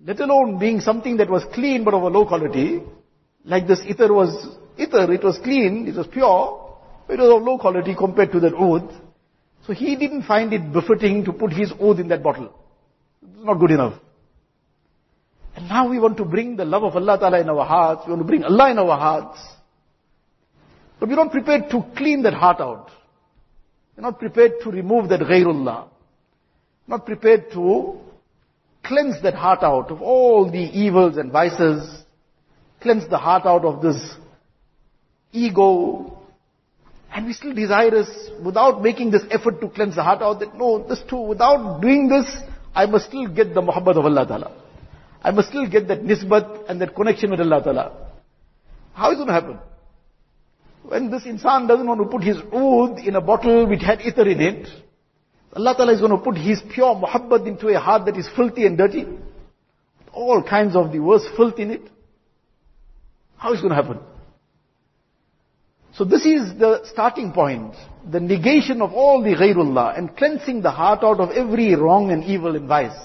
Let 0.07 0.21
alone 0.21 0.61
being 0.61 0.81
something 0.81 1.17
that 1.17 1.29
was 1.29 1.45
clean 1.53 1.83
but 1.83 1.93
of 1.93 2.03
a 2.03 2.07
low 2.07 2.27
quality, 2.27 2.81
like 3.45 3.67
this 3.67 3.81
ether 3.85 4.13
was 4.13 4.57
ether, 4.79 5.13
it 5.13 5.25
was 5.25 5.37
clean, 5.39 5.89
it 5.89 5.97
was 5.97 6.07
pure, 6.07 6.77
but 7.09 7.15
it 7.15 7.21
was 7.21 7.41
of 7.41 7.43
low 7.43 7.59
quality 7.59 7.97
compared 7.97 8.31
to 8.31 8.41
that 8.41 8.55
oud. 8.55 8.89
So 9.67 9.73
he 9.73 9.97
didn't 9.97 10.23
find 10.23 10.53
it 10.53 10.73
befitting 10.73 11.25
to 11.25 11.33
put 11.33 11.53
his 11.53 11.73
oud 11.73 11.99
in 11.99 12.07
that 12.09 12.23
bottle. 12.23 12.55
It's 13.21 13.45
not 13.45 13.55
good 13.55 13.73
enough. 13.73 13.95
And 15.57 15.69
now 15.69 15.91
we 15.91 15.99
want 15.99 16.19
to 16.19 16.25
bring 16.25 16.55
the 16.55 16.65
love 16.65 16.85
of 16.85 16.95
Allah 16.95 17.19
Ta'ala 17.19 17.41
in 17.41 17.49
our 17.49 17.65
hearts, 17.65 18.03
we 18.07 18.13
want 18.13 18.23
to 18.23 18.29
bring 18.29 18.45
Allah 18.45 18.71
in 18.71 18.79
our 18.79 18.97
hearts. 18.97 19.41
But 21.01 21.09
we're 21.09 21.17
not 21.17 21.33
prepared 21.33 21.69
to 21.71 21.85
clean 21.97 22.23
that 22.23 22.35
heart 22.35 22.61
out. 22.61 22.91
We're 23.97 24.03
not 24.03 24.21
prepared 24.21 24.61
to 24.63 24.71
remove 24.71 25.09
that 25.09 25.21
ghairullah. 25.21 25.89
Not 26.87 27.05
prepared 27.05 27.51
to 27.55 27.99
cleanse 28.87 29.23
that 29.23 29.35
heart 29.35 29.63
out 29.63 29.91
of 29.91 30.01
all 30.03 30.51
the 30.51 30.59
evils 30.59 31.17
and 31.17 31.33
vices. 31.33 32.05
Cleanse 32.81 33.09
the 33.09 33.19
heart 33.19 33.45
out 33.47 33.65
of 33.65 33.83
this 33.83 34.15
ego. 35.33 36.19
And 37.13 37.27
we 37.27 37.33
still 37.33 37.55
desire 37.55 37.91
desirous, 37.91 38.31
without 38.45 38.83
making 38.83 39.11
this 39.11 39.23
effort 39.31 39.61
to 39.61 39.69
cleanse 39.69 39.97
the 39.97 40.03
heart 40.03 40.23
out, 40.23 40.41
that 40.41 40.55
no, 40.57 40.87
this 40.87 41.03
too, 41.09 41.21
without 41.21 41.81
doing 41.81 42.09
this, 42.09 42.27
I 42.75 42.87
must 42.87 43.07
still 43.07 43.27
get 43.27 43.55
the 43.55 43.63
muhabbat 43.63 43.97
of 43.97 44.05
Allah 44.05 44.27
Ta'ala. 44.27 44.53
I 45.23 45.31
must 45.31 45.49
still 45.49 45.69
get 45.69 45.89
that 45.89 46.03
nisbat 46.03 46.69
and 46.69 46.81
that 46.81 46.95
connection 46.95 47.31
with 47.31 47.41
Allah 47.41 47.63
Ta'ala. 47.63 48.11
How 48.93 49.11
is 49.11 49.15
it 49.15 49.17
going 49.17 49.29
to 49.29 49.33
happen? 49.33 49.59
When 50.83 51.11
this 51.11 51.25
insan 51.25 51.67
doesn't 51.67 51.87
want 51.87 52.01
to 52.01 52.07
put 52.07 52.23
his 52.23 52.37
oud 52.53 52.99
in 52.99 53.17
a 53.17 53.21
bottle 53.21 53.67
which 53.67 53.83
had 53.83 54.03
ether 54.03 54.29
in 54.29 54.41
it, 54.41 54.69
Allah 55.57 55.75
Ta'ala 55.75 55.95
is 55.95 56.01
going 56.01 56.13
to 56.13 56.19
put 56.19 56.37
his 56.37 56.61
pure 56.71 56.95
muhabbat 56.95 57.47
into 57.47 57.69
a 57.69 57.81
heart 57.81 58.05
that 58.05 58.17
is 58.19 58.29
filthy 58.37 58.67
and 58.67 58.77
dirty. 58.77 59.07
All 60.13 60.43
kinds 60.43 60.77
of 60.77 60.93
the 60.93 60.99
worst 60.99 61.29
filth 61.35 61.59
in 61.59 61.71
it. 61.71 61.83
How 63.39 63.55
is 63.55 63.61
it 63.61 63.63
going 63.63 63.75
to 63.75 63.83
happen? 63.83 63.99
So 65.95 66.05
this 66.05 66.27
is 66.27 66.59
the 66.59 66.83
starting 66.93 67.33
point. 67.33 67.75
The 68.11 68.21
negation 68.21 68.83
of 68.83 68.93
all 68.93 69.23
the 69.23 69.35
ghairullah 69.35 69.99
and 69.99 70.15
cleansing 70.15 70.61
the 70.61 70.71
heart 70.71 71.03
out 71.03 71.21
of 71.21 71.31
every 71.31 71.75
wrong 71.75 72.11
and 72.11 72.23
evil 72.25 72.55
and 72.55 72.69
vice. 72.69 72.99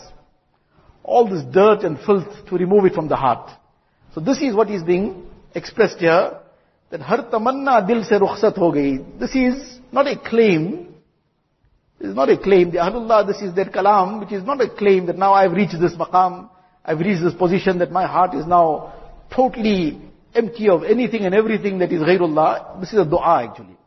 All 1.04 1.30
this 1.30 1.44
dirt 1.54 1.84
and 1.84 1.98
filth 2.06 2.28
to 2.50 2.58
remove 2.58 2.84
it 2.84 2.94
from 2.94 3.08
the 3.08 3.16
heart. 3.16 3.50
So 4.14 4.20
this 4.20 4.42
is 4.42 4.54
what 4.54 4.70
is 4.70 4.84
being 4.84 5.26
expressed 5.56 6.00
here 6.00 6.38
that 6.90 7.00
har 7.00 7.30
tamanna 7.32 7.88
dil 7.88 8.04
se 8.04 8.20
rukhsat 8.20 8.58
ho 8.58 8.74
gayi. 8.74 9.20
This 9.20 9.36
is 9.36 9.80
not 9.94 10.06
a 10.08 10.18
claim. 10.20 10.91
Is 12.04 12.16
not 12.16 12.30
a 12.30 12.38
claim. 12.38 12.72
The 12.72 12.80
Ahlullah, 12.80 13.28
this 13.28 13.42
is 13.42 13.54
their 13.54 13.66
kalam, 13.66 14.20
which 14.22 14.32
is 14.32 14.44
not 14.44 14.60
a 14.60 14.68
claim 14.68 15.06
that 15.06 15.18
now 15.18 15.34
I've 15.34 15.52
reached 15.52 15.80
this 15.80 15.94
maqam, 15.94 16.50
I've 16.84 17.00
reached 17.00 17.22
this 17.22 17.36
position 17.36 17.78
that 17.78 17.92
my 17.92 18.08
heart 18.08 18.34
is 18.34 18.48
now 18.48 18.94
totally 19.34 20.02
empty 20.34 20.68
of 20.68 20.84
anything 20.84 21.26
and 21.26 21.36
everything 21.36 21.78
that 21.80 21.92
is 21.92 22.02
ghairullah. 22.02 22.80
This 22.80 22.94
is 22.94 23.00
a 23.00 23.06
dua 23.06 23.44
actually. 23.44 23.78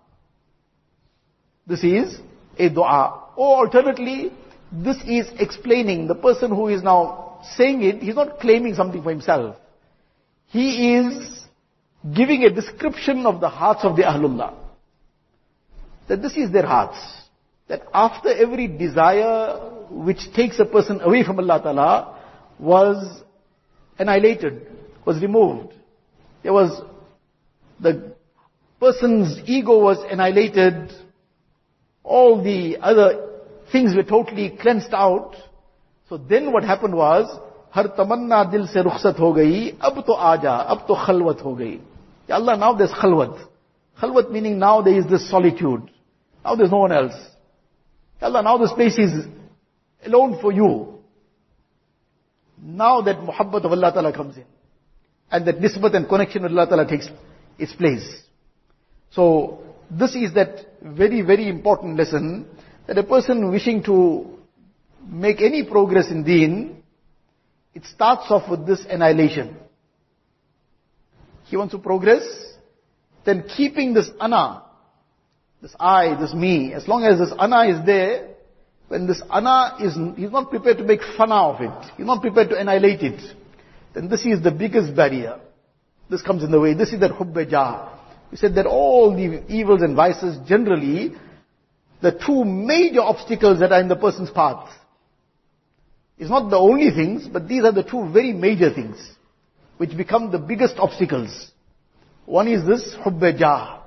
This 1.66 1.82
is 1.82 2.20
a 2.56 2.68
dua. 2.68 3.30
Or 3.36 3.66
alternately, 3.66 4.32
this 4.70 4.96
is 5.06 5.28
explaining 5.40 6.06
the 6.06 6.14
person 6.14 6.50
who 6.50 6.68
is 6.68 6.84
now 6.84 7.40
saying 7.56 7.82
it, 7.82 8.00
he's 8.00 8.14
not 8.14 8.38
claiming 8.38 8.74
something 8.74 9.02
for 9.02 9.10
himself. 9.10 9.56
He 10.46 10.94
is 10.94 11.46
giving 12.14 12.44
a 12.44 12.50
description 12.50 13.26
of 13.26 13.40
the 13.40 13.48
hearts 13.48 13.80
of 13.82 13.96
the 13.96 14.02
Ahlullah. 14.02 14.54
That 16.08 16.22
this 16.22 16.36
is 16.36 16.52
their 16.52 16.66
hearts 16.66 16.98
That 17.67 17.83
after 17.93 18.29
every 18.29 18.67
desire 18.67 19.59
which 19.89 20.33
takes 20.33 20.59
a 20.59 20.65
person 20.65 21.01
away 21.01 21.23
from 21.23 21.39
Allah 21.39 21.61
Ta'ala 21.61 22.19
was 22.59 23.21
annihilated, 23.97 24.67
was 25.05 25.21
removed. 25.21 25.73
There 26.43 26.53
was, 26.53 26.81
the 27.79 28.13
person's 28.79 29.39
ego 29.45 29.79
was 29.79 29.97
annihilated, 30.09 30.91
all 32.03 32.43
the 32.43 32.77
other 32.81 33.27
things 33.71 33.95
were 33.95 34.03
totally 34.03 34.57
cleansed 34.59 34.93
out. 34.93 35.35
So 36.09 36.17
then 36.17 36.51
what 36.51 36.63
happened 36.63 36.95
was, 36.95 37.39
हर 37.75 37.87
तमन्ना 37.97 38.43
दिल 38.51 38.65
से 38.67 38.81
रुखसत 38.81 39.19
हो 39.19 39.31
गई 39.33 39.67
अब 39.81 39.99
तो 40.07 40.13
आजा 40.13 40.55
अब 40.73 40.85
तो 40.87 40.95
खलवत 41.05 41.41
हो 41.45 41.53
गई 41.55 41.79
Allah 42.29 42.57
now 42.57 42.73
there's 42.73 42.91
khalwat 42.91 43.37
khalwat 44.01 44.31
meaning 44.31 44.57
now 44.59 44.81
there 44.81 44.95
is 44.95 45.05
this 45.05 45.29
solitude 45.29 45.89
now 46.45 46.55
there's 46.55 46.71
no 46.71 46.79
one 46.79 46.91
else 46.91 47.17
Allah 48.20 48.42
now 48.42 48.58
the 48.58 48.68
space 48.68 48.98
is 48.98 49.26
alone 50.04 50.38
for 50.40 50.52
you. 50.52 50.98
Now 52.62 53.02
that 53.02 53.18
muhabbat 53.18 53.64
of 53.64 53.72
Allah 53.72 53.92
Ta'ala 53.92 54.12
comes 54.12 54.36
in. 54.36 54.44
And 55.30 55.46
that 55.46 55.58
nisbat 55.58 55.94
and 55.94 56.08
connection 56.08 56.42
with 56.42 56.52
Allah 56.52 56.66
Ta'ala 56.66 56.86
takes 56.86 57.08
its 57.58 57.72
place. 57.72 58.22
So 59.10 59.62
this 59.90 60.14
is 60.14 60.34
that 60.34 60.66
very 60.82 61.22
very 61.22 61.48
important 61.48 61.96
lesson 61.96 62.46
that 62.86 62.98
a 62.98 63.02
person 63.02 63.50
wishing 63.50 63.82
to 63.84 64.38
make 65.06 65.40
any 65.40 65.64
progress 65.64 66.10
in 66.10 66.24
deen 66.24 66.82
it 67.74 67.84
starts 67.86 68.30
off 68.30 68.48
with 68.48 68.66
this 68.66 68.86
annihilation. 68.88 69.56
He 71.44 71.56
wants 71.56 71.72
to 71.72 71.78
progress, 71.78 72.22
then 73.26 73.44
keeping 73.56 73.94
this 73.94 74.08
ana, 74.20 74.62
this 75.64 75.74
I, 75.80 76.20
this 76.20 76.34
me, 76.34 76.74
as 76.74 76.86
long 76.86 77.04
as 77.04 77.18
this 77.18 77.32
ana 77.38 77.64
is 77.64 77.84
there, 77.86 78.28
when 78.88 79.06
this 79.06 79.22
ana 79.30 79.76
is, 79.80 79.94
he's 80.16 80.30
not 80.30 80.50
prepared 80.50 80.76
to 80.78 80.84
make 80.84 81.00
fun 81.16 81.32
of 81.32 81.60
it, 81.60 81.90
he's 81.96 82.06
not 82.06 82.20
prepared 82.20 82.50
to 82.50 82.56
annihilate 82.56 83.00
it, 83.00 83.20
then 83.94 84.08
this 84.08 84.26
is 84.26 84.42
the 84.42 84.50
biggest 84.50 84.94
barrier. 84.94 85.40
This 86.10 86.20
comes 86.20 86.44
in 86.44 86.50
the 86.50 86.60
way. 86.60 86.74
This 86.74 86.92
is 86.92 87.00
that 87.00 87.12
hubbe 87.12 87.48
jah. 87.48 87.98
We 88.30 88.36
said 88.36 88.56
that 88.56 88.66
all 88.66 89.16
the 89.16 89.42
evils 89.48 89.80
and 89.80 89.96
vices 89.96 90.36
generally, 90.46 91.14
the 92.02 92.12
two 92.12 92.44
major 92.44 93.00
obstacles 93.00 93.60
that 93.60 93.72
are 93.72 93.80
in 93.80 93.88
the 93.88 93.96
person's 93.96 94.30
path 94.30 94.68
it's 96.18 96.30
not 96.30 96.50
the 96.50 96.58
only 96.58 96.90
things, 96.90 97.26
but 97.26 97.48
these 97.48 97.64
are 97.64 97.72
the 97.72 97.82
two 97.82 98.08
very 98.12 98.32
major 98.32 98.72
things 98.72 98.96
which 99.76 99.96
become 99.96 100.30
the 100.30 100.38
biggest 100.38 100.76
obstacles. 100.78 101.50
One 102.26 102.46
is 102.46 102.64
this 102.66 102.94
hubbe 103.04 103.36
jah, 103.36 103.82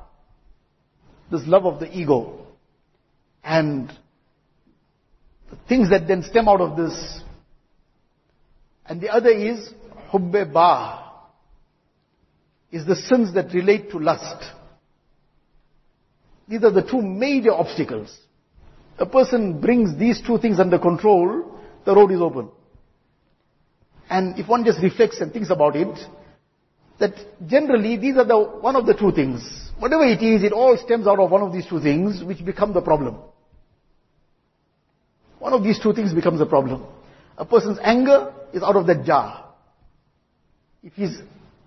this 1.32 1.42
love 1.46 1.66
of 1.66 1.80
the 1.80 1.92
ego. 1.98 2.46
And 3.44 3.90
the 5.50 5.58
things 5.68 5.90
that 5.90 6.08
then 6.08 6.24
stem 6.24 6.48
out 6.48 6.62
of 6.62 6.78
this. 6.78 7.22
And 8.86 9.02
the 9.02 9.10
other 9.10 9.30
is 9.30 9.74
hubbe 10.12 10.52
ba, 10.52 11.04
is 12.72 12.86
the 12.86 12.96
sins 12.96 13.34
that 13.34 13.54
relate 13.54 13.92
to 13.92 14.00
lust. 14.00 14.44
These 16.48 16.64
are 16.64 16.72
the 16.72 16.82
two 16.82 17.02
major 17.02 17.52
obstacles. 17.52 18.18
A 18.98 19.06
person 19.06 19.60
brings 19.60 19.98
these 19.98 20.22
two 20.26 20.38
things 20.38 20.60
under 20.60 20.80
control, 20.80 21.60
the 21.86 21.96
road 21.96 22.12
is 22.12 22.22
open. 22.22 22.50
And 24.10 24.40
if 24.40 24.48
one 24.48 24.64
just 24.64 24.82
reflects 24.82 25.20
and 25.20 25.32
thinks 25.32 25.50
about 25.50 25.76
it, 25.76 25.98
that 27.00 27.14
generally 27.46 27.98
these 27.98 28.16
are 28.18 28.26
the 28.26 28.40
one 28.40 28.76
of 28.76 28.86
the 28.86 28.94
two 28.94 29.12
things. 29.12 29.67
Whatever 29.80 30.06
it 30.06 30.22
is, 30.22 30.44
it 30.44 30.54
all 30.54 30.78
stems 30.78 31.08
out 31.08 31.20
of 31.20 31.30
one 31.30 31.42
of 31.42 31.54
these 31.54 31.68
two 31.68 31.80
things 31.80 32.24
which 32.24 32.44
become 32.44 32.74
the 32.74 32.82
problem. 32.82 33.18
One 35.40 35.54
of 35.54 35.64
these 35.64 35.80
two 35.80 35.94
things 35.94 36.14
becomes 36.14 36.40
the 36.40 36.46
problem. 36.46 36.84
A 37.38 37.46
person's 37.46 37.78
anger 37.82 38.34
is 38.54 38.64
out 38.64 38.76
of 38.76 38.88
that 38.88 39.06
jah. 39.06 39.46
If 40.82 40.94
he's 40.94 41.20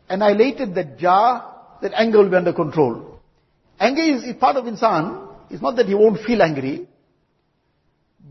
annihilated 0.09 0.75
that 0.75 0.99
jah, 0.99 1.55
that 1.83 1.93
anger 1.95 2.19
will 2.19 2.31
be 2.31 2.37
under 2.37 2.53
control. 2.53 3.21
Anger 3.79 4.03
is, 4.03 4.25
is 4.25 4.35
part 4.35 4.57
of 4.57 4.65
insan. 4.65 5.29
It's 5.49 5.63
not 5.63 5.77
that 5.77 5.87
he 5.87 5.95
won't 5.95 6.21
feel 6.21 6.43
angry 6.43 6.89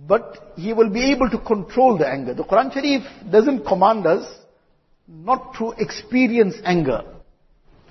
but 0.09 0.53
he 0.55 0.73
will 0.73 0.89
be 0.89 1.11
able 1.11 1.29
to 1.29 1.37
control 1.37 1.97
the 1.97 2.07
anger. 2.07 2.33
The 2.33 2.43
Quran 2.43 2.73
Sharif 2.73 3.03
doesn't 3.31 3.63
command 3.63 4.07
us 4.07 4.27
not 5.07 5.53
to 5.59 5.71
experience 5.77 6.55
anger. 6.63 7.03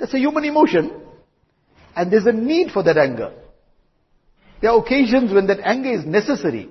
That's 0.01 0.15
a 0.15 0.19
human 0.19 0.45
emotion. 0.45 0.91
And 1.98 2.12
there's 2.12 2.26
a 2.26 2.32
need 2.32 2.72
for 2.72 2.84
that 2.84 2.98
anger. 2.98 3.34
There 4.62 4.72
are 4.72 4.80
occasions 4.80 5.34
when 5.34 5.48
that 5.48 5.60
anger 5.64 5.92
is 5.92 6.06
necessary 6.06 6.70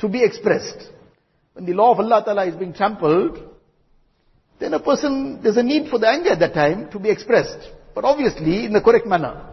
to 0.00 0.08
be 0.08 0.24
expressed. 0.24 0.88
When 1.52 1.66
the 1.66 1.74
law 1.74 1.92
of 1.92 2.00
Allah 2.00 2.22
Ta'ala 2.24 2.46
is 2.46 2.56
being 2.56 2.72
trampled, 2.72 3.38
then 4.58 4.74
a 4.74 4.80
person, 4.80 5.40
there's 5.42 5.56
a 5.56 5.62
need 5.62 5.88
for 5.90 5.98
the 5.98 6.08
anger 6.08 6.30
at 6.30 6.40
that 6.40 6.54
time 6.54 6.90
to 6.90 6.98
be 6.98 7.10
expressed. 7.10 7.58
But 7.94 8.04
obviously 8.04 8.64
in 8.64 8.72
the 8.72 8.80
correct 8.80 9.06
manner. 9.06 9.50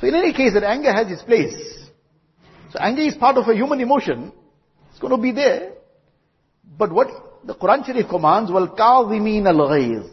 So 0.00 0.06
in 0.06 0.14
any 0.14 0.32
case, 0.32 0.54
that 0.54 0.62
anger 0.62 0.92
has 0.92 1.10
its 1.10 1.22
place. 1.22 1.56
So 2.72 2.78
anger 2.78 3.02
is 3.02 3.14
part 3.14 3.36
of 3.36 3.48
a 3.48 3.54
human 3.54 3.80
emotion. 3.80 4.32
It's 4.90 5.00
going 5.00 5.16
to 5.16 5.20
be 5.20 5.32
there. 5.32 5.72
But 6.76 6.92
what 6.92 7.08
the 7.44 7.54
Quran 7.54 7.84
Sharif 7.84 8.08
commands, 8.08 8.50
وَالْكَاظِمِينَ 8.50 9.42
الْغَيْظِ 9.42 10.10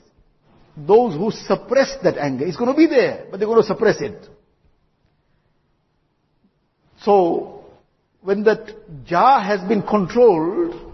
those 0.77 1.15
who 1.15 1.31
suppress 1.31 1.97
that 2.03 2.17
anger, 2.17 2.47
it's 2.47 2.57
going 2.57 2.71
to 2.71 2.77
be 2.77 2.87
there, 2.87 3.27
but 3.31 3.39
they're 3.39 3.49
going 3.49 3.61
to 3.61 3.67
suppress 3.67 4.01
it. 4.01 4.29
So, 7.03 7.65
when 8.21 8.45
that 8.45 9.07
jah 9.07 9.41
has 9.43 9.67
been 9.67 9.83
controlled, 9.83 10.91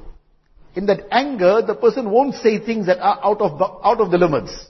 in 0.77 0.87
that 0.87 1.07
anger, 1.11 1.63
the 1.67 1.75
person 1.75 2.11
won't 2.11 2.35
say 2.35 2.65
things 2.65 2.87
that 2.87 2.99
are 2.99 3.19
out 3.25 3.41
of, 3.41 3.61
out 3.83 4.01
of 4.01 4.11
the 4.11 4.19
limits. 4.19 4.67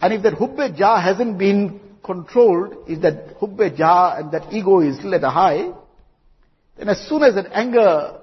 And 0.00 0.14
if 0.14 0.22
that 0.22 0.34
hubbe 0.34 0.76
jah 0.76 1.00
hasn't 1.00 1.38
been 1.38 1.80
controlled 2.02 2.88
if 2.88 3.02
that 3.02 3.36
hubbe 3.38 3.76
jah 3.76 4.16
and 4.18 4.32
that 4.32 4.52
ego 4.52 4.80
is 4.80 4.96
still 4.98 5.14
at 5.14 5.22
a 5.22 5.30
high, 5.30 5.72
then 6.78 6.88
as 6.88 7.06
soon 7.08 7.22
as 7.22 7.34
that 7.34 7.46
anger 7.52 8.20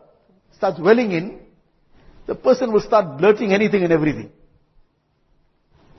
starts 0.55 0.79
welling 0.79 1.11
in, 1.11 1.39
the 2.25 2.35
person 2.35 2.71
will 2.71 2.81
start 2.81 3.17
blurting 3.17 3.53
anything 3.53 3.83
and 3.83 3.91
everything. 3.91 4.31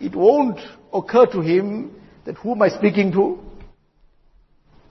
It 0.00 0.14
won't 0.14 0.60
occur 0.92 1.26
to 1.26 1.40
him 1.40 1.94
that 2.24 2.36
who 2.36 2.52
am 2.52 2.62
I 2.62 2.68
speaking 2.68 3.12
to? 3.12 3.38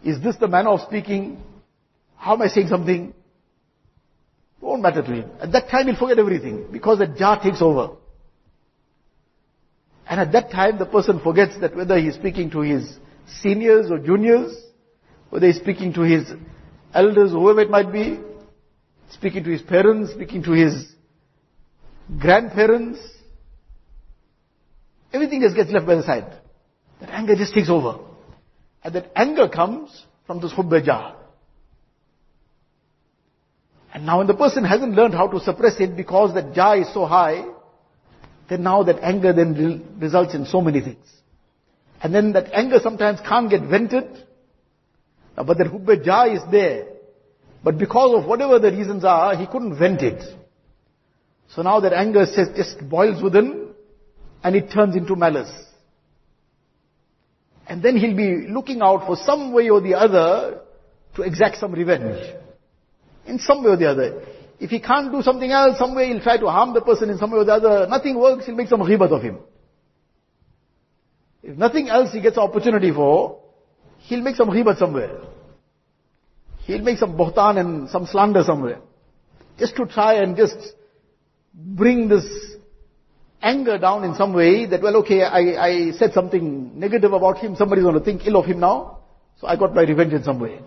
Is 0.03 0.21
this 0.21 0.35
the 0.37 0.47
manner 0.47 0.69
of 0.69 0.81
speaking? 0.81 1.41
How 2.17 2.33
am 2.33 2.41
I 2.41 2.47
saying 2.47 2.67
something? 2.67 3.09
It 3.09 4.65
won't 4.65 4.81
matter 4.81 5.01
to 5.01 5.11
him. 5.11 5.31
At 5.41 5.51
that 5.51 5.69
time 5.69 5.87
he'll 5.87 5.95
forget 5.95 6.19
everything 6.19 6.67
because 6.71 6.99
the 6.99 7.07
jah 7.07 7.39
takes 7.41 7.61
over. 7.61 7.95
And 10.07 10.19
at 10.19 10.31
that 10.33 10.51
time, 10.51 10.77
the 10.77 10.85
person 10.85 11.19
forgets 11.21 11.57
that 11.61 11.75
whether 11.75 11.97
he's 11.97 12.15
speaking 12.15 12.49
to 12.51 12.59
his 12.59 12.97
seniors 13.41 13.89
or 13.89 13.99
juniors, 13.99 14.55
whether 15.29 15.47
he's 15.47 15.57
speaking 15.57 15.93
to 15.93 16.01
his 16.01 16.31
elders, 16.93 17.31
whoever 17.31 17.61
it 17.61 17.69
might 17.69 17.91
be, 17.91 18.19
speaking 19.09 19.43
to 19.45 19.49
his 19.49 19.61
parents, 19.61 20.11
speaking 20.11 20.43
to 20.43 20.51
his 20.51 20.93
grandparents, 22.19 22.99
everything 25.13 25.41
just 25.41 25.55
gets 25.55 25.71
left 25.71 25.85
by 25.85 25.95
the 25.95 26.03
side. 26.03 26.31
That 26.99 27.09
anger 27.11 27.35
just 27.35 27.53
takes 27.53 27.69
over. 27.69 27.99
And 28.83 28.95
that 28.95 29.11
anger 29.15 29.47
comes 29.47 30.05
from 30.27 30.41
this 30.41 30.51
hubbe 30.51 30.83
jah. 30.83 31.15
And 33.93 34.05
now 34.05 34.17
when 34.17 34.27
the 34.27 34.33
person 34.33 34.63
hasn't 34.63 34.95
learned 34.95 35.13
how 35.13 35.27
to 35.27 35.39
suppress 35.39 35.79
it 35.79 35.95
because 35.95 36.33
that 36.33 36.53
jah 36.53 36.73
is 36.73 36.91
so 36.93 37.05
high, 37.05 37.45
then 38.49 38.63
now 38.63 38.83
that 38.83 38.99
anger 39.01 39.31
then 39.33 39.97
results 39.99 40.33
in 40.33 40.45
so 40.45 40.61
many 40.61 40.81
things. 40.81 41.05
And 42.01 42.13
then 42.13 42.33
that 42.33 42.51
anger 42.53 42.79
sometimes 42.81 43.19
can't 43.21 43.49
get 43.49 43.61
vented, 43.61 44.25
but 45.35 45.57
that 45.57 45.67
hubbe 45.67 46.03
jah 46.03 46.25
is 46.25 46.41
there. 46.51 46.87
But 47.63 47.77
because 47.77 48.21
of 48.21 48.27
whatever 48.27 48.59
the 48.59 48.71
reasons 48.71 49.05
are, 49.05 49.35
he 49.37 49.45
couldn't 49.47 49.77
vent 49.77 50.01
it. 50.01 50.21
So 51.55 51.61
now 51.61 51.79
that 51.79 51.93
anger 51.93 52.25
just 52.25 52.89
boils 52.89 53.21
within, 53.23 53.62
and 54.43 54.55
it 54.55 54.71
turns 54.71 54.95
into 54.95 55.15
malice. 55.15 55.51
And 57.67 57.81
then 57.81 57.95
he'll 57.95 58.15
be 58.15 58.47
looking 58.47 58.81
out 58.81 59.07
for 59.07 59.15
some 59.15 59.53
way 59.53 59.69
or 59.69 59.79
the 59.79 59.93
other 59.95 60.59
to 61.15 61.21
exact 61.21 61.57
some 61.57 61.71
revenge. 61.71 62.19
In 63.25 63.39
some 63.39 63.63
way 63.63 63.71
or 63.71 63.77
the 63.77 63.89
other. 63.89 64.25
If 64.59 64.69
he 64.69 64.79
can't 64.79 65.11
do 65.11 65.21
something 65.21 65.49
else, 65.49 65.77
some 65.77 65.95
way 65.95 66.09
he'll 66.09 66.21
try 66.21 66.37
to 66.37 66.47
harm 66.47 66.73
the 66.73 66.81
person 66.81 67.09
in 67.09 67.17
some 67.17 67.31
way 67.31 67.37
or 67.37 67.45
the 67.45 67.53
other. 67.53 67.87
Nothing 67.87 68.19
works, 68.19 68.45
he'll 68.45 68.55
make 68.55 68.67
some 68.67 68.81
ghibat 68.81 69.11
of 69.11 69.21
him. 69.21 69.39
If 71.41 71.57
nothing 71.57 71.89
else 71.89 72.13
he 72.13 72.21
gets 72.21 72.37
opportunity 72.37 72.91
for, 72.91 73.39
he'll 73.99 74.21
make 74.21 74.35
some 74.35 74.49
ghibat 74.49 74.77
somewhere. 74.77 75.21
He'll 76.65 76.81
make 76.81 76.97
some 76.97 77.17
bohtan 77.17 77.59
and 77.59 77.89
some 77.89 78.05
slander 78.05 78.43
somewhere. 78.43 78.79
Just 79.57 79.75
to 79.77 79.85
try 79.85 80.15
and 80.15 80.35
just 80.35 80.57
bring 81.53 82.07
this 82.07 82.25
anger 83.43 83.77
down 83.77 84.03
in 84.05 84.15
some 84.15 84.33
way 84.33 84.65
that, 84.65 84.81
well, 84.81 84.97
okay, 84.97 85.21
I, 85.21 85.67
I 85.67 85.91
said 85.91 86.13
something 86.13 86.79
negative 86.79 87.11
about 87.11 87.37
him, 87.39 87.55
somebody's 87.55 87.83
going 87.83 87.99
to 87.99 88.03
think 88.03 88.25
ill 88.25 88.37
of 88.37 88.45
him 88.45 88.59
now, 88.59 88.99
so 89.39 89.47
I 89.47 89.57
got 89.57 89.75
my 89.75 89.81
revenge 89.81 90.13
in 90.13 90.23
some 90.23 90.39
way. 90.39 90.59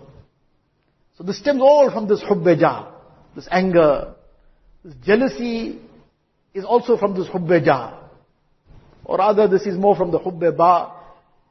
So 1.17 1.23
this 1.23 1.39
stems 1.39 1.61
all 1.61 1.91
from 1.91 2.07
this 2.07 2.21
hubbeja, 2.21 2.91
this 3.35 3.47
anger, 3.49 4.13
this 4.85 4.93
jealousy 5.03 5.79
is 6.53 6.63
also 6.63 6.97
from 6.97 7.15
this 7.15 7.27
hubbeja. 7.27 7.97
Or 9.03 9.17
rather, 9.17 9.47
this 9.47 9.65
is 9.65 9.75
more 9.75 9.95
from 9.95 10.11
the 10.11 10.19
hubbeba. 10.19 10.93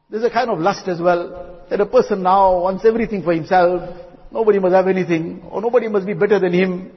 There's 0.09 0.23
a 0.23 0.31
kind 0.31 0.51
of 0.51 0.61
lust 0.61 0.87
as 0.87 1.01
well, 1.01 1.65
that 1.69 1.81
a 1.81 1.87
person 1.87 2.23
now 2.23 2.61
wants 2.61 2.85
everything 2.85 3.25
for 3.25 3.33
himself, 3.33 3.97
nobody 4.31 4.61
must 4.61 4.75
have 4.75 4.87
anything, 4.87 5.43
or 5.51 5.61
nobody 5.61 5.89
must 5.89 6.07
be 6.07 6.15
better 6.15 6.39
than 6.39 6.53
him, 6.53 6.93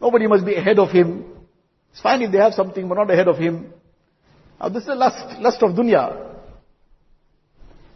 nobody 0.00 0.28
must 0.28 0.46
be 0.46 0.54
ahead 0.54 0.78
of 0.78 0.90
him. 0.90 1.24
It's 1.94 2.02
fine 2.02 2.22
if 2.22 2.32
they 2.32 2.38
have 2.38 2.54
something, 2.54 2.88
but 2.88 2.96
not 2.96 3.08
ahead 3.08 3.28
of 3.28 3.38
him. 3.38 3.72
Now 4.58 4.68
this 4.68 4.80
is 4.82 4.88
the 4.88 4.96
lust, 4.96 5.38
lust 5.40 5.62
of 5.62 5.76
dunya. 5.76 6.34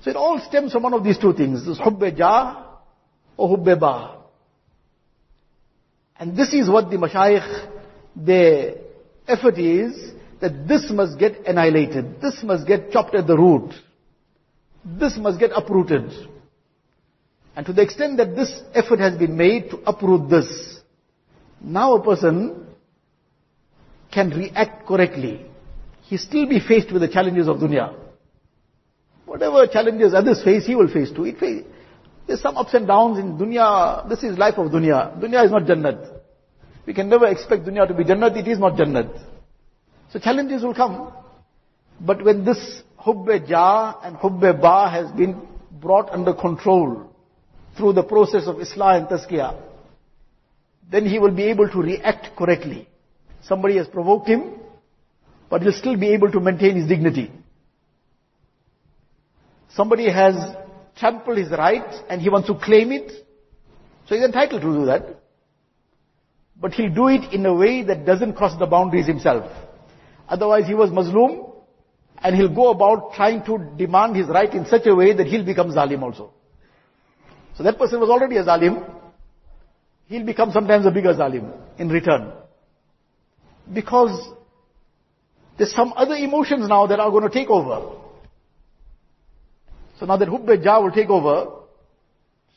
So 0.02 0.10
it 0.10 0.14
all 0.14 0.40
stems 0.48 0.72
from 0.72 0.84
one 0.84 0.94
of 0.94 1.02
these 1.02 1.18
two 1.18 1.32
things, 1.32 1.66
this 1.66 1.80
hubbe 1.80 2.16
jah 2.16 2.78
or 3.36 3.58
hubbe 3.58 3.78
ba. 3.78 4.18
And 6.16 6.36
this 6.36 6.54
is 6.54 6.70
what 6.70 6.90
the 6.90 6.96
mashayikh, 6.96 7.72
their 8.14 8.76
effort 9.26 9.58
is, 9.58 10.12
that 10.40 10.68
this 10.68 10.88
must 10.92 11.18
get 11.18 11.44
annihilated. 11.44 12.20
This 12.20 12.40
must 12.44 12.68
get 12.68 12.92
chopped 12.92 13.16
at 13.16 13.26
the 13.26 13.36
root. 13.36 13.74
This 14.84 15.16
must 15.18 15.40
get 15.40 15.50
uprooted. 15.52 16.12
And 17.56 17.66
to 17.66 17.72
the 17.72 17.82
extent 17.82 18.18
that 18.18 18.36
this 18.36 18.62
effort 18.74 19.00
has 19.00 19.18
been 19.18 19.36
made 19.36 19.70
to 19.70 19.78
uproot 19.84 20.30
this, 20.30 20.78
now 21.60 21.94
a 21.94 22.04
person 22.04 22.67
can 24.12 24.30
react 24.30 24.86
correctly. 24.86 25.46
He 26.02 26.16
still 26.16 26.48
be 26.48 26.60
faced 26.60 26.92
with 26.92 27.02
the 27.02 27.08
challenges 27.08 27.48
of 27.48 27.58
dunya. 27.58 27.94
Whatever 29.26 29.66
challenges 29.66 30.14
others 30.14 30.42
face, 30.42 30.66
he 30.66 30.74
will 30.74 30.88
face 30.88 31.10
too. 31.10 31.24
It 31.24 31.38
face, 31.38 31.64
there's 32.26 32.40
some 32.40 32.56
ups 32.56 32.74
and 32.74 32.86
downs 32.86 33.18
in 33.18 33.36
dunya. 33.36 34.08
This 34.08 34.22
is 34.22 34.38
life 34.38 34.54
of 34.56 34.70
dunya. 34.70 35.18
Dunya 35.20 35.44
is 35.44 35.50
not 35.50 35.62
jannat. 35.64 36.20
We 36.86 36.94
can 36.94 37.08
never 37.08 37.26
expect 37.26 37.64
dunya 37.64 37.86
to 37.86 37.94
be 37.94 38.04
jannat. 38.04 38.36
It 38.36 38.48
is 38.48 38.58
not 38.58 38.74
jannat. 38.74 39.22
So 40.10 40.18
challenges 40.18 40.62
will 40.62 40.74
come. 40.74 41.12
But 42.00 42.24
when 42.24 42.44
this 42.44 42.82
hubbe 42.98 43.48
ja 43.48 44.00
and 44.02 44.16
hubbe 44.16 44.58
ba 44.60 44.88
has 44.90 45.10
been 45.12 45.40
brought 45.70 46.10
under 46.10 46.32
control 46.32 47.12
through 47.76 47.92
the 47.92 48.02
process 48.02 48.46
of 48.46 48.56
islah 48.56 48.98
and 48.98 49.06
tazkiyah, 49.08 49.60
then 50.90 51.04
he 51.06 51.18
will 51.18 51.30
be 51.30 51.44
able 51.44 51.68
to 51.68 51.82
react 51.82 52.34
correctly. 52.36 52.88
Somebody 53.42 53.76
has 53.76 53.86
provoked 53.86 54.28
him, 54.28 54.54
but 55.48 55.62
he'll 55.62 55.72
still 55.72 55.96
be 55.96 56.12
able 56.12 56.30
to 56.32 56.40
maintain 56.40 56.76
his 56.76 56.88
dignity. 56.88 57.30
Somebody 59.70 60.10
has 60.10 60.34
trampled 60.96 61.38
his 61.38 61.50
right 61.50 61.94
and 62.08 62.20
he 62.20 62.28
wants 62.28 62.48
to 62.48 62.54
claim 62.54 62.92
it, 62.92 63.12
so 64.06 64.14
he's 64.14 64.24
entitled 64.24 64.62
to 64.62 64.72
do 64.72 64.86
that. 64.86 65.20
But 66.60 66.74
he'll 66.74 66.92
do 66.92 67.08
it 67.08 67.32
in 67.32 67.46
a 67.46 67.54
way 67.54 67.84
that 67.84 68.04
doesn't 68.04 68.34
cross 68.34 68.58
the 68.58 68.66
boundaries 68.66 69.06
himself. 69.06 69.50
Otherwise 70.28 70.66
he 70.66 70.74
was 70.74 70.90
mazlum 70.90 71.52
and 72.22 72.34
he'll 72.34 72.54
go 72.54 72.70
about 72.70 73.14
trying 73.14 73.44
to 73.44 73.58
demand 73.76 74.16
his 74.16 74.26
right 74.26 74.52
in 74.52 74.66
such 74.66 74.86
a 74.86 74.94
way 74.94 75.12
that 75.12 75.26
he'll 75.26 75.44
become 75.44 75.70
Zalim 75.70 76.02
also. 76.02 76.32
So 77.56 77.62
that 77.62 77.78
person 77.78 78.00
was 78.00 78.10
already 78.10 78.36
a 78.36 78.44
Zalim. 78.44 78.88
He'll 80.06 80.26
become 80.26 80.50
sometimes 80.50 80.86
a 80.86 80.90
bigger 80.90 81.14
Zalim 81.14 81.52
in 81.78 81.88
return. 81.88 82.32
Because 83.72 84.28
there's 85.56 85.74
some 85.74 85.92
other 85.96 86.14
emotions 86.14 86.68
now 86.68 86.86
that 86.86 87.00
are 87.00 87.10
going 87.10 87.24
to 87.24 87.30
take 87.30 87.48
over. 87.48 87.96
So 89.98 90.06
now 90.06 90.16
that 90.16 90.28
Hubbe 90.28 90.62
Jah 90.62 90.80
will 90.80 90.92
take 90.92 91.10
over, 91.10 91.50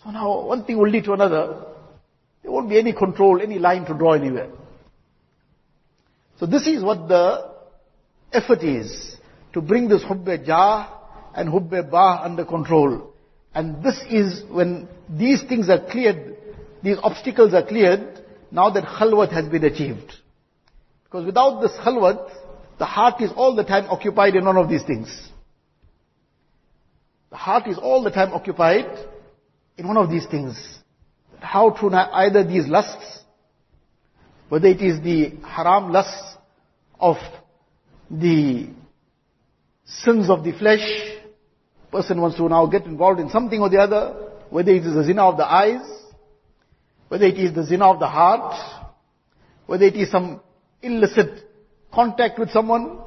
so 0.04 0.12
now 0.12 0.46
one 0.46 0.64
thing 0.64 0.78
will 0.78 0.90
lead 0.90 1.06
to 1.06 1.14
another. 1.14 1.66
There 2.44 2.52
won't 2.52 2.70
be 2.70 2.78
any 2.78 2.94
control, 2.94 3.42
any 3.42 3.60
line 3.60 3.86
to 3.86 3.94
draw 3.94 4.14
anywhere. 4.14 4.50
So 6.40 6.46
this 6.46 6.66
is 6.68 6.84
what 6.84 7.08
the 7.08 7.52
effort 8.32 8.64
is, 8.64 9.16
to 9.54 9.62
bring 9.62 9.90
this 9.90 10.04
Hubbe 10.04 10.46
Jah 10.46 10.88
and 11.36 11.50
Hubbe 11.50 11.90
Ba 11.90 12.22
under 12.24 12.46
control. 12.46 13.14
And 13.54 13.84
this 13.84 14.00
is 14.10 14.44
when 14.50 14.88
these 15.10 15.44
things 15.44 15.70
are 15.70 15.84
cleared, 15.92 16.38
these 16.84 16.98
obstacles 17.04 17.54
are 17.54 17.66
cleared, 17.66 18.24
now 18.52 18.70
that 18.70 18.84
khalwat 18.84 19.32
has 19.32 19.48
been 19.48 19.64
achieved. 19.64 20.14
Because 21.12 21.26
without 21.26 21.60
this 21.60 21.72
khalwat, 21.84 22.32
the 22.80 22.86
heart 22.86 23.22
is 23.22 23.32
all 23.36 23.54
the 23.54 23.66
time 23.66 23.86
occupied 23.90 24.36
in 24.36 24.46
one 24.46 24.56
of 24.56 24.70
these 24.70 24.84
things. 24.84 25.10
The 27.32 27.36
heart 27.36 27.68
is 27.68 27.78
all 27.78 28.02
the 28.02 28.12
time 28.12 28.32
occupied 28.34 28.86
in 29.78 29.88
one 29.90 29.98
of 29.98 30.10
these 30.10 30.26
things. 30.28 30.80
How 31.42 31.72
to 31.72 31.88
either 31.88 32.46
these 32.46 32.66
lusts, 32.68 33.24
whether 34.48 34.68
it 34.68 34.82
is 34.82 35.04
the 35.04 35.36
haram 35.46 35.92
lusts 35.92 36.38
of 36.98 37.18
the 38.10 38.70
sins 39.84 40.30
of 40.30 40.46
the 40.46 40.54
flesh, 40.54 40.88
person 41.92 42.22
wants 42.22 42.38
to 42.38 42.48
now 42.48 42.66
get 42.68 42.86
involved 42.86 43.20
in 43.20 43.30
something 43.30 43.60
or 43.60 43.70
the 43.70 43.80
other, 43.80 44.30
whether 44.50 44.72
it 44.72 44.86
is 44.86 44.94
the 44.94 45.04
zina 45.04 45.28
of 45.28 45.36
the 45.36 45.46
eyes, 45.46 45.82
whether 47.10 47.26
it 47.26 47.38
is 47.38 47.54
the 47.54 47.66
zina 47.66 47.92
of 47.92 48.00
the 48.00 48.08
heart, 48.08 48.56
whether 49.66 49.84
it 49.84 49.96
is 49.96 50.10
some 50.10 50.40
illicit 50.82 51.44
contact 51.94 52.40
with 52.40 52.52
someone. 52.52 53.00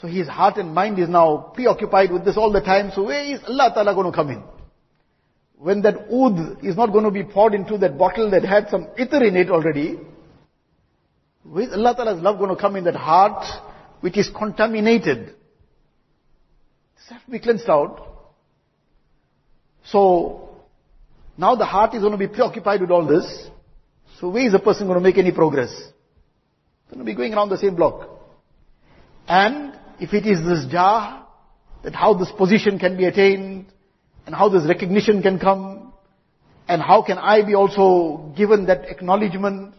So 0.00 0.06
his 0.06 0.28
heart 0.28 0.56
and 0.58 0.74
mind 0.74 0.98
is 0.98 1.08
now 1.08 1.52
preoccupied 1.54 2.12
with 2.12 2.24
this 2.24 2.36
all 2.36 2.52
the 2.52 2.60
time. 2.60 2.92
So 2.94 3.04
where 3.04 3.24
is 3.24 3.40
Allah 3.46 3.72
Ta'ala 3.74 3.94
going 3.94 4.10
to 4.10 4.16
come 4.16 4.30
in? 4.30 4.42
When 5.56 5.82
that 5.82 5.96
oud 6.12 6.64
is 6.64 6.76
not 6.76 6.92
going 6.92 7.04
to 7.04 7.10
be 7.10 7.24
poured 7.24 7.54
into 7.54 7.78
that 7.78 7.98
bottle 7.98 8.30
that 8.30 8.44
had 8.44 8.68
some 8.70 8.88
ether 8.96 9.24
in 9.24 9.36
it 9.36 9.50
already, 9.50 9.98
where 11.42 11.64
is 11.64 11.72
Allah 11.72 11.94
Ta'ala's 11.96 12.22
love 12.22 12.38
going 12.38 12.54
to 12.54 12.60
come 12.60 12.76
in 12.76 12.84
that 12.84 12.94
heart 12.94 13.44
which 14.00 14.16
is 14.16 14.30
contaminated? 14.30 15.34
This 16.96 17.08
has 17.10 17.22
to 17.24 17.30
be 17.30 17.40
cleansed 17.40 17.68
out. 17.68 18.06
So, 19.84 20.48
now 21.36 21.54
the 21.54 21.64
heart 21.64 21.94
is 21.94 22.00
going 22.00 22.12
to 22.12 22.18
be 22.18 22.28
preoccupied 22.28 22.80
with 22.80 22.90
all 22.90 23.06
this. 23.06 23.48
So 24.20 24.28
where 24.28 24.46
is 24.46 24.54
a 24.54 24.58
person 24.58 24.86
going 24.86 24.98
to 24.98 25.02
make 25.02 25.18
any 25.18 25.32
progress? 25.32 25.70
Going 26.88 26.98
to 27.00 27.04
be 27.04 27.14
going 27.14 27.34
around 27.34 27.50
the 27.50 27.58
same 27.58 27.76
block. 27.76 28.08
And 29.26 29.78
if 30.00 30.14
it 30.14 30.26
is 30.26 30.44
this 30.44 30.66
jah, 30.70 31.26
that 31.84 31.94
how 31.94 32.14
this 32.14 32.30
position 32.32 32.78
can 32.78 32.96
be 32.96 33.04
attained, 33.04 33.66
and 34.26 34.34
how 34.34 34.48
this 34.48 34.66
recognition 34.66 35.22
can 35.22 35.38
come, 35.38 35.92
and 36.66 36.82
how 36.82 37.02
can 37.02 37.18
I 37.18 37.44
be 37.44 37.54
also 37.54 38.32
given 38.36 38.66
that 38.66 38.84
acknowledgement, 38.90 39.74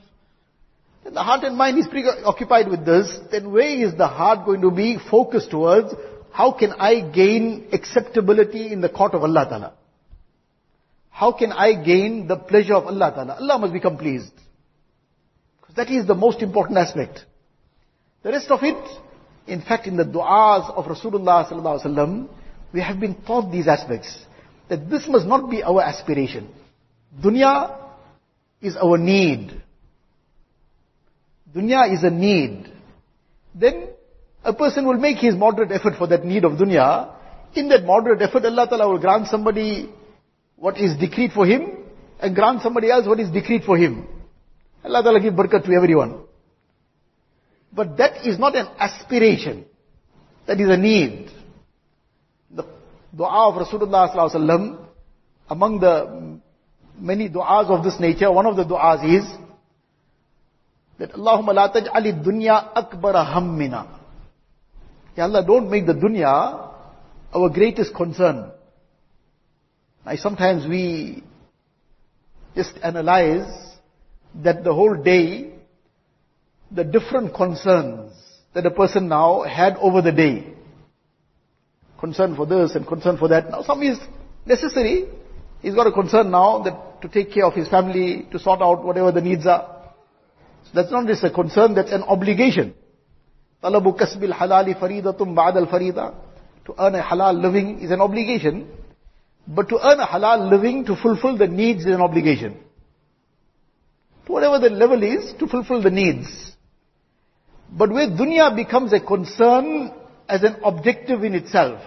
then 1.03 1.14
the 1.14 1.24
heart 1.24 1.43
and 1.43 1.57
mind 1.57 1.78
is 1.78 1.88
preoccupied 1.88 2.68
with 2.68 2.86
this, 2.86 3.16
then 3.32 3.51
where 3.51 3.70
is 3.70 3.95
the 3.95 4.07
heart 4.07 4.45
going 4.45 4.62
to 4.62 4.72
be 4.72 4.97
focused 5.10 5.51
towards, 5.51 5.93
how 6.32 6.51
can 6.51 6.74
I 6.74 7.01
gain 7.01 7.70
acceptability 7.74 8.72
in 8.72 8.82
the 8.82 8.89
court 8.89 9.14
of 9.14 9.24
Allah 9.24 9.45
Ta'ala? 9.49 9.74
How 11.10 11.32
can 11.32 11.51
I 11.51 11.74
gain 11.84 12.28
the 12.28 12.38
pleasure 12.38 12.76
of 12.76 12.86
Allah 12.86 13.12
Ta'ala? 13.14 13.38
Allah 13.39 13.60
must 13.60 13.74
become 13.74 13.97
pleased. 13.97 14.32
That 15.76 15.89
is 15.89 16.07
the 16.07 16.15
most 16.15 16.41
important 16.41 16.78
aspect. 16.78 17.26
The 18.24 18.32
rest 18.32 18.49
of 18.51 18.63
it, 18.63 19.01
in 19.47 19.61
fact, 19.61 19.88
in 19.88 19.97
the 19.97 20.03
du'as 20.03 20.70
of 20.76 20.86
Rasulullah 20.86 22.28
we 22.74 22.82
have 22.82 22.99
been 22.99 23.15
taught 23.24 23.51
these 23.51 23.67
aspects. 23.67 24.26
That 24.70 24.89
this 24.89 25.07
must 25.07 25.26
not 25.26 25.49
be 25.49 25.63
our 25.63 25.82
aspiration. 25.82 26.49
Dunya 27.22 27.76
is 28.61 28.76
our 28.76 28.97
need. 28.97 29.61
Dunya 31.53 31.91
is 31.93 32.03
a 32.03 32.11
need. 32.11 32.72
Then 33.55 33.89
a 34.43 34.53
person 34.53 34.88
will 34.88 34.97
make 34.97 35.17
his 35.17 35.36
moderate 35.36 35.72
effort 35.72 35.95
for 35.97 36.07
that 36.07 36.24
need 36.24 36.45
of 36.45 36.53
dunya. 36.53 37.15
In 37.55 37.70
that 37.70 37.84
moderate 37.84 38.22
effort, 38.22 38.45
Allah 38.45 38.67
Ta'ala 38.70 38.88
will 38.88 38.99
grant 38.99 39.28
somebody 39.28 39.89
what 40.55 40.78
is 40.78 40.95
decreed 40.97 41.32
for 41.32 41.47
him 41.47 41.78
and 42.20 42.36
grant 42.36 42.61
somebody 42.61 42.91
else 42.91 43.07
what 43.07 43.20
is 43.20 43.32
decreed 43.32 43.63
for 43.63 43.78
him. 43.78 44.07
Allah 44.84 45.04
Ta'ala 45.04 45.20
give 45.20 45.34
barakat 45.34 45.66
to 45.66 45.72
everyone. 45.74 46.24
But 47.72 47.98
that 47.98 48.26
is 48.26 48.40
not 48.40 48.56
an 48.56 48.68
aspiration. 48.80 49.66
That 50.48 50.60
is 50.60 50.70
a 50.70 50.78
need. 50.78 51.30
The 52.50 52.66
dua 53.16 53.50
of 53.50 53.68
Rasulullah 53.68 54.10
sallallahu 54.10 54.30
alaihi 54.30 54.42
wasallam, 54.42 54.86
among 55.50 55.80
the 55.80 56.40
many 57.00 57.30
du'as 57.30 57.70
of 57.70 57.84
this 57.84 58.00
nature, 58.00 58.32
one 58.32 58.46
of 58.46 58.56
the 58.56 58.64
du'as 58.64 59.06
is 59.06 59.26
that 60.98 61.12
Allahumma 61.14 61.54
la 61.54 61.72
taj'ali 61.72 62.24
dunya 62.24 62.74
akbara 62.74 63.26
hammina. 63.26 63.88
Ya 65.16 65.26
Allah, 65.26 65.46
don't 65.46 65.70
make 65.70 65.86
the 65.86 65.94
dunya 65.94 66.72
our 67.34 67.50
greatest 67.50 67.94
concern. 67.94 68.52
Now 70.06 70.16
sometimes 70.16 70.66
we 70.68 71.24
just 72.56 72.74
analyze 72.82 73.68
that 74.43 74.64
the 74.64 74.75
whole 74.75 74.95
day, 74.95 75.53
the 76.70 76.85
different 76.85 77.35
concerns 77.35 78.12
that 78.55 78.66
a 78.66 78.70
person 78.70 79.09
now 79.09 79.43
had 79.43 79.77
over 79.77 80.03
the 80.03 80.12
day. 80.12 80.55
Concern 82.01 82.37
for 82.37 82.47
this 82.47 82.75
and 82.75 82.87
concern 82.87 83.16
for 83.16 83.29
that. 83.29 83.51
Now 83.51 83.62
some 83.62 83.83
is 83.83 83.99
necessary. 84.45 85.09
He's 85.62 85.75
got 85.75 85.87
a 85.87 85.93
concern 85.93 86.31
now 86.31 86.62
that 86.62 87.03
to 87.03 87.09
take 87.09 87.33
care 87.33 87.47
of 87.47 87.55
his 87.55 87.68
family, 87.68 88.27
to 88.33 88.39
sort 88.39 88.61
out 88.61 88.85
whatever 88.85 89.12
the 89.12 89.20
needs 89.20 89.47
are. 89.47 89.93
So 90.64 90.70
that's 90.75 90.91
not 90.91 91.07
just 91.07 91.25
a 91.25 91.31
concern, 91.31 91.75
that's 91.75 91.93
an 91.93 92.03
obligation. 92.03 92.75
طلب 93.62 93.97
كسب 93.97 94.25
الحلال 94.25 94.75
فريضة 94.75 95.25
بعد 95.25 95.57
الفريضة. 95.57 96.14
To 96.66 96.75
earn 96.79 96.95
a 96.95 97.03
halal 97.03 97.41
living 97.41 97.81
is 97.81 97.91
an 97.91 98.01
obligation. 98.01 98.68
But 99.47 99.68
to 99.68 99.79
earn 99.83 100.01
a 100.01 100.07
halal 100.07 100.51
living, 100.51 100.85
to 100.87 100.97
fulfill 100.97 101.37
the 101.37 101.47
needs 101.47 101.81
is 101.81 101.95
an 101.95 102.01
obligation. 102.01 102.57
To 104.30 104.34
whatever 104.34 104.60
the 104.60 104.70
level 104.70 105.02
is, 105.02 105.34
to 105.40 105.48
fulfill 105.48 105.82
the 105.82 105.90
needs. 105.90 106.28
But 107.72 107.90
where 107.90 108.08
dunya 108.08 108.56
becomes 108.56 108.94
a 108.94 109.00
concern 109.00 109.92
as 110.28 110.44
an 110.44 110.58
objective 110.64 111.24
in 111.24 111.34
itself, 111.34 111.82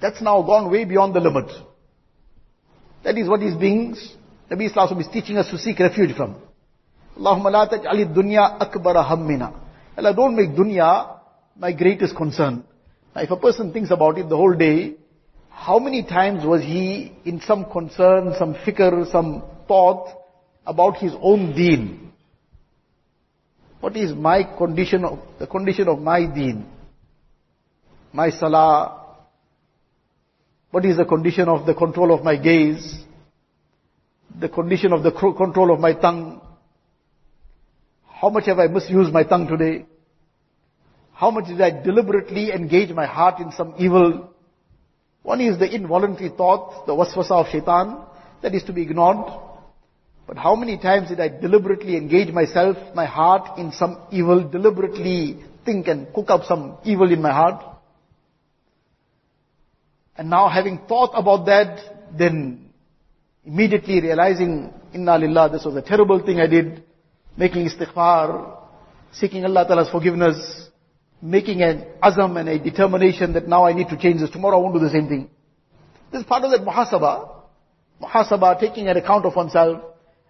that's 0.00 0.22
now 0.22 0.40
gone 0.40 0.70
way 0.70 0.86
beyond 0.86 1.14
the 1.14 1.20
limit. 1.20 1.50
That 3.04 3.18
is 3.18 3.28
what 3.28 3.42
is 3.42 3.54
being, 3.54 3.94
Nabi 4.50 4.70
Islam 4.70 4.98
is 4.98 5.08
teaching 5.08 5.36
us 5.36 5.50
to 5.50 5.58
seek 5.58 5.78
refuge 5.78 6.16
from. 6.16 6.36
Allahumma 7.18 7.52
la 7.52 7.68
taj'ali 7.68 8.06
dunya 8.16 8.58
akbara 8.58 9.04
hammina. 9.04 9.52
Allah, 9.98 10.14
don't 10.14 10.34
make 10.34 10.56
dunya 10.56 11.18
my 11.58 11.72
greatest 11.72 12.16
concern. 12.16 12.64
Now, 13.14 13.20
if 13.20 13.30
a 13.30 13.36
person 13.36 13.74
thinks 13.74 13.90
about 13.90 14.16
it 14.16 14.30
the 14.30 14.38
whole 14.38 14.54
day, 14.54 14.94
how 15.50 15.78
many 15.78 16.02
times 16.02 16.46
was 16.46 16.62
he 16.62 17.12
in 17.26 17.42
some 17.42 17.66
concern, 17.70 18.32
some 18.38 18.54
fikr, 18.54 19.12
some 19.12 19.42
thought 19.68 20.21
about 20.66 20.96
his 20.98 21.12
own 21.20 21.54
deen? 21.54 22.12
What 23.80 23.96
is 23.96 24.14
my 24.14 24.44
condition 24.44 25.04
of, 25.04 25.18
the 25.38 25.46
condition 25.46 25.88
of 25.88 25.98
my 25.98 26.24
deen? 26.24 26.66
My 28.12 28.30
salah? 28.30 29.16
What 30.70 30.84
is 30.84 30.96
the 30.96 31.04
condition 31.04 31.48
of 31.48 31.66
the 31.66 31.74
control 31.74 32.14
of 32.14 32.22
my 32.24 32.36
gaze? 32.36 33.02
The 34.40 34.48
condition 34.48 34.92
of 34.92 35.02
the 35.02 35.10
control 35.10 35.72
of 35.74 35.80
my 35.80 35.94
tongue? 35.94 36.40
How 38.06 38.30
much 38.30 38.46
have 38.46 38.58
I 38.58 38.68
misused 38.68 39.12
my 39.12 39.24
tongue 39.24 39.48
today? 39.48 39.84
How 41.12 41.30
much 41.30 41.46
did 41.46 41.60
I 41.60 41.82
deliberately 41.82 42.52
engage 42.52 42.90
my 42.90 43.06
heart 43.06 43.40
in 43.40 43.52
some 43.52 43.74
evil? 43.78 44.32
One 45.22 45.40
is 45.40 45.58
the 45.58 45.72
involuntary 45.72 46.30
thought, 46.30 46.86
the 46.86 46.94
waswasa 46.94 47.32
of 47.32 47.48
shaitan, 47.48 48.04
that 48.42 48.54
is 48.54 48.62
to 48.64 48.72
be 48.72 48.82
ignored. 48.82 49.26
But 50.26 50.38
how 50.38 50.54
many 50.54 50.78
times 50.78 51.08
did 51.08 51.20
I 51.20 51.28
deliberately 51.28 51.96
engage 51.96 52.32
myself, 52.32 52.76
my 52.94 53.06
heart 53.06 53.58
in 53.58 53.72
some 53.72 53.98
evil, 54.10 54.48
deliberately 54.48 55.42
think 55.64 55.88
and 55.88 56.12
cook 56.14 56.30
up 56.30 56.44
some 56.44 56.78
evil 56.84 57.12
in 57.12 57.20
my 57.20 57.32
heart? 57.32 57.64
And 60.16 60.30
now 60.30 60.48
having 60.48 60.78
thought 60.88 61.12
about 61.14 61.46
that, 61.46 62.16
then 62.16 62.70
immediately 63.44 64.00
realizing, 64.00 64.72
Inna 64.94 65.18
lillah, 65.18 65.50
this 65.50 65.64
was 65.64 65.74
a 65.74 65.82
terrible 65.82 66.24
thing 66.24 66.38
I 66.38 66.46
did, 66.46 66.84
making 67.36 67.68
istighfar, 67.68 68.58
seeking 69.12 69.44
Allah 69.44 69.66
Ta'ala's 69.66 69.90
forgiveness, 69.90 70.68
making 71.20 71.62
an 71.62 71.86
azam 72.02 72.38
and 72.38 72.48
a 72.48 72.58
determination 72.58 73.32
that 73.32 73.48
now 73.48 73.64
I 73.64 73.72
need 73.72 73.88
to 73.88 73.96
change 73.96 74.20
this, 74.20 74.30
tomorrow 74.30 74.58
I 74.58 74.62
won't 74.62 74.74
do 74.74 74.80
the 74.80 74.90
same 74.90 75.08
thing. 75.08 75.30
This 76.10 76.20
is 76.20 76.26
part 76.26 76.44
of 76.44 76.50
that 76.50 76.60
muhasabah. 76.60 77.30
Muhasabah, 78.02 78.60
taking 78.60 78.88
an 78.88 78.96
account 78.96 79.24
of 79.24 79.34
oneself, 79.34 79.82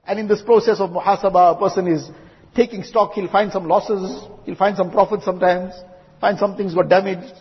and 0.06 0.18
in 0.18 0.28
this 0.28 0.42
process 0.42 0.80
of 0.80 0.90
muhasabah, 0.90 1.56
a 1.56 1.58
person 1.58 1.86
is 1.86 2.10
taking 2.54 2.82
stock, 2.82 3.12
he'll 3.14 3.30
find 3.30 3.52
some 3.52 3.66
losses, 3.66 4.26
he'll 4.44 4.56
find 4.56 4.76
some 4.76 4.90
profits 4.90 5.24
sometimes, 5.24 5.72
find 6.20 6.38
some 6.38 6.56
things 6.56 6.74
got 6.74 6.88
damaged. 6.88 7.34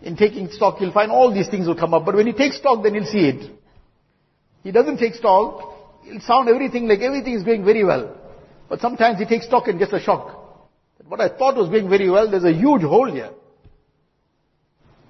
In 0.00 0.16
taking 0.16 0.48
stock, 0.50 0.78
he'll 0.78 0.92
find 0.92 1.12
all 1.12 1.32
these 1.32 1.48
things 1.48 1.66
will 1.66 1.76
come 1.76 1.94
up. 1.94 2.04
But 2.04 2.16
when 2.16 2.26
he 2.26 2.32
takes 2.32 2.56
stock, 2.56 2.82
then 2.82 2.94
he'll 2.94 3.04
see 3.04 3.28
it. 3.28 3.50
He 4.64 4.72
doesn't 4.72 4.98
take 4.98 5.14
stock, 5.14 5.74
he'll 6.04 6.20
sound 6.20 6.48
everything 6.48 6.88
like 6.88 7.00
everything 7.00 7.34
is 7.34 7.42
going 7.42 7.64
very 7.64 7.84
well. 7.84 8.16
But 8.68 8.80
sometimes 8.80 9.18
he 9.18 9.26
takes 9.26 9.46
stock 9.46 9.68
and 9.68 9.78
gets 9.78 9.92
a 9.92 10.00
shock. 10.00 10.38
What 11.06 11.20
I 11.20 11.28
thought 11.28 11.56
was 11.56 11.68
going 11.68 11.90
very 11.90 12.08
well, 12.08 12.30
there's 12.30 12.44
a 12.44 12.52
huge 12.52 12.82
hole 12.82 13.10
here. 13.10 13.30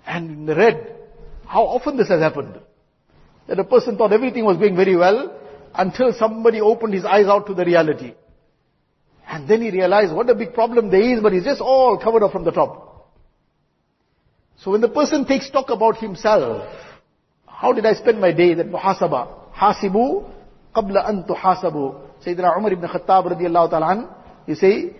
And 0.05 0.30
in 0.30 0.47
the 0.47 0.57
red, 0.57 0.97
how 1.47 1.62
often 1.62 1.97
this 1.97 2.09
has 2.09 2.20
happened? 2.20 2.59
That 3.47 3.59
a 3.59 3.64
person 3.64 3.97
thought 3.97 4.12
everything 4.12 4.45
was 4.45 4.57
going 4.57 4.74
very 4.74 4.97
well, 4.97 5.39
until 5.74 6.14
somebody 6.14 6.62
opened 6.62 6.93
his 6.93 7.06
eyes 7.06 7.28
out 7.28 7.48
to 7.48 7.54
the 7.54 7.66
reality. 7.66 8.14
And 9.28 9.48
then 9.48 9.62
he 9.62 9.72
realized 9.72 10.14
what 10.14 10.30
a 10.30 10.36
big 10.36 10.54
problem 10.54 10.89
there 10.89 11.02
is, 11.02 11.22
but 11.22 11.34
it's 11.34 11.45
just 11.45 11.62
all 11.62 11.98
covered 11.98 12.24
up 12.24 12.32
from 12.32 12.45
the 12.45 12.52
top. 12.52 13.12
So 14.60 14.72
when 14.72 14.82
the 14.82 14.89
person 14.89 15.26
takes 15.26 15.48
stock 15.48 15.70
about 15.70 15.98
himself, 15.98 16.68
how 17.45 17.74
did 17.74 17.86
I 17.86 17.93
spend 17.93 18.20
my 18.20 18.32
day? 18.32 18.54
That 18.54 18.68
muhasaba. 18.68 19.52
Hasibu 19.54 20.30
qabla 20.76 21.10
an 21.10 21.24
tuhasabu. 21.24 22.00
Sayyidina 22.26 22.58
Umar 22.58 22.74
ibn 22.74 22.88
Khattab 22.88 23.32
radiallahu 23.32 23.70
ta'ala 23.70 24.16
you 24.48 24.56
say, 24.56 24.95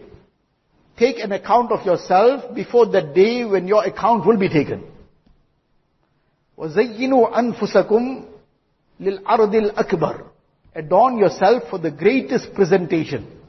take 0.98 1.20
an 1.20 1.32
account 1.32 1.72
of 1.72 1.86
yourself 1.86 2.54
before 2.54 2.88
that 2.88 3.16
day 3.16 3.46
when 3.46 3.68
your 3.68 3.84
account 3.86 4.26
will 4.26 4.38
be 4.38 4.50
taken. 4.50 4.84
وَزَيِّنُوا 6.58 7.34
أَنفُسَكُمْ 7.34 8.26
لِلْأَرْضِ 9.00 9.56
الْأَكْبَرِ 9.56 10.26
adorn 10.75 11.19
yourself 11.19 11.65
for 11.71 11.79
the 11.79 11.91
greatest 11.91 12.55
presentation. 12.55 13.41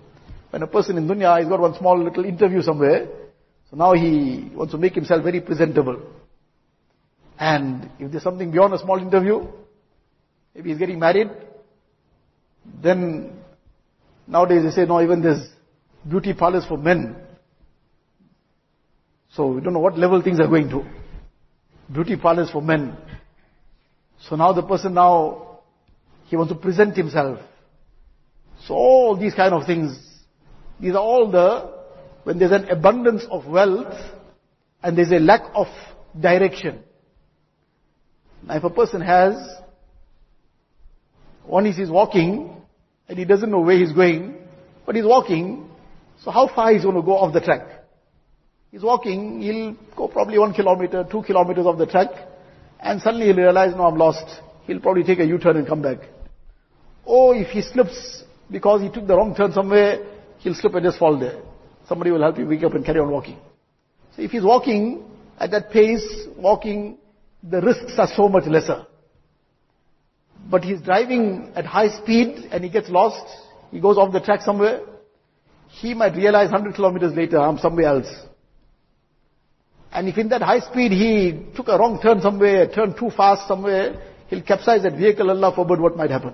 When 0.50 0.62
a 0.62 0.68
person 0.68 0.98
in 0.98 1.08
dunya 1.08 1.40
has 1.40 1.48
got 1.48 1.60
one 1.60 1.76
small 1.78 2.02
little 2.02 2.26
interview 2.26 2.62
somewhere, 2.62 3.08
so 3.70 3.78
now 3.78 3.94
he 3.94 4.52
wants 4.54 4.72
to 4.74 4.78
make 4.78 4.94
himself 4.94 5.24
very 5.24 5.42
presentable. 5.42 6.02
And 7.40 7.90
if 8.00 8.12
there's 8.12 8.24
something 8.24 8.52
beyond 8.52 8.74
a 8.74 8.80
small 8.80 9.00
interview, 9.00 9.48
maybe 10.54 10.70
he's 10.70 10.78
getting 10.78 11.00
married, 11.00 11.30
then 12.82 13.40
nowadays 14.28 14.64
they 14.64 14.72
say, 14.72 14.86
no, 14.86 15.02
even 15.02 15.22
there's 15.22 15.48
beauty 16.08 16.34
parlors 16.34 16.66
for 16.66 16.78
men. 16.78 17.16
So 19.32 19.48
we 19.48 19.62
don't 19.62 19.74
know 19.74 19.80
what 19.80 19.98
level 19.98 20.22
things 20.22 20.40
are 20.40 20.48
going 20.48 20.70
to. 20.70 20.86
Beauty 21.92 22.16
parlors 22.16 22.52
for 22.52 22.62
men. 22.62 22.96
So 24.28 24.36
now 24.36 24.54
the 24.54 24.62
person 24.62 24.94
now 24.94 25.53
he 26.34 26.36
wants 26.36 26.52
to 26.52 26.58
present 26.58 26.98
himself. 26.98 27.38
So 28.66 28.74
all 28.74 29.16
these 29.16 29.36
kind 29.36 29.54
of 29.54 29.68
things, 29.68 29.96
these 30.80 30.94
are 30.94 30.98
all 30.98 31.30
the, 31.30 31.72
when 32.24 32.40
there's 32.40 32.52
an 32.52 32.70
abundance 32.70 33.24
of 33.30 33.46
wealth 33.46 33.94
and 34.82 34.98
there's 34.98 35.12
a 35.12 35.20
lack 35.20 35.44
of 35.54 35.68
direction. 36.20 36.82
Now 38.48 38.56
if 38.56 38.64
a 38.64 38.72
person 38.72 39.02
has, 39.02 39.36
one 41.46 41.68
is 41.68 41.78
he's 41.78 41.92
walking 41.92 42.60
and 43.08 43.20
he 43.20 43.26
doesn't 43.26 43.52
know 43.52 43.60
where 43.60 43.78
he's 43.78 43.92
going, 43.92 44.36
but 44.88 44.96
he's 44.96 45.06
walking, 45.06 45.70
so 46.24 46.32
how 46.32 46.48
far 46.48 46.74
he's 46.74 46.82
going 46.82 46.96
to 46.96 47.04
go 47.04 47.16
off 47.16 47.32
the 47.32 47.42
track? 47.42 47.84
He's 48.72 48.82
walking, 48.82 49.40
he'll 49.40 49.78
go 49.96 50.08
probably 50.08 50.40
one 50.40 50.56
kilometer, 50.56 51.06
two 51.12 51.22
kilometers 51.22 51.68
off 51.68 51.78
the 51.78 51.86
track, 51.86 52.10
and 52.80 53.00
suddenly 53.04 53.28
he'll 53.28 53.36
realize, 53.36 53.76
no, 53.76 53.84
I'm 53.84 54.00
lost. 54.00 54.42
He'll 54.64 54.80
probably 54.80 55.04
take 55.04 55.20
a 55.20 55.26
U-turn 55.26 55.58
and 55.58 55.68
come 55.68 55.84
back. 55.84 56.00
Or 57.06 57.36
if 57.36 57.50
he 57.50 57.62
slips 57.62 58.24
because 58.50 58.82
he 58.82 58.90
took 58.90 59.08
the 59.08 59.16
wrong 59.16 59.36
turn 59.36 59.52
somewhere, 59.52 60.06
he'll 60.40 60.56
slip 60.56 60.74
and 60.76 60.84
just 60.84 61.00
fall 61.00 61.18
there. 61.20 61.42
Somebody 61.88 62.12
will 62.12 62.22
help 62.22 62.38
you 62.38 62.48
wake 62.48 62.64
up 62.64 62.74
and 62.74 62.86
carry 62.86 63.00
on 63.00 63.12
walking. 63.12 63.38
So 64.16 64.22
if 64.22 64.32
he's 64.32 64.44
walking 64.44 65.04
at 65.38 65.52
that 65.52 65.72
pace, 65.72 66.28
walking, 66.38 66.98
the 67.42 67.62
risks 67.62 67.94
are 67.98 68.08
so 68.16 68.30
much 68.30 68.46
lesser. 68.46 68.86
But 70.50 70.64
he's 70.64 70.82
driving 70.82 71.52
at 71.56 71.66
high 71.66 71.90
speed 72.02 72.50
and 72.52 72.64
he 72.64 72.70
gets 72.70 72.90
lost, 72.90 73.26
he 73.72 73.80
goes 73.80 73.98
off 73.98 74.14
the 74.14 74.20
track 74.20 74.42
somewhere, 74.42 74.82
he 75.68 75.94
might 75.94 76.16
realize 76.16 76.52
100 76.52 76.76
kilometers 76.76 77.14
later, 77.14 77.40
I'm 77.40 77.58
somewhere 77.58 77.88
else. 77.88 78.14
And 79.92 80.08
if 80.08 80.18
in 80.18 80.30
that 80.30 80.42
high 80.42 80.60
speed 80.60 80.92
he 80.92 81.52
took 81.56 81.68
a 81.68 81.78
wrong 81.78 82.00
turn 82.02 82.22
somewhere, 82.22 82.68
turned 82.68 82.98
too 82.98 83.10
fast 83.10 83.48
somewhere, 83.48 84.02
he'll 84.28 84.42
capsize 84.42 84.84
that 84.84 84.94
vehicle, 84.98 85.30
Allah 85.30 85.54
forbid 85.56 85.80
what 85.80 85.96
might 85.96 86.12
happen. 86.12 86.34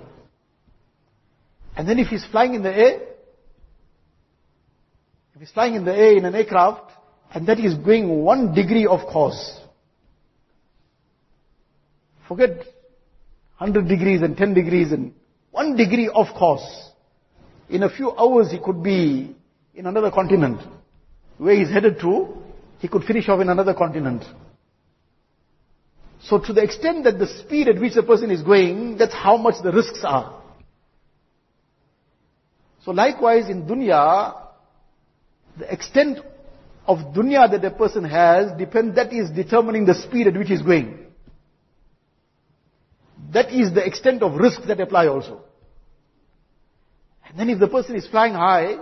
And 1.76 1.88
then 1.88 2.00
if 2.00 2.08
he's 2.08 2.26
flying 2.26 2.54
in 2.54 2.64
the 2.64 2.76
air, 2.76 3.00
if 5.36 5.40
he's 5.40 5.52
flying 5.52 5.76
in 5.76 5.86
the 5.86 5.96
air 5.96 6.18
in 6.18 6.26
an 6.26 6.36
aircraft, 6.36 6.92
and 7.34 7.48
that 7.48 7.60
is 7.60 7.76
going 7.76 8.24
one 8.24 8.54
degree 8.54 8.86
of 8.86 9.02
course, 9.08 9.60
Forget 12.30 12.58
100 13.58 13.88
degrees 13.88 14.22
and 14.22 14.38
10 14.38 14.54
degrees 14.54 14.92
and 14.92 15.14
1 15.50 15.76
degree 15.76 16.08
of 16.14 16.28
course. 16.38 16.92
In 17.70 17.82
a 17.82 17.90
few 17.90 18.12
hours 18.16 18.52
he 18.52 18.60
could 18.64 18.84
be 18.84 19.36
in 19.74 19.88
another 19.88 20.12
continent. 20.12 20.62
Where 21.40 21.56
he's 21.56 21.70
headed 21.70 22.00
to, 22.02 22.28
he 22.78 22.88
could 22.88 23.04
finish 23.04 23.28
off 23.30 23.42
in 23.42 23.50
another 23.50 23.74
continent. 23.74 24.24
So 26.22 26.38
to 26.38 26.54
the 26.54 26.62
extent 26.62 27.06
that 27.06 27.18
the 27.18 27.26
speed 27.26 27.68
at 27.68 27.82
which 27.82 27.96
the 27.96 28.04
person 28.04 28.30
is 28.30 28.44
going, 28.44 28.98
that's 28.98 29.14
how 29.14 29.36
much 29.36 29.64
the 29.64 29.72
risks 29.72 30.02
are. 30.04 30.40
So 32.90 32.94
likewise 32.94 33.50
in 33.50 33.68
dunya, 33.68 34.34
the 35.60 35.72
extent 35.72 36.18
of 36.88 37.14
dunya 37.14 37.48
that 37.52 37.64
a 37.64 37.70
person 37.70 38.04
has 38.04 38.52
depends, 38.58 38.96
that 38.96 39.14
is 39.14 39.30
determining 39.30 39.86
the 39.86 39.94
speed 39.94 40.26
at 40.26 40.34
which 40.34 40.48
he 40.48 40.56
is 40.56 40.64
going. 40.64 40.98
That 43.32 43.54
is 43.54 43.76
the 43.76 43.86
extent 43.86 44.24
of 44.24 44.34
risk 44.34 44.64
that 44.66 44.80
apply 44.80 45.06
also. 45.06 45.44
And 47.28 47.38
then 47.38 47.50
if 47.52 47.60
the 47.60 47.68
person 47.68 47.96
is 47.96 48.08
flying 48.08 48.34
high, 48.34 48.80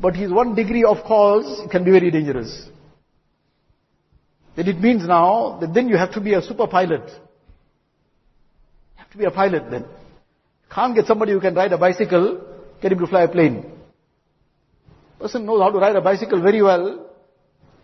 but 0.00 0.14
he's 0.14 0.30
one 0.30 0.54
degree 0.54 0.84
of 0.84 1.02
course, 1.02 1.58
it 1.58 1.72
can 1.72 1.82
be 1.82 1.90
very 1.90 2.12
dangerous. 2.12 2.68
Then 4.54 4.68
it 4.68 4.78
means 4.78 5.04
now 5.08 5.58
that 5.60 5.74
then 5.74 5.88
you 5.88 5.96
have 5.96 6.12
to 6.12 6.20
be 6.20 6.34
a 6.34 6.40
super 6.40 6.68
pilot. 6.68 7.08
You 7.08 8.98
have 8.98 9.10
to 9.10 9.18
be 9.18 9.24
a 9.24 9.32
pilot 9.32 9.72
then. 9.72 9.86
Can't 10.72 10.94
get 10.94 11.06
somebody 11.06 11.32
who 11.32 11.40
can 11.40 11.56
ride 11.56 11.72
a 11.72 11.78
bicycle, 11.78 12.51
get 12.82 12.92
him 12.92 12.98
to 12.98 13.06
fly 13.06 13.22
a 13.22 13.28
plane. 13.28 13.64
Person 15.18 15.46
knows 15.46 15.60
how 15.60 15.70
to 15.70 15.78
ride 15.78 15.96
a 15.96 16.00
bicycle 16.00 16.42
very 16.42 16.60
well, 16.60 17.08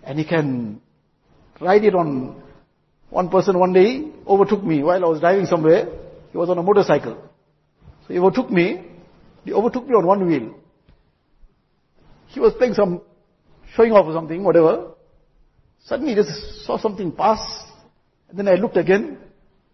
and 0.02 0.18
he 0.18 0.24
can 0.24 0.80
ride 1.60 1.84
it 1.84 1.94
on 1.94 2.42
one 3.10 3.30
person 3.30 3.58
one 3.58 3.72
day 3.72 4.10
overtook 4.26 4.62
me 4.62 4.82
while 4.82 5.02
I 5.02 5.08
was 5.08 5.20
driving 5.20 5.46
somewhere. 5.46 5.88
He 6.30 6.36
was 6.36 6.50
on 6.50 6.58
a 6.58 6.62
motorcycle. 6.62 7.16
So 8.06 8.12
he 8.12 8.18
overtook 8.18 8.50
me. 8.50 8.84
He 9.44 9.52
overtook 9.52 9.86
me 9.86 9.94
on 9.94 10.06
one 10.06 10.26
wheel. 10.26 10.54
He 12.26 12.40
was 12.40 12.52
playing 12.54 12.74
some, 12.74 13.00
showing 13.74 13.92
off 13.92 14.06
or 14.06 14.12
something, 14.12 14.44
whatever. 14.44 14.92
Suddenly 15.84 16.14
just 16.14 16.66
saw 16.66 16.76
something 16.78 17.12
pass. 17.12 17.40
And 18.28 18.38
then 18.38 18.48
I 18.48 18.54
looked 18.54 18.76
again, 18.76 19.18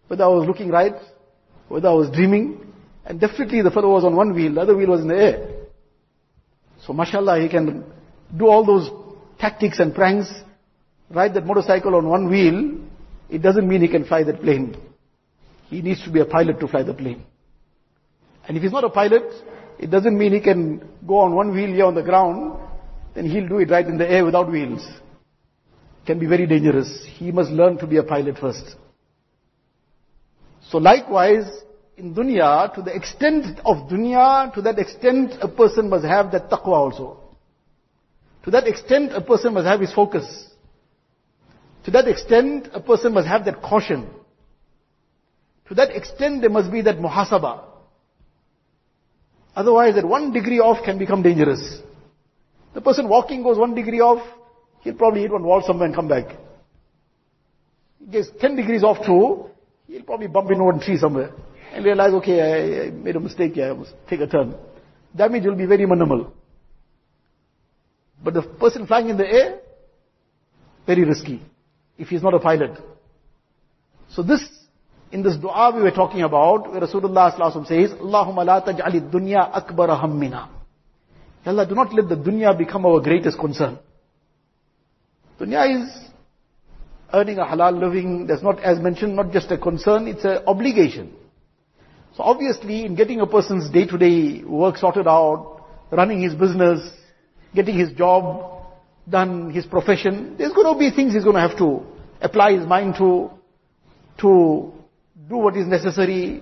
whether 0.07 0.23
I 0.23 0.27
was 0.27 0.47
looking 0.47 0.69
right, 0.69 0.95
whether 1.67 1.89
I 1.89 1.93
was 1.93 2.09
dreaming. 2.11 2.73
And 3.05 3.19
definitely 3.19 3.61
the 3.61 3.71
fellow 3.71 3.91
was 3.91 4.03
on 4.03 4.15
one 4.15 4.33
wheel, 4.33 4.53
the 4.53 4.61
other 4.61 4.75
wheel 4.75 4.89
was 4.89 5.01
in 5.01 5.07
the 5.07 5.15
air. 5.15 5.49
So 6.85 6.93
mashallah, 6.93 7.39
he 7.41 7.49
can 7.49 7.83
do 8.35 8.47
all 8.47 8.65
those 8.65 8.89
tactics 9.39 9.79
and 9.79 9.93
pranks, 9.93 10.31
ride 11.09 11.33
that 11.35 11.45
motorcycle 11.45 11.95
on 11.95 12.07
one 12.07 12.29
wheel, 12.29 12.79
it 13.29 13.41
doesn't 13.41 13.67
mean 13.67 13.81
he 13.81 13.87
can 13.87 14.05
fly 14.05 14.23
that 14.23 14.41
plane. 14.41 14.75
He 15.69 15.81
needs 15.81 16.03
to 16.03 16.11
be 16.11 16.19
a 16.19 16.25
pilot 16.25 16.59
to 16.59 16.67
fly 16.67 16.83
the 16.83 16.93
plane. 16.93 17.23
And 18.47 18.57
if 18.57 18.63
he's 18.63 18.71
not 18.71 18.83
a 18.83 18.89
pilot, 18.89 19.23
it 19.79 19.89
doesn't 19.89 20.17
mean 20.17 20.33
he 20.33 20.39
can 20.39 20.87
go 21.07 21.19
on 21.19 21.35
one 21.35 21.51
wheel 21.51 21.69
here 21.69 21.85
on 21.85 21.95
the 21.95 22.03
ground, 22.03 22.59
then 23.13 23.29
he'll 23.29 23.47
do 23.47 23.59
it 23.59 23.69
right 23.69 23.85
in 23.85 23.97
the 23.97 24.09
air 24.09 24.25
without 24.25 24.51
wheels 24.51 24.85
can 26.05 26.19
be 26.19 26.25
very 26.25 26.45
dangerous. 26.45 27.05
He 27.17 27.31
must 27.31 27.49
learn 27.49 27.77
to 27.79 27.87
be 27.87 27.97
a 27.97 28.03
pilot 28.03 28.37
first. 28.37 28.75
So 30.69 30.77
likewise, 30.77 31.45
in 31.97 32.13
dunya, 32.13 32.73
to 32.75 32.81
the 32.81 32.93
extent 32.93 33.59
of 33.65 33.89
dunya, 33.89 34.53
to 34.53 34.61
that 34.61 34.79
extent 34.79 35.33
a 35.41 35.47
person 35.47 35.89
must 35.89 36.05
have 36.05 36.31
that 36.31 36.49
taqwa 36.49 36.73
also. 36.73 37.19
To 38.43 38.51
that 38.51 38.67
extent 38.67 39.11
a 39.13 39.21
person 39.21 39.53
must 39.53 39.65
have 39.65 39.79
his 39.79 39.93
focus. 39.93 40.25
To 41.85 41.91
that 41.91 42.07
extent 42.07 42.69
a 42.73 42.79
person 42.79 43.13
must 43.13 43.27
have 43.27 43.45
that 43.45 43.61
caution. 43.61 44.09
To 45.69 45.75
that 45.75 45.95
extent 45.95 46.41
there 46.41 46.49
must 46.49 46.71
be 46.71 46.81
that 46.81 46.97
muhasaba. 46.97 47.63
Otherwise 49.55 49.95
that 49.95 50.05
one 50.05 50.33
degree 50.33 50.59
off 50.59 50.83
can 50.83 50.97
become 50.97 51.23
dangerous. 51.23 51.81
The 52.73 52.81
person 52.81 53.07
walking 53.07 53.41
goes 53.41 53.57
one 53.57 53.73
degree 53.73 54.01
off, 54.01 54.21
He'll 54.81 54.93
probably 54.93 55.21
hit 55.21 55.31
one 55.31 55.43
wall 55.43 55.63
somewhere 55.65 55.87
and 55.87 55.95
come 55.95 56.07
back. 56.07 56.25
He 57.99 58.05
gets 58.11 58.29
10 58.39 58.55
degrees 58.55 58.83
off 58.83 59.03
too, 59.03 59.45
he'll 59.87 60.03
probably 60.03 60.27
bump 60.27 60.51
into 60.51 60.63
one 60.63 60.79
tree 60.79 60.97
somewhere 60.97 61.31
and 61.73 61.83
realize, 61.83 62.13
okay, 62.13 62.41
I, 62.41 62.87
I 62.87 62.89
made 62.91 63.15
a 63.15 63.19
mistake 63.19 63.53
here, 63.53 63.71
I 63.71 63.73
must 63.73 63.93
take 64.09 64.19
a 64.21 64.27
turn. 64.27 64.55
Damage 65.15 65.45
will 65.45 65.55
be 65.55 65.65
very 65.65 65.85
minimal. 65.85 66.33
But 68.23 68.33
the 68.33 68.41
person 68.41 68.87
flying 68.87 69.09
in 69.09 69.17
the 69.17 69.27
air, 69.27 69.59
very 70.85 71.03
risky, 71.03 71.41
if 71.97 72.07
he's 72.07 72.21
not 72.23 72.33
a 72.33 72.39
pilot. 72.39 72.77
So 74.09 74.23
this, 74.23 74.41
in 75.11 75.23
this 75.23 75.35
dua 75.37 75.73
we 75.75 75.81
were 75.81 75.91
talking 75.91 76.21
about, 76.21 76.71
where 76.71 76.81
Rasulullah 76.81 77.31
says, 77.67 77.91
Allahumma 77.91 78.45
la 78.45 78.61
taj'ali 78.61 79.11
dunya 79.11 79.49
akbar 79.53 79.89
hammina. 79.89 80.49
Allah, 81.45 81.67
do 81.67 81.75
not 81.75 81.93
let 81.93 82.09
the 82.09 82.15
dunya 82.15 82.57
become 82.57 82.85
our 82.85 82.99
greatest 82.99 83.37
concern. 83.37 83.77
Dunya 85.39 85.83
is 85.83 86.05
earning 87.13 87.37
a 87.37 87.45
halal 87.45 87.79
living. 87.79 88.25
That's 88.25 88.41
not, 88.41 88.59
as 88.63 88.79
mentioned, 88.79 89.15
not 89.15 89.31
just 89.31 89.51
a 89.51 89.57
concern, 89.57 90.07
it's 90.07 90.23
an 90.23 90.39
obligation. 90.47 91.13
So 92.15 92.23
obviously, 92.23 92.85
in 92.85 92.95
getting 92.95 93.19
a 93.19 93.27
person's 93.27 93.69
day-to-day 93.69 94.45
work 94.45 94.77
sorted 94.77 95.05
out, 95.07 95.65
running 95.91 96.21
his 96.21 96.33
business, 96.33 96.79
getting 97.53 97.77
his 97.77 97.91
job 97.91 98.63
done, 99.09 99.51
his 99.51 99.65
profession, 99.65 100.35
there's 100.37 100.53
going 100.53 100.73
to 100.73 100.79
be 100.79 100.95
things 100.95 101.13
he's 101.13 101.25
going 101.25 101.35
to 101.35 101.41
have 101.41 101.57
to 101.57 101.83
apply 102.21 102.53
his 102.53 102.65
mind 102.65 102.95
to, 102.97 103.29
to 104.19 104.71
do 105.29 105.37
what 105.37 105.57
is 105.57 105.67
necessary, 105.67 106.41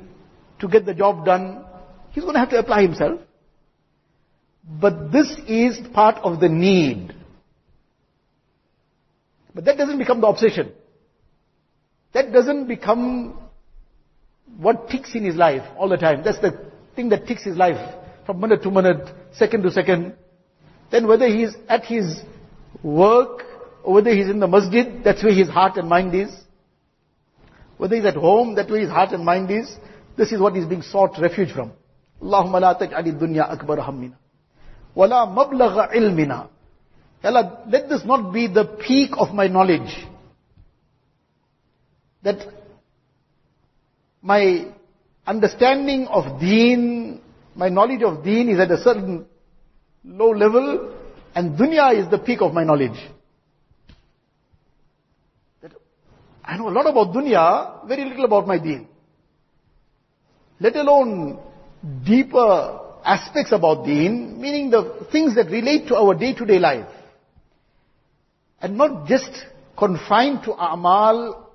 to 0.59 0.67
get 0.67 0.85
the 0.85 0.93
job 0.93 1.25
done. 1.25 1.65
He's 2.11 2.23
going 2.23 2.35
to 2.35 2.39
have 2.39 2.51
to 2.51 2.59
apply 2.59 2.83
himself. 2.83 3.19
But 4.63 5.11
this 5.11 5.35
is 5.47 5.79
part 5.87 6.17
of 6.23 6.39
the 6.39 6.49
need. 6.49 7.15
But 9.55 9.65
that 9.65 9.77
doesn't 9.77 9.97
become 9.97 10.21
the 10.21 10.27
obsession. 10.27 10.71
That 12.13 12.31
doesn't 12.31 12.67
become 12.67 13.42
what 14.57 14.89
ticks 14.89 15.15
in 15.15 15.23
his 15.23 15.35
life 15.35 15.63
all 15.77 15.89
the 15.89 15.97
time. 15.97 16.23
That's 16.23 16.39
the 16.39 16.59
thing 16.95 17.09
that 17.09 17.27
ticks 17.27 17.43
his 17.43 17.57
life 17.57 17.77
from 18.25 18.39
minute 18.39 18.63
to 18.63 18.71
minute, 18.71 19.09
second 19.33 19.63
to 19.63 19.71
second. 19.71 20.13
Then 20.91 21.07
whether 21.07 21.27
he's 21.27 21.55
at 21.67 21.85
his 21.85 22.21
work 22.83 23.41
or 23.83 23.95
whether 23.95 24.11
he's 24.11 24.29
in 24.29 24.39
the 24.39 24.47
masjid, 24.47 25.03
that's 25.03 25.23
where 25.23 25.33
his 25.33 25.49
heart 25.49 25.77
and 25.77 25.89
mind 25.89 26.13
is. 26.15 26.31
Whether 27.77 27.95
he's 27.95 28.05
at 28.05 28.15
home, 28.15 28.55
that's 28.55 28.69
where 28.69 28.79
his 28.79 28.89
heart 28.89 29.11
and 29.11 29.25
mind 29.25 29.51
is. 29.51 29.75
This 30.15 30.31
is 30.31 30.39
what 30.39 30.55
he's 30.55 30.65
being 30.65 30.83
sought 30.83 31.19
refuge 31.19 31.51
from. 31.51 31.71
Allahumma 32.21 32.61
la 32.61 32.79
taj'ali 32.79 33.19
dunya 33.19 33.49
akbar 33.49 33.77
hammina. 33.77 34.15
Wala 34.95 35.27
mablagha 35.27 35.93
ilmina. 35.93 36.49
Allah, 37.23 37.63
let 37.67 37.89
this 37.89 38.03
not 38.05 38.33
be 38.33 38.47
the 38.47 38.65
peak 38.65 39.11
of 39.17 39.33
my 39.33 39.47
knowledge. 39.47 40.05
That 42.21 42.37
my 44.23 44.73
understanding 45.27 46.07
of 46.07 46.39
deen, 46.39 47.21
my 47.55 47.69
knowledge 47.69 48.01
of 48.01 48.23
deen 48.23 48.49
is 48.49 48.59
at 48.59 48.71
a 48.71 48.77
certain 48.77 49.25
low 50.03 50.31
level, 50.31 50.95
and 51.35 51.57
dunya 51.59 51.93
is 51.93 52.09
the 52.09 52.17
peak 52.17 52.41
of 52.41 52.53
my 52.53 52.63
knowledge. 52.63 52.97
I 56.45 56.57
know 56.57 56.69
a 56.69 56.71
lot 56.71 56.87
about 56.87 57.13
dunya, 57.13 57.87
very 57.87 58.05
little 58.05 58.25
about 58.25 58.47
my 58.47 58.57
deen. 58.57 58.87
Let 60.59 60.75
alone 60.75 61.39
deeper 62.05 62.79
aspects 63.03 63.51
about 63.51 63.85
deen, 63.85 64.39
meaning 64.39 64.69
the 64.69 65.05
things 65.11 65.35
that 65.35 65.47
relate 65.47 65.87
to 65.87 65.95
our 65.95 66.13
day-to-day 66.15 66.59
life. 66.59 66.87
And 68.61 68.77
not 68.77 69.07
just 69.07 69.31
confined 69.77 70.43
to 70.43 70.53
amal 70.53 71.51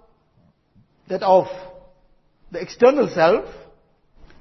that 1.09 1.23
of 1.23 1.47
the 2.52 2.62
external 2.62 3.10
self, 3.10 3.46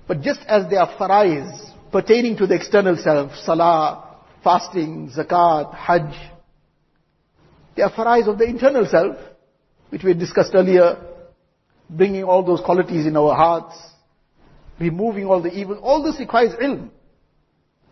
but 0.06 0.20
just 0.20 0.40
as 0.46 0.68
there 0.70 0.80
are 0.80 0.96
farais 0.98 1.70
pertaining 1.90 2.36
to 2.36 2.46
the 2.46 2.54
external 2.54 2.96
self, 2.96 3.32
salah, 3.44 4.18
fasting, 4.42 5.10
zakat, 5.16 5.74
hajj, 5.74 6.14
there 7.76 7.86
are 7.86 7.92
farais 7.92 8.28
of 8.28 8.38
the 8.38 8.44
internal 8.44 8.86
self, 8.86 9.16
which 9.90 10.02
we 10.04 10.14
discussed 10.14 10.52
earlier, 10.54 10.96
bringing 11.88 12.24
all 12.24 12.42
those 12.42 12.60
qualities 12.60 13.06
in 13.06 13.16
our 13.16 13.34
hearts, 13.34 13.74
removing 14.78 15.26
all 15.26 15.40
the 15.40 15.52
evil. 15.52 15.78
All 15.78 16.02
this 16.02 16.18
requires 16.18 16.52
ilm. 16.54 16.90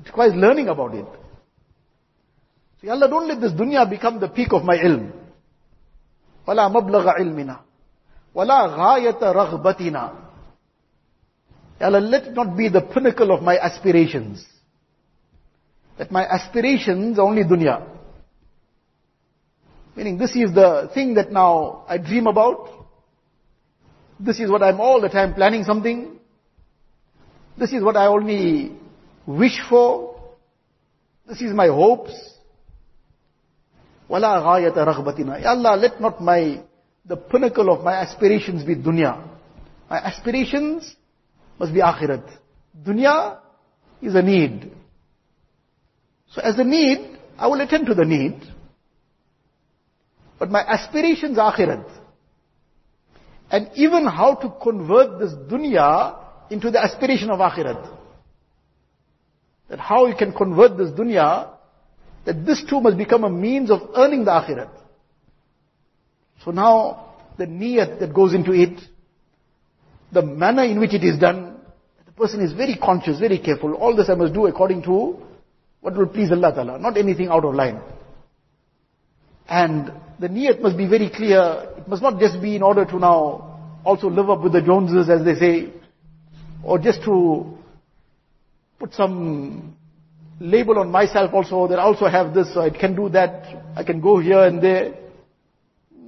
It 0.01 0.07
requires 0.07 0.34
learning 0.34 0.68
about 0.68 0.95
it. 0.95 1.07
So 2.80 2.91
Allah, 2.91 3.09
don't 3.09 3.28
let 3.28 3.41
this 3.41 3.53
dunya 3.53 3.88
become 3.88 4.20
the 4.20 4.28
peak 4.28 4.53
of 4.53 4.64
my 4.64 4.76
ilm. 4.76 5.12
ولا 6.47 6.68
مبلغ 6.68 7.09
علمنا 7.09 7.61
ولا 8.34 8.66
غاية 8.66 9.18
رغبتنا 9.22 10.12
Allah, 11.80 12.01
let 12.01 12.24
it 12.26 12.34
not 12.34 12.57
be 12.57 12.68
the 12.68 12.82
pinnacle 12.82 13.32
of 13.32 13.43
my 13.43 13.59
aspirations. 13.59 14.45
That 15.97 16.11
my 16.11 16.26
aspirations 16.26 17.18
are 17.18 17.22
only 17.26 17.43
dunya. 17.43 17.86
Meaning 19.97 20.18
this 20.18 20.36
is 20.36 20.53
the 20.55 20.91
thing 20.93 21.14
that 21.14 21.32
now 21.32 21.84
I 21.88 21.99
dream 21.99 22.26
about. 22.26 22.68
This 24.18 24.41
is 24.41 24.51
what 24.51 24.62
I'm 24.62 24.80
all 24.80 25.01
the 25.01 25.09
time 25.09 25.34
planning 25.34 25.64
something. 25.64 26.18
This 27.57 27.72
is 27.72 27.82
what 27.82 27.97
I 27.97 28.07
only 28.07 28.72
wish 29.26 29.61
for. 29.68 30.20
This 31.26 31.41
is 31.41 31.53
my 31.53 31.68
hopes. 31.68 32.12
Wala 34.09 34.41
ghayata 34.43 34.84
raghbatina. 34.86 35.41
Ya 35.41 35.51
Allah, 35.51 35.76
let 35.76 36.01
not 36.01 36.20
my, 36.20 36.62
the 37.08 37.18
pinnacle 37.18 37.70
of 37.72 37.84
my 37.84 37.93
aspirations 37.93 38.64
be 38.64 38.76
dunya. 38.76 39.28
My 39.89 39.97
aspirations 39.97 40.95
must 41.60 41.74
be 41.74 41.80
akhirat. 41.80 42.28
Dunya 42.84 43.38
is 44.01 44.16
a 44.16 44.22
need. 44.22 44.72
So 46.32 46.41
as 46.41 46.58
a 46.58 46.64
need, 46.64 47.18
I 47.38 47.47
will 47.47 47.62
attend 47.62 47.86
to 47.88 47.93
the 47.93 48.06
need. 48.06 48.41
But 50.39 50.49
my 50.49 50.62
aspirations 50.62 51.38
are 51.38 51.53
akhirat. 51.53 51.89
And 53.51 53.70
even 53.76 54.06
how 54.06 54.36
to 54.36 54.53
convert 54.62 55.20
this 55.20 55.32
dunya 55.34 56.18
into 56.49 56.72
the 56.72 56.84
aspiration 56.84 57.30
of 57.30 57.39
akhirat. 57.39 57.95
That 59.70 59.80
how 59.80 60.08
you 60.08 60.16
can 60.16 60.34
convert 60.34 60.78
this 60.78 60.89
dunya, 60.89 61.51
that 62.26 62.45
this 62.45 62.64
too 62.68 62.82
must 62.82 62.97
become 62.97 63.24
a 63.24 63.30
means 63.30 63.70
of 63.70 63.82
earning 63.95 64.26
the 64.26 64.32
akhirat. 64.32 64.84
So 66.43 66.51
now, 66.51 67.15
the 67.38 67.45
niyat 67.45 67.99
that 67.99 68.13
goes 68.13 68.33
into 68.33 68.51
it, 68.51 68.79
the 70.11 70.21
manner 70.21 70.63
in 70.63 70.79
which 70.79 70.93
it 70.93 71.03
is 71.03 71.19
done, 71.19 71.59
the 72.05 72.11
person 72.11 72.41
is 72.41 72.53
very 72.53 72.75
conscious, 72.75 73.19
very 73.19 73.39
careful. 73.39 73.73
All 73.73 73.95
this 73.95 74.09
I 74.09 74.15
must 74.15 74.33
do 74.33 74.45
according 74.45 74.83
to 74.83 75.17
what 75.81 75.95
will 75.95 76.07
please 76.07 76.31
Allah 76.31 76.53
Ta'ala, 76.53 76.79
not 76.79 76.97
anything 76.97 77.27
out 77.27 77.45
of 77.45 77.53
line. 77.53 77.81
And 79.47 79.91
the 80.19 80.27
niyat 80.27 80.61
must 80.61 80.77
be 80.77 80.88
very 80.88 81.09
clear. 81.09 81.73
It 81.77 81.88
must 81.88 82.01
not 82.01 82.19
just 82.19 82.41
be 82.41 82.55
in 82.55 82.63
order 82.63 82.86
to 82.86 82.99
now 82.99 83.79
also 83.83 84.09
live 84.09 84.29
up 84.29 84.41
with 84.41 84.53
the 84.53 84.61
Joneses 84.61 85.09
as 85.09 85.23
they 85.23 85.36
say, 85.36 85.73
or 86.63 86.79
just 86.79 87.03
to 87.03 87.57
put 88.79 88.93
some 88.93 89.75
label 90.39 90.79
on 90.79 90.91
myself 90.91 91.33
also 91.33 91.67
that 91.67 91.79
I 91.79 91.83
also 91.83 92.07
have 92.07 92.33
this, 92.33 92.53
so 92.53 92.61
I 92.61 92.69
can 92.69 92.95
do 92.95 93.09
that, 93.09 93.45
I 93.75 93.83
can 93.83 94.01
go 94.01 94.19
here 94.19 94.43
and 94.43 94.61
there. 94.61 94.93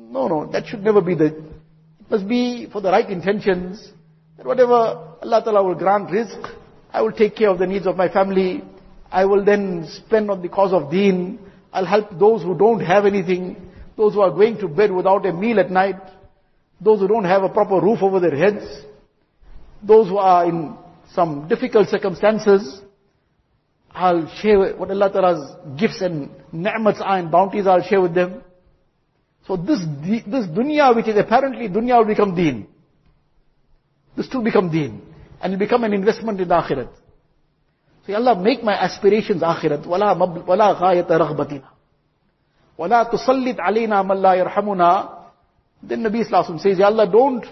No, 0.10 0.28
no, 0.28 0.50
that 0.52 0.68
should 0.68 0.84
never 0.84 1.02
be 1.02 1.16
the, 1.16 1.26
it 1.26 2.10
must 2.10 2.28
be 2.28 2.68
for 2.72 2.82
the 2.82 2.90
right 2.90 3.10
intentions, 3.10 3.92
that 4.38 4.46
whatever 4.46 4.74
Allah 4.74 5.42
Ta'ala 5.44 5.64
will 5.64 5.76
grant 5.76 6.10
rizq, 6.10 6.56
I 6.92 7.02
will 7.02 7.12
take 7.12 7.36
care 7.36 7.50
of 7.50 7.60
the 7.60 7.68
needs 7.68 7.86
of 7.86 7.98
my 7.98 8.08
family, 8.08 8.64
I 9.12 9.26
will 9.26 9.44
then 9.44 9.88
spend 9.90 10.32
on 10.32 10.42
the 10.42 10.50
cause 10.50 10.72
of 10.72 10.90
deen, 10.90 11.40
I'll 11.74 11.86
help 11.86 12.18
those 12.18 12.42
who 12.44 12.58
don't 12.58 12.80
have 12.80 13.06
anything, 13.06 13.70
those 13.98 14.14
who 14.14 14.22
are 14.22 14.32
going 14.32 14.58
to 14.60 14.68
bed 14.70 14.92
without 14.92 15.26
a 15.26 15.34
meal 15.34 15.60
at 15.60 15.70
night, 15.70 16.00
those 16.80 17.00
who 17.00 17.08
don't 17.08 17.26
have 17.26 17.44
a 17.44 17.50
proper 17.50 17.82
roof 17.82 18.02
over 18.02 18.20
their 18.20 18.36
heads, 18.36 18.66
those 19.84 20.08
who 20.08 20.18
are 20.18 20.46
in 20.46 20.76
some 21.14 21.48
difficult 21.48 21.90
circumstances, 21.90 22.82
I'll 23.92 24.28
share 24.42 24.76
what 24.76 24.90
Allah 24.92 25.12
Ta'ala's 25.12 25.80
gifts 25.80 26.02
and 26.02 26.30
ni'mats 26.54 27.02
are 27.02 27.18
and 27.18 27.32
bounties 27.32 27.68
I'll 27.68 27.82
share 27.82 28.02
with 28.02 28.14
them. 28.14 28.44
So 29.47 29.57
this, 29.57 29.81
this 30.27 30.47
dunya 30.47 30.95
which 30.95 31.09
is 31.09 31.17
apparently 31.17 31.69
dunya 31.69 31.99
will 31.99 32.07
become 32.07 32.35
deen. 32.35 32.67
This 34.17 34.29
will 34.33 34.43
become 34.43 34.71
deen. 34.71 35.03
And 35.43 35.53
will 35.53 35.59
become 35.59 35.85
an 35.85 35.93
investment 35.93 36.41
in 36.41 36.49
the 36.49 36.55
akhirat. 36.55 36.89
So 38.07 38.15
Allah 38.15 38.41
make 38.41 38.63
my 38.63 38.75
aspirations 38.75 39.43
akhirat. 39.43 39.87
ولا, 39.87 40.15
مب... 40.15 40.49
ولا 40.49 40.73
غاية 40.73 41.07
رغبتنا. 41.11 41.69
ولا 42.79 43.03
تسلط 43.03 43.61
علينا 43.61 44.03
من 44.03 44.23
لا 44.23 44.35
يرحمنا. 44.35 45.19
Then 45.83 46.03
Nabi 46.03 46.25
Sallallahu 46.25 46.61
says, 46.61 46.79
Ya 46.79 46.87
Allah, 46.87 47.11
don't 47.11 47.45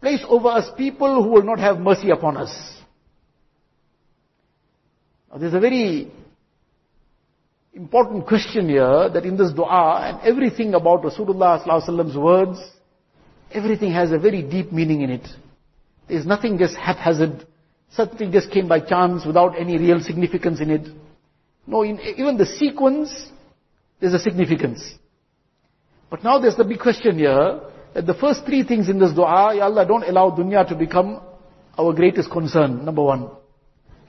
place 0.00 0.24
over 0.28 0.48
us 0.48 0.70
people 0.76 1.22
who 1.22 1.30
will 1.30 1.42
not 1.42 1.58
have 1.58 1.78
mercy 1.78 2.10
upon 2.10 2.36
us. 2.36 2.50
Now, 5.30 5.38
there's 5.38 5.54
a 5.54 5.60
very 5.60 6.10
important 7.77 8.27
question 8.27 8.67
here 8.67 9.09
that 9.09 9.23
in 9.23 9.37
this 9.37 9.53
dua 9.53 10.01
and 10.07 10.21
everything 10.21 10.73
about 10.73 11.03
Rasulullah 11.03 11.63
Sallallahu 11.63 12.15
words, 12.21 12.59
everything 13.51 13.91
has 13.93 14.11
a 14.11 14.19
very 14.19 14.41
deep 14.41 14.71
meaning 14.73 15.01
in 15.01 15.11
it. 15.11 15.27
There's 16.09 16.25
nothing 16.25 16.57
just 16.57 16.75
haphazard 16.75 17.45
Something 17.91 18.31
just 18.31 18.51
came 18.51 18.67
by 18.67 18.79
chance 18.79 19.25
without 19.25 19.57
any 19.57 19.77
real 19.77 19.99
significance 20.01 20.59
in 20.59 20.69
it. 20.69 20.87
No, 21.65 21.83
in, 21.83 21.99
even 21.99 22.37
the 22.37 22.45
sequence, 22.45 23.09
there's 23.99 24.13
a 24.13 24.19
significance. 24.19 24.93
But 26.09 26.23
now 26.23 26.39
there's 26.39 26.55
the 26.55 26.63
big 26.63 26.79
question 26.79 27.17
here, 27.17 27.61
that 27.93 28.05
the 28.05 28.13
first 28.13 28.45
three 28.45 28.63
things 28.63 28.89
in 28.89 28.99
this 28.99 29.13
dua, 29.13 29.55
Ya 29.55 29.63
Allah, 29.65 29.85
don't 29.85 30.03
allow 30.03 30.31
dunya 30.31 30.67
to 30.67 30.75
become 30.75 31.21
our 31.77 31.93
greatest 31.93 32.29
concern, 32.29 32.83
number 32.85 33.03
one. 33.03 33.29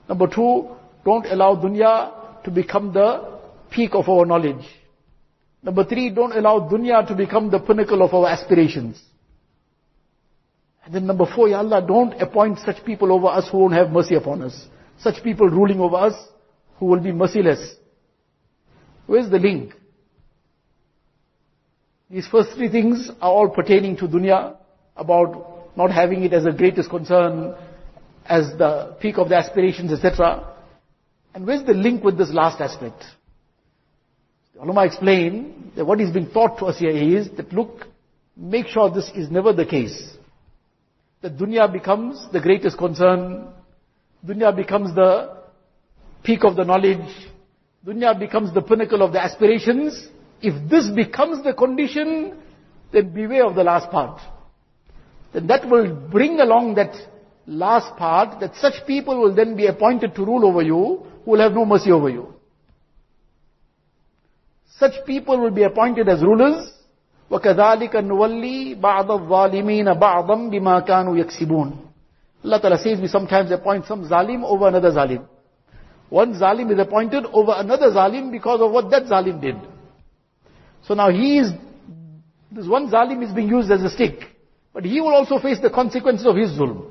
Number 0.07 0.27
two, 0.27 0.69
don't 1.05 1.25
allow 1.25 1.55
dunya 1.55 2.43
to 2.43 2.51
become 2.51 2.93
the 2.93 3.38
peak 3.71 3.91
of 3.93 4.07
our 4.09 4.25
knowledge. 4.25 4.65
Number 5.61 5.83
three, 5.83 6.09
don't 6.09 6.35
allow 6.35 6.69
dunya 6.69 7.05
to 7.07 7.15
become 7.15 7.51
the 7.51 7.59
pinnacle 7.59 8.01
of 8.01 8.13
our 8.13 8.27
aspirations. 8.27 9.01
And 10.85 10.93
then 10.95 11.05
number 11.05 11.25
four, 11.25 11.49
Ya 11.49 11.57
Allah, 11.59 11.85
don't 11.85 12.13
appoint 12.21 12.59
such 12.59 12.83
people 12.85 13.11
over 13.11 13.27
us 13.27 13.49
who 13.51 13.59
won't 13.59 13.73
have 13.73 13.91
mercy 13.91 14.15
upon 14.15 14.41
us. 14.41 14.67
Such 14.99 15.23
people 15.23 15.47
ruling 15.47 15.79
over 15.79 15.97
us 15.97 16.13
who 16.77 16.85
will 16.85 16.99
be 16.99 17.11
merciless. 17.11 17.75
Where's 19.05 19.29
the 19.29 19.39
link? 19.39 19.73
These 22.09 22.27
first 22.27 22.53
three 22.55 22.69
things 22.69 23.09
are 23.21 23.31
all 23.31 23.49
pertaining 23.49 23.97
to 23.97 24.07
dunya, 24.07 24.55
about 24.95 25.77
not 25.77 25.91
having 25.91 26.23
it 26.23 26.33
as 26.33 26.45
a 26.45 26.51
greatest 26.51 26.89
concern, 26.89 27.55
as 28.25 28.57
the 28.57 28.95
peak 28.99 29.17
of 29.17 29.29
the 29.29 29.35
aspirations, 29.35 29.91
etc. 29.91 30.55
And 31.33 31.45
where's 31.45 31.65
the 31.65 31.73
link 31.73 32.03
with 32.03 32.17
this 32.17 32.31
last 32.31 32.59
aspect? 32.61 33.03
The 34.59 34.65
ulama 34.65 34.85
explain 34.85 35.71
that 35.77 35.85
what 35.85 36.01
is 36.01 36.11
being 36.11 36.29
taught 36.31 36.59
to 36.59 36.65
us 36.65 36.79
here 36.79 36.89
is 36.89 37.29
that 37.37 37.53
look, 37.53 37.87
make 38.35 38.67
sure 38.67 38.91
this 38.91 39.09
is 39.15 39.31
never 39.31 39.53
the 39.53 39.65
case 39.65 40.17
the 41.21 41.29
dunya 41.29 41.71
becomes 41.71 42.27
the 42.31 42.39
greatest 42.39 42.77
concern, 42.77 43.47
dunya 44.25 44.55
becomes 44.55 44.95
the 44.95 45.37
peak 46.23 46.43
of 46.43 46.55
the 46.55 46.63
knowledge, 46.63 47.09
dunya 47.85 48.17
becomes 48.17 48.53
the 48.53 48.61
pinnacle 48.61 49.01
of 49.01 49.11
the 49.11 49.21
aspirations. 49.21 50.07
If 50.41 50.69
this 50.69 50.87
becomes 50.89 51.43
the 51.43 51.53
condition, 51.53 52.39
then 52.93 53.13
beware 53.13 53.45
of 53.45 53.55
the 53.55 53.63
last 53.63 53.91
part. 53.91 54.21
Then 55.33 55.47
that 55.47 55.69
will 55.69 55.93
bring 55.93 56.39
along 56.39 56.75
that 56.75 56.95
last 57.45 57.97
part, 57.97 58.39
that 58.39 58.55
such 58.55 58.87
people 58.87 59.19
will 59.19 59.35
then 59.35 59.57
be 59.57 59.67
appointed 59.67 60.15
to 60.15 60.25
rule 60.25 60.45
over 60.45 60.61
you, 60.61 61.05
who 61.25 61.31
will 61.31 61.41
have 61.41 61.51
no 61.51 61.65
mercy 61.65 61.91
over 61.91 62.09
you. 62.09 62.33
Such 64.78 65.04
people 65.06 65.40
will 65.40 65.50
be 65.50 65.62
appointed 65.62 66.08
as 66.08 66.22
rulers, 66.22 66.70
وَكَذَلِكَ 67.30 67.94
نُوَلِّي 67.94 68.80
بَعْضَ 68.80 69.10
الظَّالِمِينَ 69.10 69.94
بَعْضًا 69.98 70.50
بِمَا 70.50 70.86
كَانُوا 70.86 71.16
يَكْسِبُونَ 71.24 71.78
Allah 72.44 72.60
Ta'ala 72.60 72.78
says 72.78 73.00
we 73.00 73.08
sometimes 73.08 73.50
appoint 73.50 73.86
some 73.86 74.04
zalim 74.04 74.44
over 74.44 74.68
another 74.68 74.90
zalim. 74.90 75.26
One 76.10 76.34
zalim 76.34 76.70
is 76.70 76.78
appointed 76.78 77.24
over 77.32 77.52
another 77.56 77.90
zalim 77.90 78.30
because 78.30 78.60
of 78.60 78.70
what 78.70 78.90
that 78.90 79.04
zalim 79.04 79.40
did. 79.40 79.56
So 80.86 80.92
now 80.92 81.10
he 81.10 81.38
is, 81.38 81.50
this 82.52 82.66
one 82.66 82.90
zalim 82.90 83.24
is 83.24 83.32
being 83.32 83.48
used 83.48 83.70
as 83.70 83.82
a 83.82 83.88
stick. 83.88 84.20
But 84.74 84.84
he 84.84 85.00
will 85.00 85.14
also 85.14 85.38
face 85.38 85.58
the 85.60 85.70
consequences 85.70 86.26
of 86.26 86.36
his 86.36 86.50
zulm. 86.50 86.90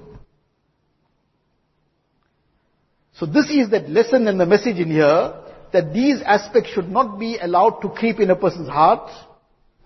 So 3.14 3.28
this 3.28 3.50
is 3.52 3.70
that 3.70 3.90
lesson 3.90 4.28
and 4.28 4.40
the 4.40 4.48
message 4.48 4.78
in 4.78 4.90
here, 4.90 5.34
that 5.73 5.93
these 5.93 6.23
aspects 6.23 6.71
should 6.71 6.89
not 6.89 7.19
be 7.19 7.39
allowed 7.39 7.81
to 7.81 7.89
creep 7.91 8.21
in 8.21 8.31
a 8.31 8.37
person's 8.37 8.69
heart, 8.69 9.11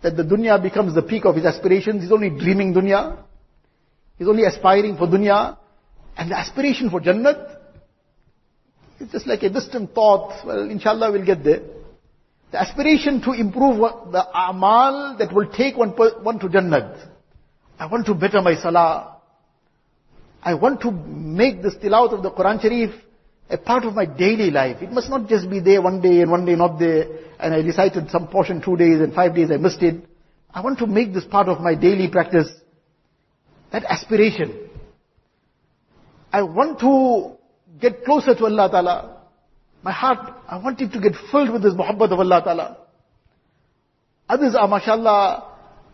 that 0.02 0.16
the 0.16 0.22
dunya 0.22 0.60
becomes 0.60 0.94
the 0.94 1.02
peak 1.02 1.24
of 1.24 1.36
his 1.36 1.44
aspirations. 1.44 2.02
He's 2.02 2.12
only 2.12 2.30
dreaming 2.30 2.74
dunya. 2.74 3.18
He's 4.18 4.28
only 4.28 4.44
aspiring 4.44 4.96
for 4.96 5.06
dunya. 5.06 5.56
And 6.16 6.30
the 6.30 6.38
aspiration 6.38 6.90
for 6.90 7.00
Jannat, 7.00 7.56
it's 9.00 9.12
just 9.12 9.26
like 9.26 9.42
a 9.42 9.48
distant 9.48 9.94
thought. 9.94 10.44
Well, 10.46 10.70
inshallah 10.70 11.10
we'll 11.10 11.24
get 11.24 11.42
there. 11.42 11.62
The 12.50 12.60
aspiration 12.60 13.22
to 13.22 13.32
improve 13.32 13.78
the 14.12 14.24
amal 14.34 15.16
that 15.18 15.32
will 15.32 15.48
take 15.50 15.76
one, 15.76 15.90
one 15.90 16.38
to 16.40 16.48
Jannat. 16.48 17.08
I 17.78 17.86
want 17.86 18.06
to 18.06 18.14
better 18.14 18.42
my 18.42 18.54
salah. 18.56 19.16
I 20.42 20.54
want 20.54 20.80
to 20.82 20.90
make 20.90 21.62
this 21.62 21.74
tilawat 21.76 22.12
of 22.12 22.22
the 22.22 22.30
Quran 22.30 22.60
Sharif 22.60 22.90
a 23.52 23.58
part 23.58 23.84
of 23.84 23.94
my 23.94 24.06
daily 24.06 24.50
life. 24.50 24.80
It 24.80 24.90
must 24.90 25.10
not 25.10 25.28
just 25.28 25.48
be 25.50 25.60
there 25.60 25.82
one 25.82 26.00
day 26.00 26.22
and 26.22 26.30
one 26.30 26.44
day 26.46 26.54
not 26.56 26.78
there, 26.78 27.06
and 27.38 27.54
I 27.54 27.58
recited 27.58 28.10
some 28.10 28.28
portion 28.28 28.62
two 28.62 28.76
days 28.76 29.00
and 29.00 29.12
five 29.14 29.34
days 29.34 29.50
I 29.50 29.58
missed 29.58 29.82
it. 29.82 30.02
I 30.52 30.62
want 30.62 30.78
to 30.78 30.86
make 30.86 31.12
this 31.12 31.24
part 31.24 31.48
of 31.48 31.60
my 31.60 31.74
daily 31.74 32.08
practice. 32.08 32.48
That 33.72 33.84
aspiration. 33.84 34.68
I 36.32 36.42
want 36.42 36.80
to 36.80 37.36
get 37.80 38.04
closer 38.04 38.34
to 38.34 38.44
Allah 38.44 38.70
Ta'ala. 38.70 39.22
My 39.82 39.92
heart, 39.92 40.18
I 40.48 40.58
want 40.58 40.80
it 40.80 40.92
to 40.92 41.00
get 41.00 41.12
filled 41.30 41.50
with 41.50 41.62
this 41.62 41.74
muhabbat 41.74 42.12
of 42.12 42.20
Allah 42.20 42.42
Ta'ala. 42.42 42.76
Others 44.28 44.54
are, 44.54 44.68
mashallah, 44.68 45.48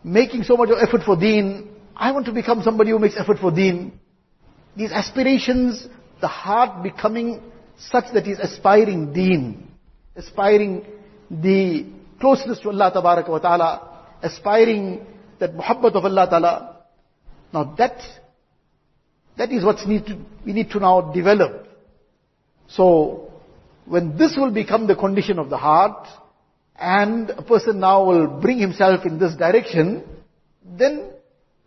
making 0.04 0.44
so 0.44 0.56
much 0.56 0.70
of 0.70 0.78
effort 0.80 1.02
for 1.04 1.16
deen. 1.16 1.70
I 1.96 2.12
want 2.12 2.26
to 2.26 2.32
become 2.32 2.62
somebody 2.62 2.90
who 2.90 2.98
makes 2.98 3.16
effort 3.18 3.38
for 3.38 3.50
deen. 3.50 3.98
These 4.76 4.92
aspirations, 4.92 5.88
the 6.20 6.28
heart 6.28 6.82
becoming 6.82 7.40
such 7.78 8.04
that 8.14 8.26
is 8.26 8.38
aspiring 8.38 9.12
deen, 9.12 9.68
aspiring 10.16 10.84
the 11.30 11.86
closeness 12.20 12.58
to 12.60 12.70
Allah 12.70 12.92
wa 12.94 13.38
ta'ala, 13.38 14.04
aspiring 14.22 15.06
that 15.38 15.54
muhabbat 15.54 15.94
of 15.94 16.04
Allah 16.04 16.26
ta'ala. 16.28 16.76
Now 17.52 17.74
that, 17.78 18.00
that 19.36 19.52
is 19.52 19.64
what 19.64 19.76
we 19.86 20.52
need 20.52 20.70
to 20.70 20.80
now 20.80 21.12
develop. 21.12 21.68
So, 22.68 23.30
when 23.86 24.18
this 24.18 24.36
will 24.36 24.50
become 24.50 24.86
the 24.86 24.96
condition 24.96 25.38
of 25.38 25.48
the 25.48 25.56
heart, 25.56 26.06
and 26.78 27.30
a 27.30 27.42
person 27.42 27.80
now 27.80 28.04
will 28.04 28.26
bring 28.26 28.58
himself 28.58 29.04
in 29.04 29.18
this 29.18 29.34
direction, 29.34 30.04
then 30.64 31.10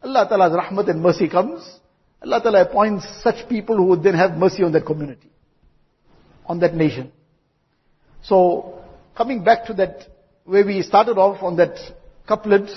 Allah 0.03 0.25
Ta'ala's 0.27 0.53
rahmat 0.53 0.89
and 0.89 1.01
mercy 1.01 1.27
comes. 1.27 1.79
Allah 2.23 2.41
Ta'ala 2.41 2.61
appoints 2.61 3.05
such 3.23 3.49
people 3.49 3.77
who 3.77 3.85
would 3.85 4.03
then 4.03 4.13
have 4.13 4.37
mercy 4.37 4.63
on 4.63 4.71
that 4.73 4.85
community, 4.85 5.29
on 6.45 6.59
that 6.59 6.75
nation. 6.75 7.11
So, 8.23 8.79
coming 9.17 9.43
back 9.43 9.65
to 9.67 9.73
that, 9.75 10.07
where 10.45 10.65
we 10.65 10.83
started 10.83 11.17
off 11.17 11.41
on 11.41 11.55
that 11.57 11.77
couplet, 12.27 12.69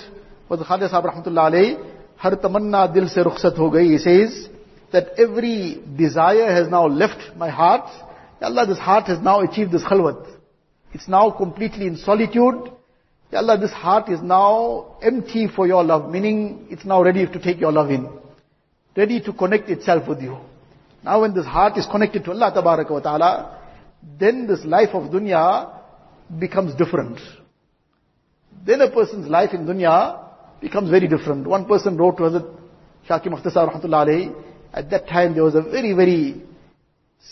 was 0.49 0.61
Khadir 0.61 0.89
Sahib 0.89 1.05
Rahmatullah 1.05 1.51
alayhi, 1.51 1.91
Har 2.17 2.37
tamanna 2.37 2.93
dil 2.93 3.09
se 3.09 3.23
rukhsat 3.23 3.57
ho 3.57 3.71
gayi, 3.71 3.93
he 3.93 3.99
says, 3.99 4.49
that 4.93 5.19
every 5.19 5.83
desire 5.97 6.51
has 6.51 6.69
now 6.69 6.87
left 6.87 7.37
my 7.37 7.51
heart. 7.51 7.91
Ya 8.41 8.47
Allah, 8.47 8.67
this 8.67 8.79
heart 8.79 9.07
has 9.07 9.19
now 9.19 9.41
achieved 9.41 9.73
this 9.73 9.83
khalwat. 9.83 10.27
It's 10.95 11.09
now 11.09 11.31
completely 11.31 11.87
in 11.87 11.97
solitude. 11.97 12.71
Ya 13.31 13.41
Allah, 13.41 13.59
this 13.59 13.73
heart 13.73 14.09
is 14.09 14.23
now 14.23 14.97
empty 15.03 15.49
for 15.49 15.67
your 15.67 15.83
love, 15.83 16.11
meaning 16.11 16.69
it's 16.71 16.85
now 16.85 17.03
ready 17.03 17.27
to 17.27 17.39
take 17.41 17.61
your 17.61 17.73
love 17.73 17.91
in. 17.91 18.09
Ready 18.97 19.21
to 19.23 19.33
connect 19.33 19.69
itself 19.71 20.09
with 20.09 20.21
you. 20.21 20.39
Now 21.03 21.23
when 21.23 21.35
this 21.35 21.47
heart 21.47 21.77
is 21.77 21.87
connected 21.87 22.25
to 22.25 22.31
Allah 22.31 22.53
wa 22.55 23.01
ta'ala, 23.01 23.61
then 24.19 24.47
this 24.47 24.65
life 24.65 24.91
of 24.93 25.11
dunya 25.11 25.71
becomes 26.39 26.75
different. 26.75 27.19
Then 28.65 28.81
a 28.81 28.91
person's 28.91 29.29
life 29.29 29.53
in 29.53 29.67
dunya 29.67 30.21
becomes 30.61 30.91
very 30.91 31.09
different. 31.09 31.47
One 31.47 31.67
person 31.67 31.97
wrote 31.97 32.17
to 32.19 32.23
Hazrat 32.25 32.59
Shah 33.07 33.19
Hakim 33.19 33.33
Akhtar 33.35 33.69
rahmatullah 33.69 34.07
alayhi, 34.07 34.45
at 34.73 34.91
that 34.91 35.07
time 35.09 35.35
there 35.35 35.45
was 35.45 35.55
a 35.55 35.63
very, 35.63 35.93
very 35.93 36.43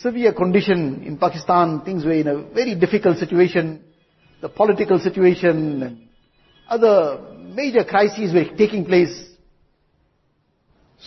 severe 0.00 0.32
condition 0.32 1.02
in 1.04 1.16
Pakistan. 1.16 1.80
Things 1.82 2.04
were 2.04 2.12
in 2.12 2.26
a 2.26 2.42
very 2.42 2.74
difficult 2.74 3.18
situation. 3.18 3.82
The 4.40 4.48
political 4.48 4.98
situation 4.98 5.82
and 5.82 6.08
other 6.68 7.20
major 7.54 7.84
crises 7.84 8.34
were 8.34 8.56
taking 8.56 8.84
place. 8.84 9.32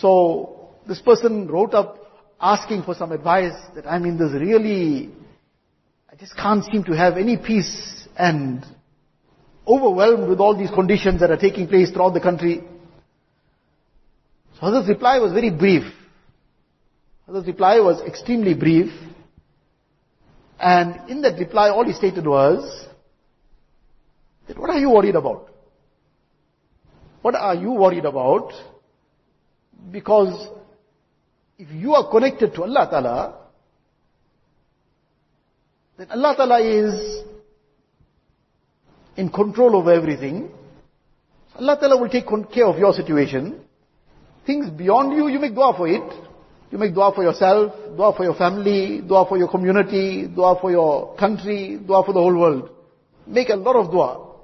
So 0.00 0.70
this 0.86 1.00
person 1.00 1.48
wrote 1.48 1.74
up 1.74 1.98
asking 2.40 2.82
for 2.82 2.94
some 2.94 3.12
advice 3.12 3.54
that 3.74 3.86
I'm 3.86 4.04
in 4.04 4.18
this 4.18 4.32
really, 4.32 5.10
I 6.10 6.16
just 6.16 6.36
can't 6.36 6.64
seem 6.64 6.84
to 6.84 6.92
have 6.92 7.16
any 7.16 7.36
peace 7.36 8.06
and 8.16 8.64
overwhelmed 9.66 10.28
with 10.28 10.38
all 10.38 10.56
these 10.56 10.70
conditions 10.70 11.20
that 11.20 11.30
are 11.30 11.36
taking 11.38 11.66
place 11.66 11.90
throughout 11.90 12.14
the 12.14 12.20
country. 12.20 12.62
So 14.60 14.72
his 14.72 14.88
reply 14.88 15.18
was 15.18 15.32
very 15.32 15.50
brief. 15.50 15.82
Hazrat's 17.26 17.46
reply 17.46 17.80
was 17.80 18.00
extremely 18.02 18.54
brief. 18.54 18.92
And 20.58 21.10
in 21.10 21.22
that 21.22 21.38
reply, 21.38 21.70
all 21.70 21.84
he 21.84 21.92
stated 21.92 22.26
was, 22.26 22.86
that 24.46 24.58
what 24.58 24.70
are 24.70 24.78
you 24.78 24.90
worried 24.90 25.16
about? 25.16 25.50
What 27.22 27.34
are 27.34 27.54
you 27.54 27.72
worried 27.72 28.04
about? 28.04 28.52
Because 29.90 30.48
if 31.58 31.70
you 31.70 31.94
are 31.94 32.10
connected 32.10 32.54
to 32.54 32.62
Allah 32.62 32.88
Ta'ala, 32.90 33.34
then 35.96 36.10
Allah 36.10 36.34
Ta'ala 36.36 36.60
is 36.60 37.22
in 39.16 39.30
control 39.30 39.80
of 39.80 39.88
everything. 39.88 40.50
Allah 41.58 41.78
Ta'ala 41.80 41.98
will 41.98 42.08
take 42.08 42.26
care 42.52 42.66
of 42.66 42.78
your 42.78 42.92
situation. 42.92 43.60
Things 44.44 44.68
beyond 44.70 45.16
you, 45.16 45.28
you 45.28 45.38
make 45.38 45.54
dua 45.54 45.74
for 45.76 45.88
it. 45.88 46.02
You 46.70 46.78
make 46.78 46.94
dua 46.94 47.12
for 47.14 47.22
yourself, 47.22 47.72
dua 47.96 48.12
for 48.14 48.24
your 48.24 48.34
family, 48.34 49.00
dua 49.00 49.26
for 49.26 49.38
your 49.38 49.48
community, 49.48 50.26
dua 50.28 50.58
for 50.60 50.70
your 50.70 51.16
country, 51.16 51.78
dua 51.78 52.04
for 52.04 52.12
the 52.12 52.20
whole 52.20 52.36
world. 52.36 52.70
Make 53.26 53.48
a 53.48 53.56
lot 53.56 53.76
of 53.76 53.90
dua. 53.90 54.34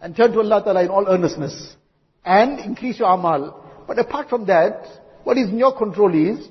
And 0.00 0.16
turn 0.16 0.32
to 0.32 0.40
Allah 0.40 0.62
Ta'ala 0.64 0.82
in 0.82 0.88
all 0.88 1.06
earnestness. 1.08 1.76
And 2.24 2.58
increase 2.60 2.98
your 2.98 3.10
amal. 3.10 3.64
But 3.88 3.98
apart 3.98 4.28
from 4.28 4.44
that, 4.46 4.86
what 5.24 5.38
is 5.38 5.48
in 5.48 5.58
your 5.58 5.76
control 5.76 6.14
is, 6.14 6.46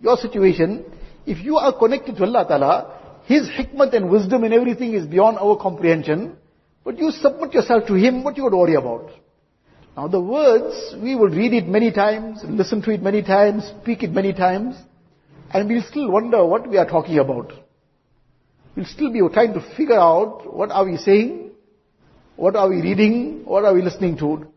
your 0.00 0.16
situation, 0.16 0.84
if 1.24 1.38
you 1.42 1.56
are 1.56 1.72
connected 1.72 2.16
to 2.16 2.24
Allah 2.24 2.44
Ta'ala, 2.46 3.22
His 3.26 3.48
hikmat 3.48 3.94
and 3.94 4.10
wisdom 4.10 4.42
and 4.42 4.52
everything 4.52 4.94
is 4.94 5.06
beyond 5.06 5.38
our 5.38 5.56
comprehension, 5.56 6.36
but 6.84 6.98
you 6.98 7.12
submit 7.12 7.54
yourself 7.54 7.86
to 7.86 7.94
Him, 7.94 8.24
what 8.24 8.36
you 8.36 8.42
would 8.42 8.52
worry 8.52 8.74
about? 8.74 9.10
Now 9.96 10.08
the 10.08 10.20
words, 10.20 10.96
we 11.00 11.14
will 11.14 11.28
read 11.28 11.52
it 11.52 11.68
many 11.68 11.92
times, 11.92 12.40
listen 12.44 12.82
to 12.82 12.90
it 12.90 13.02
many 13.02 13.22
times, 13.22 13.70
speak 13.82 14.02
it 14.02 14.10
many 14.10 14.32
times, 14.32 14.74
and 15.54 15.68
we'll 15.68 15.82
still 15.82 16.10
wonder 16.10 16.44
what 16.44 16.68
we 16.68 16.76
are 16.76 16.88
talking 16.88 17.18
about. 17.18 17.52
We'll 18.74 18.86
still 18.86 19.12
be 19.12 19.20
trying 19.32 19.52
to 19.54 19.60
figure 19.76 19.98
out 19.98 20.52
what 20.52 20.72
are 20.72 20.84
we 20.84 20.96
saying, 20.96 21.52
what 22.34 22.56
are 22.56 22.68
we 22.68 22.80
reading, 22.82 23.44
what 23.44 23.64
are 23.64 23.74
we 23.74 23.82
listening 23.82 24.16
to. 24.18 24.49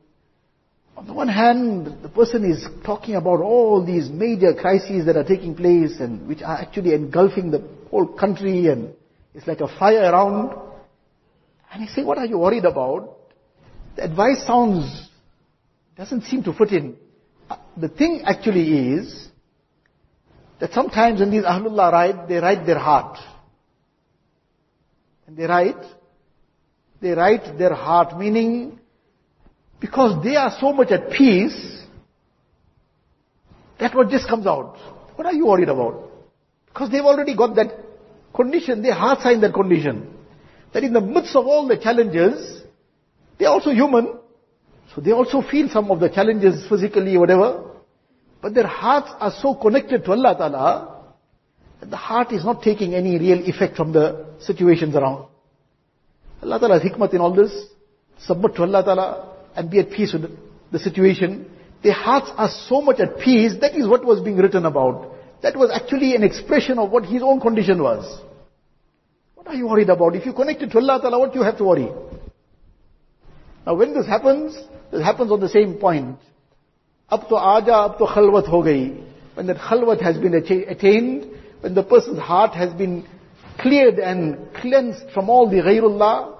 On 0.95 1.07
the 1.07 1.13
one 1.13 1.27
hand, 1.27 2.03
the 2.03 2.09
person 2.09 2.45
is 2.45 2.65
talking 2.85 3.15
about 3.15 3.41
all 3.41 3.83
these 3.83 4.09
major 4.09 4.53
crises 4.53 5.05
that 5.05 5.17
are 5.17 5.23
taking 5.23 5.55
place 5.55 5.99
and 5.99 6.27
which 6.27 6.41
are 6.41 6.57
actually 6.57 6.93
engulfing 6.93 7.49
the 7.49 7.67
whole 7.89 8.07
country 8.07 8.67
and 8.67 8.93
it's 9.33 9.47
like 9.47 9.61
a 9.61 9.67
fire 9.79 10.11
around. 10.11 10.53
And 11.71 11.81
he's 11.81 11.93
saying, 11.95 12.05
what 12.05 12.19
are 12.19 12.25
you 12.25 12.37
worried 12.37 12.65
about? 12.65 13.17
The 13.95 14.03
advice 14.03 14.45
sounds 14.45 15.09
doesn't 15.97 16.23
seem 16.23 16.43
to 16.43 16.53
fit 16.53 16.71
in. 16.71 16.95
Uh, 17.49 17.57
the 17.77 17.89
thing 17.89 18.23
actually 18.25 18.93
is 18.93 19.27
that 20.59 20.73
sometimes 20.73 21.19
when 21.19 21.31
these 21.31 21.43
Ahlullah 21.43 21.91
write, 21.91 22.27
they 22.27 22.37
write 22.37 22.65
their 22.65 22.79
heart. 22.79 23.17
And 25.27 25.37
they 25.37 25.45
write, 25.45 25.84
they 27.01 27.11
write 27.11 27.57
their 27.57 27.73
heart, 27.73 28.18
meaning 28.18 28.80
because 29.84 30.23
they 30.23 30.38
are 30.38 30.55
so 30.61 30.72
much 30.72 30.91
at 30.91 31.11
peace, 31.11 31.84
that 33.81 33.93
what 33.93 34.07
just 34.10 34.30
comes 34.30 34.47
out. 34.47 34.77
What 35.18 35.27
are 35.27 35.34
you 35.34 35.45
worried 35.45 35.68
about? 35.68 36.10
Because 36.68 36.89
they've 36.89 37.03
already 37.03 37.35
got 37.35 37.55
that 37.57 37.73
condition, 38.34 38.81
their 38.81 38.93
hearts 38.93 39.26
are 39.26 39.34
in 39.34 39.41
that 39.41 39.53
condition. 39.53 40.07
That 40.73 40.85
in 40.85 40.93
the 40.93 41.01
midst 41.01 41.35
of 41.35 41.45
all 41.47 41.68
the 41.68 41.76
challenges, 41.76 42.61
they're 43.38 43.49
also 43.49 43.72
human, 43.72 44.19
so 44.95 45.01
they 45.01 45.11
also 45.11 45.41
feel 45.41 45.68
some 45.68 45.91
of 45.91 45.99
the 45.99 46.07
challenges 46.07 46.65
physically, 46.69 47.18
whatever. 47.18 47.72
But 48.41 48.53
their 48.53 48.68
hearts 48.68 49.10
are 49.19 49.34
so 49.41 49.53
connected 49.53 50.05
to 50.05 50.11
Allah 50.11 50.34
Ta'ala, 50.38 51.14
that 51.81 51.89
the 51.89 51.97
heart 51.97 52.31
is 52.31 52.45
not 52.45 52.64
taking 52.64 52.95
any 52.95 53.19
real 53.19 53.39
effect 53.49 53.76
from 53.76 53.91
the 53.91 54.27
situations 54.39 54.95
around. 54.95 55.27
Allah 56.41 56.57
Ta'ala's 56.57 56.84
hikmat 56.84 57.14
in 57.14 57.19
all 57.19 57.35
this, 57.35 57.51
submit 58.18 58.55
to 58.55 58.61
Allah 58.61 58.81
Ta'ala, 58.81 59.32
and 59.55 59.69
be 59.69 59.80
at 59.80 59.91
peace 59.91 60.13
with 60.13 60.30
the 60.71 60.80
situation. 60.80 61.49
Their 61.84 61.93
hearts 61.93 62.31
are 62.38 62.49
so 62.49 62.81
much 62.81 62.99
at 62.99 63.19
peace, 63.19 63.53
that 63.61 63.75
is 63.75 63.88
what 63.88 64.05
was 64.05 64.21
being 64.21 64.38
written 64.38 64.65
about. 64.65 65.11
That 65.41 65.57
was 65.57 65.69
actually 65.73 66.15
an 66.15 66.23
expression 66.23 66.80
of 66.80 66.89
what 66.89 67.05
his 67.05 67.21
own 67.21 67.41
condition 67.41 67.84
was. 67.84 68.21
What 69.35 69.47
are 69.47 69.55
you 69.55 69.67
worried 69.67 69.89
about? 69.89 70.15
If 70.15 70.25
you 70.25 70.34
connected 70.34 70.71
to 70.71 70.77
Allah 70.77 71.01
Ta'ala, 71.01 71.19
what 71.19 71.34
do 71.34 71.39
you 71.39 71.45
have 71.45 71.57
to 71.57 71.65
worry? 71.65 71.89
Now 73.65 73.75
when 73.75 73.93
this 73.93 74.07
happens, 74.07 74.55
this 74.91 75.01
happens 75.01 75.31
on 75.31 75.39
the 75.41 75.49
same 75.49 75.75
point. 75.75 76.17
Up 77.09 77.27
to 77.27 77.35
aja, 77.35 77.85
up 77.85 77.97
to 77.97 78.05
khalwat 78.05 78.47
ho 78.47 78.63
gayi. 78.63 79.05
When 79.35 79.47
that 79.47 79.57
khalwat 79.57 80.01
has 80.01 80.17
been 80.17 80.34
attained, 80.34 81.30
when 81.61 81.75
the 81.75 81.84
person's 81.84 82.19
heart 82.19 82.53
has 82.55 82.73
been 82.73 83.05
cleared 83.59 83.99
and 83.99 84.53
cleansed 84.53 85.11
from 85.13 85.30
all 85.30 85.49
the 85.49 85.57
ghairullah, 85.57 86.38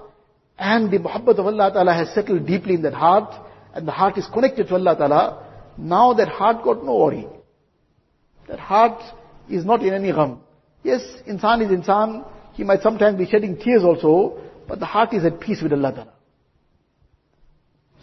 and 0.58 0.90
the 0.90 0.98
muhabbat 0.98 1.38
of 1.38 1.46
Allah 1.46 1.72
Ta'ala 1.72 1.94
has 1.94 2.14
settled 2.14 2.46
deeply 2.46 2.74
in 2.74 2.82
that 2.82 2.94
heart, 2.94 3.34
and 3.74 3.86
the 3.88 3.92
heart 3.92 4.16
is 4.18 4.26
connected 4.32 4.68
to 4.68 4.74
Allah 4.74 4.96
Ta'ala, 4.96 5.46
now 5.76 6.14
that 6.14 6.28
heart 6.28 6.64
got 6.64 6.84
no 6.84 6.96
worry. 6.96 7.26
That 8.48 8.60
heart 8.60 9.02
is 9.48 9.64
not 9.64 9.82
in 9.82 9.94
any 9.94 10.12
gham. 10.12 10.40
Yes, 10.82 11.02
insan 11.28 11.62
is 11.62 11.70
insan, 11.70 12.24
he 12.52 12.62
might 12.62 12.82
sometimes 12.82 13.18
be 13.18 13.26
shedding 13.26 13.56
tears 13.58 13.82
also, 13.82 14.38
but 14.68 14.78
the 14.78 14.86
heart 14.86 15.12
is 15.12 15.24
at 15.24 15.40
peace 15.40 15.60
with 15.60 15.72
Allah 15.72 15.92
Ta'ala. 15.92 16.12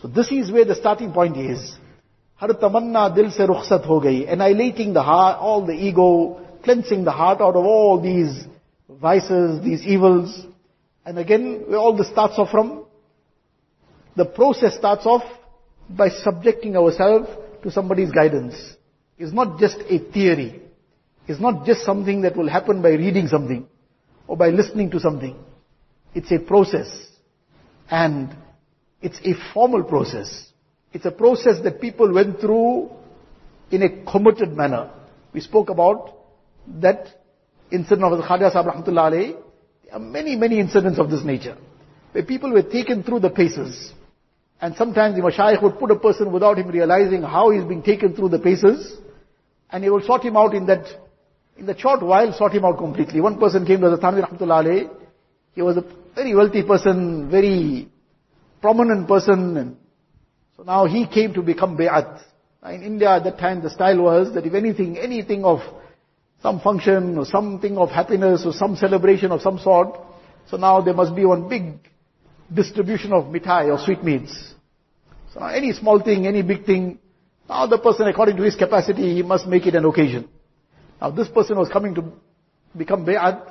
So 0.02 0.08
this 0.08 0.32
is 0.32 0.52
where 0.52 0.66
the 0.66 0.76
starting 0.76 1.14
point 1.14 1.38
is. 1.38 1.78
Har 2.36 2.50
tamanna 2.50 3.16
dil 3.16 3.32
se 3.32 3.46
rukhsat 3.46 3.86
ho 3.86 4.02
gayi. 4.02 4.32
Annihilating 4.32 4.94
the 4.94 5.04
heart, 5.04 5.38
all 5.40 5.66
the 5.66 5.74
ego, 5.74 6.42
cleansing 6.64 7.04
the 7.04 7.12
heart 7.12 7.40
out 7.40 7.56
of 7.56 7.64
all 7.64 8.02
these 8.02 8.46
vices, 8.90 9.64
these 9.64 9.84
evils. 9.84 10.48
And 11.06 11.18
again, 11.18 11.66
all 11.76 11.96
this 11.98 12.10
starts 12.10 12.36
off 12.38 12.52
from? 12.52 12.86
The 14.16 14.26
process 14.26 14.76
starts 14.76 15.06
off 15.06 15.24
by 15.90 16.10
subjecting 16.10 16.76
ourselves 16.76 17.30
to 17.64 17.72
somebody's 17.72 18.12
guidance 18.12 18.76
It's 19.22 19.34
not 19.34 19.60
just 19.60 19.78
a 19.88 20.00
theory. 20.00 20.62
It's 21.28 21.40
not 21.40 21.64
just 21.64 21.86
something 21.86 22.22
that 22.22 22.36
will 22.36 22.50
happen 22.50 22.82
by 22.82 22.90
reading 22.90 23.28
something 23.28 23.68
or 24.28 24.36
by 24.36 24.50
listening 24.50 24.90
to 24.92 25.00
something. 25.00 25.38
It's 26.16 26.32
a 26.32 26.40
process. 26.40 26.90
And 27.90 28.36
it's 29.00 29.20
a 29.24 29.34
formal 29.54 29.84
process. 29.84 30.48
It's 30.92 31.06
a 31.06 31.12
process 31.12 31.62
that 31.64 31.80
people 31.80 32.12
went 32.12 32.40
through 32.40 32.90
in 33.70 33.84
a 33.84 34.12
committed 34.12 34.54
manner. 34.54 34.90
We 35.34 35.42
spoke 35.42 35.70
about 35.70 36.18
that 36.80 37.08
incident 37.72 38.04
of 38.04 38.18
the 38.18 38.24
Khaja 38.24 38.52
Sahib 38.52 38.74
Rahmatullah. 38.74 39.41
Many, 40.00 40.36
many 40.36 40.60
incidents 40.60 41.00
of 41.00 41.10
this 41.10 41.24
nature. 41.24 41.58
Where 42.12 42.24
people 42.24 42.52
were 42.52 42.64
taken 42.64 43.04
through 43.04 43.22
the 43.22 43.30
paces. 43.30 43.94
And 44.60 44.76
sometimes 44.76 45.16
the 45.16 45.22
Mashayikh 45.22 45.62
would 45.64 45.80
put 45.80 45.92
a 45.92 45.96
person 45.96 46.32
without 46.32 46.58
him 46.58 46.68
realizing 46.70 47.24
how 47.24 47.50
he's 47.50 47.64
being 47.64 47.84
taken 47.84 48.16
through 48.16 48.30
the 48.30 48.40
paces. 48.40 48.98
And 49.70 49.84
he 49.84 49.90
will 49.90 50.02
sort 50.02 50.24
him 50.24 50.38
out 50.38 50.54
in 50.54 50.66
that, 50.68 50.86
in 51.58 51.66
that 51.66 51.80
short 51.80 52.02
while, 52.02 52.32
sort 52.34 52.54
him 52.54 52.66
out 52.66 52.78
completely. 52.78 53.22
One 53.22 53.40
person 53.40 53.66
came 53.66 53.82
to 53.82 53.90
the 53.90 53.98
Thanvi 53.98 54.28
Rahmatullah. 54.28 54.90
He 55.54 55.62
was 55.62 55.78
a 55.78 55.86
very 56.16 56.36
wealthy 56.36 56.64
person, 56.64 57.30
very 57.30 57.90
prominent 58.62 59.08
person. 59.08 59.58
And 59.58 59.78
so 60.56 60.64
now 60.64 60.86
he 60.86 61.08
came 61.08 61.34
to 61.34 61.42
become 61.42 61.78
Bay'at. 61.78 62.22
In 62.64 62.84
India 62.84 63.10
at 63.10 63.24
that 63.24 63.40
time 63.40 63.64
the 63.64 63.70
style 63.72 64.02
was 64.02 64.34
that 64.36 64.46
if 64.46 64.54
anything, 64.54 64.98
anything 64.98 65.44
of 65.44 65.60
some 66.42 66.60
function 66.60 67.18
or 67.18 67.26
something 67.26 67.78
of 67.78 67.90
happiness 67.90 68.44
or 68.46 68.54
some 68.54 68.76
celebration 68.76 69.32
of 69.32 69.42
some 69.42 69.60
sort, 69.60 70.00
so 70.50 70.58
now 70.58 70.82
there 70.82 70.94
must 70.94 71.16
be 71.16 71.26
one 71.26 71.48
big 71.48 71.76
distribution 72.52 73.14
of 73.14 73.26
mitai 73.26 73.72
or 73.72 73.78
sweetmeats. 73.84 74.54
So 75.34 75.40
now 75.40 75.48
any 75.48 75.72
small 75.74 76.02
thing, 76.02 76.28
any 76.28 76.42
big 76.42 76.66
thing, 76.66 77.00
now 77.48 77.68
the 77.68 77.78
person 77.78 78.08
according 78.08 78.38
to 78.38 78.44
his 78.44 78.56
capacity, 78.56 79.14
he 79.14 79.24
must 79.24 79.48
make 79.48 79.66
it 79.68 79.76
an 79.76 79.86
occasion. 79.86 80.28
Now 81.00 81.12
this 81.12 81.28
person 81.28 81.58
was 81.58 81.70
coming 81.70 81.96
to 81.96 82.12
become 82.76 83.06
bay'at, 83.06 83.48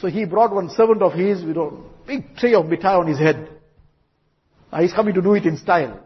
so 0.00 0.08
he 0.08 0.24
brought 0.24 0.54
one 0.54 0.70
servant 0.70 1.02
of 1.02 1.12
his 1.12 1.44
with 1.44 1.56
a 1.56 1.70
big 2.06 2.36
tray 2.36 2.54
of 2.54 2.64
mitai 2.64 2.98
on 2.98 3.06
his 3.06 3.18
head. 3.18 3.48
Now 4.72 4.80
he's 4.80 4.92
coming 4.92 5.14
to 5.14 5.22
do 5.22 5.34
it 5.34 5.44
in 5.44 5.56
style. 5.58 6.00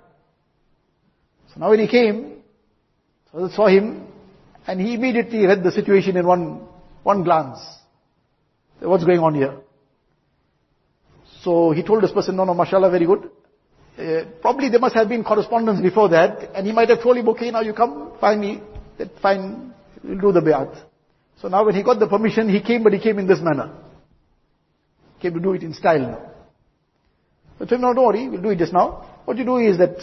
So 1.54 1.60
now 1.60 1.70
when 1.70 1.80
he 1.80 1.88
came, 1.88 2.42
so 3.32 3.48
saw 3.48 3.68
him, 3.68 4.09
and 4.66 4.80
he 4.80 4.94
immediately 4.94 5.46
read 5.46 5.62
the 5.62 5.72
situation 5.72 6.16
in 6.16 6.26
one, 6.26 6.66
one 7.02 7.24
glance. 7.24 7.58
What's 8.80 9.04
going 9.04 9.20
on 9.20 9.34
here? 9.34 9.56
So 11.42 11.72
he 11.72 11.82
told 11.82 12.02
this 12.02 12.12
person, 12.12 12.36
no, 12.36 12.44
no, 12.44 12.54
mashallah, 12.54 12.90
very 12.90 13.06
good. 13.06 13.30
Uh, 13.98 14.24
probably 14.40 14.68
there 14.68 14.78
must 14.78 14.94
have 14.94 15.08
been 15.08 15.24
correspondence 15.24 15.80
before 15.80 16.08
that, 16.10 16.50
and 16.54 16.66
he 16.66 16.72
might 16.72 16.88
have 16.88 17.02
told 17.02 17.16
him, 17.16 17.28
okay, 17.28 17.50
now 17.50 17.60
you 17.60 17.72
come, 17.72 18.12
find 18.20 18.40
me, 18.40 18.62
that 18.98 19.08
fine, 19.20 19.72
we'll 20.02 20.18
do 20.18 20.32
the 20.32 20.40
bayat. 20.40 20.82
So 21.40 21.48
now 21.48 21.64
when 21.64 21.74
he 21.74 21.82
got 21.82 21.98
the 21.98 22.06
permission, 22.06 22.48
he 22.48 22.60
came, 22.60 22.82
but 22.82 22.92
he 22.92 23.00
came 23.00 23.18
in 23.18 23.26
this 23.26 23.40
manner. 23.40 23.72
Came 25.20 25.34
to 25.34 25.40
do 25.40 25.52
it 25.52 25.62
in 25.62 25.74
style 25.74 26.00
now. 26.00 26.30
I 27.56 27.66
told 27.66 27.72
him, 27.72 27.80
no, 27.82 27.94
don't 27.94 28.06
worry, 28.06 28.28
we'll 28.28 28.42
do 28.42 28.50
it 28.50 28.58
just 28.58 28.72
now. 28.72 29.20
What 29.24 29.36
you 29.36 29.44
do 29.44 29.58
is 29.58 29.76
that 29.78 29.96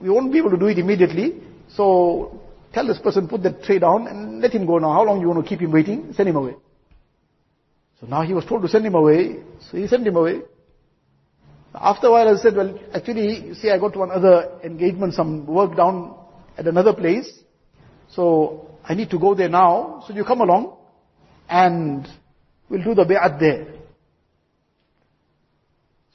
we 0.00 0.10
won't 0.10 0.32
be 0.32 0.38
able 0.38 0.50
to 0.50 0.56
do 0.56 0.66
it 0.66 0.78
immediately, 0.78 1.40
so 1.68 2.40
tell 2.72 2.86
this 2.86 2.98
person, 2.98 3.28
put 3.28 3.42
that 3.42 3.62
tray 3.62 3.78
down 3.78 4.06
and 4.06 4.40
let 4.40 4.52
him 4.52 4.66
go 4.66 4.78
now. 4.78 4.92
How 4.92 5.04
long 5.04 5.20
you 5.20 5.28
want 5.28 5.44
to 5.44 5.48
keep 5.48 5.60
him 5.60 5.72
waiting? 5.72 6.12
Send 6.12 6.28
him 6.28 6.36
away. 6.36 6.54
So 8.00 8.06
now 8.06 8.22
he 8.22 8.32
was 8.32 8.44
told 8.44 8.62
to 8.62 8.68
send 8.68 8.86
him 8.86 8.94
away, 8.94 9.42
so 9.60 9.76
he 9.76 9.86
sent 9.88 10.06
him 10.06 10.16
away. 10.16 10.42
After 11.74 12.06
a 12.06 12.10
while 12.10 12.28
I 12.28 12.40
said, 12.40 12.56
well, 12.56 12.78
actually, 12.94 13.54
see, 13.54 13.70
I 13.70 13.78
got 13.78 13.96
one 13.96 14.10
other 14.10 14.58
engagement, 14.64 15.14
some 15.14 15.46
work 15.46 15.76
down 15.76 16.16
at 16.56 16.66
another 16.66 16.92
place. 16.92 17.30
So 18.10 18.70
I 18.84 18.94
need 18.94 19.10
to 19.10 19.18
go 19.18 19.34
there 19.34 19.48
now. 19.48 20.02
So 20.06 20.14
you 20.14 20.24
come 20.24 20.40
along 20.40 20.76
and 21.48 22.08
we'll 22.68 22.82
do 22.82 22.94
the 22.94 23.04
bay'at 23.04 23.38
there. 23.38 23.66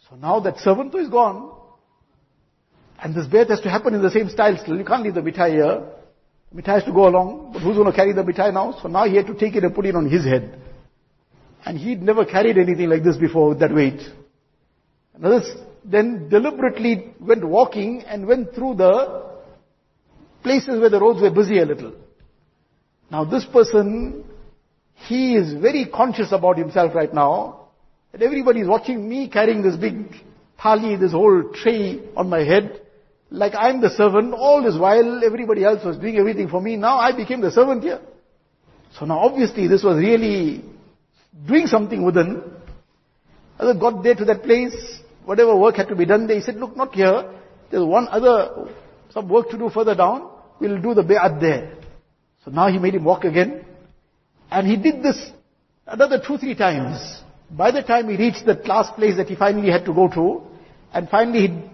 So 0.09 0.15
now 0.15 0.39
that 0.41 0.57
servant 0.59 0.93
is 0.95 1.09
gone. 1.09 1.51
And 3.01 3.15
this 3.15 3.27
bay'at 3.27 3.49
has 3.49 3.61
to 3.61 3.69
happen 3.69 3.93
in 3.93 4.01
the 4.01 4.11
same 4.11 4.30
style 4.30 4.57
still. 4.57 4.77
You 4.77 4.85
can't 4.85 5.03
leave 5.03 5.13
the 5.13 5.21
mithai 5.21 5.51
here. 5.51 5.84
Mithai 6.55 6.75
has 6.75 6.84
to 6.84 6.91
go 6.91 7.07
along. 7.07 7.51
But 7.53 7.61
who's 7.61 7.75
going 7.75 7.89
to 7.89 7.95
carry 7.95 8.13
the 8.13 8.23
mithai 8.23 8.53
now? 8.53 8.77
So 8.81 8.88
now 8.88 9.05
he 9.05 9.15
had 9.15 9.27
to 9.27 9.34
take 9.34 9.55
it 9.55 9.63
and 9.63 9.73
put 9.73 9.85
it 9.85 9.95
on 9.95 10.09
his 10.09 10.23
head. 10.23 10.59
And 11.65 11.77
he'd 11.77 12.01
never 12.01 12.25
carried 12.25 12.57
anything 12.57 12.89
like 12.89 13.03
this 13.03 13.17
before 13.17 13.49
with 13.49 13.59
that 13.59 13.73
weight. 13.73 14.01
And 15.13 15.25
others 15.25 15.49
then 15.85 16.30
deliberately 16.30 17.13
went 17.19 17.43
walking 17.43 18.03
and 18.03 18.27
went 18.27 18.53
through 18.53 18.75
the 18.75 19.34
places 20.41 20.80
where 20.80 20.89
the 20.89 20.99
roads 20.99 21.21
were 21.21 21.31
busy 21.31 21.59
a 21.59 21.65
little. 21.65 21.93
Now 23.09 23.25
this 23.25 23.45
person, 23.45 24.25
he 24.95 25.35
is 25.35 25.53
very 25.53 25.85
conscious 25.85 26.31
about 26.31 26.57
himself 26.57 26.95
right 26.95 27.13
now. 27.13 27.69
That 28.11 28.21
everybody 28.21 28.61
is 28.61 28.67
watching 28.67 29.07
me 29.07 29.27
carrying 29.27 29.61
this 29.61 29.75
big 29.75 30.13
thali, 30.59 30.99
this 30.99 31.11
whole 31.11 31.51
tray 31.53 31.99
on 32.15 32.30
my 32.30 32.43
head. 32.43 32.81
Like 33.34 33.53
I'm 33.57 33.81
the 33.81 33.89
servant, 33.89 34.31
all 34.35 34.61
this 34.61 34.77
while 34.77 35.23
everybody 35.26 35.65
else 35.65 35.84
was 35.84 35.97
doing 35.97 36.18
everything 36.18 36.49
for 36.49 36.61
me. 36.61 36.76
Now 36.76 36.99
I 36.99 37.14
became 37.18 37.41
the 37.41 37.49
servant 37.49 37.81
here. 37.81 37.99
So 38.99 39.05
now 39.05 39.18
obviously 39.18 39.68
this 39.68 39.84
was 39.84 39.97
really 39.97 40.64
doing 41.47 41.65
something 41.65 42.05
within. 42.05 42.43
As 43.60 43.76
I 43.76 43.80
got 43.80 44.03
there 44.03 44.14
to 44.14 44.26
that 44.26 44.43
place, 44.43 44.76
whatever 45.26 45.55
work 45.55 45.77
had 45.77 45.88
to 45.88 45.95
be 45.95 46.05
done 46.05 46.27
there, 46.27 46.35
he 46.35 46.43
said, 46.43 46.57
look, 46.57 46.77
not 46.77 46.93
here. 46.93 47.34
There's 47.72 47.84
one 47.84 48.07
other, 48.07 48.69
some 49.10 49.27
work 49.27 49.49
to 49.49 49.57
do 49.57 49.72
further 49.72 49.95
down. 49.95 50.30
We'll 50.60 50.80
do 50.80 50.93
the 50.93 51.01
bay'at 51.01 51.41
there. 51.41 51.73
So 52.45 52.51
now 52.51 52.68
he 52.68 52.77
made 52.77 52.93
him 52.93 53.03
walk 53.03 53.23
again. 53.23 53.65
And 54.51 54.68
he 54.68 54.77
did 54.77 55.01
this 55.01 55.31
another 55.88 56.22
two, 56.26 56.38
three 56.38 56.53
times. 56.53 57.23
By 57.49 57.72
the 57.72 57.81
time 57.81 58.10
he 58.10 58.15
reached 58.15 58.45
that 58.45 58.68
last 58.68 58.93
place 58.93 59.18
that 59.18 59.27
he 59.27 59.35
finally 59.35 59.72
had 59.72 59.85
to 59.85 59.93
go 59.93 60.07
to, 60.10 60.43
and 60.93 61.10
finally 61.10 61.47
he 61.47 61.72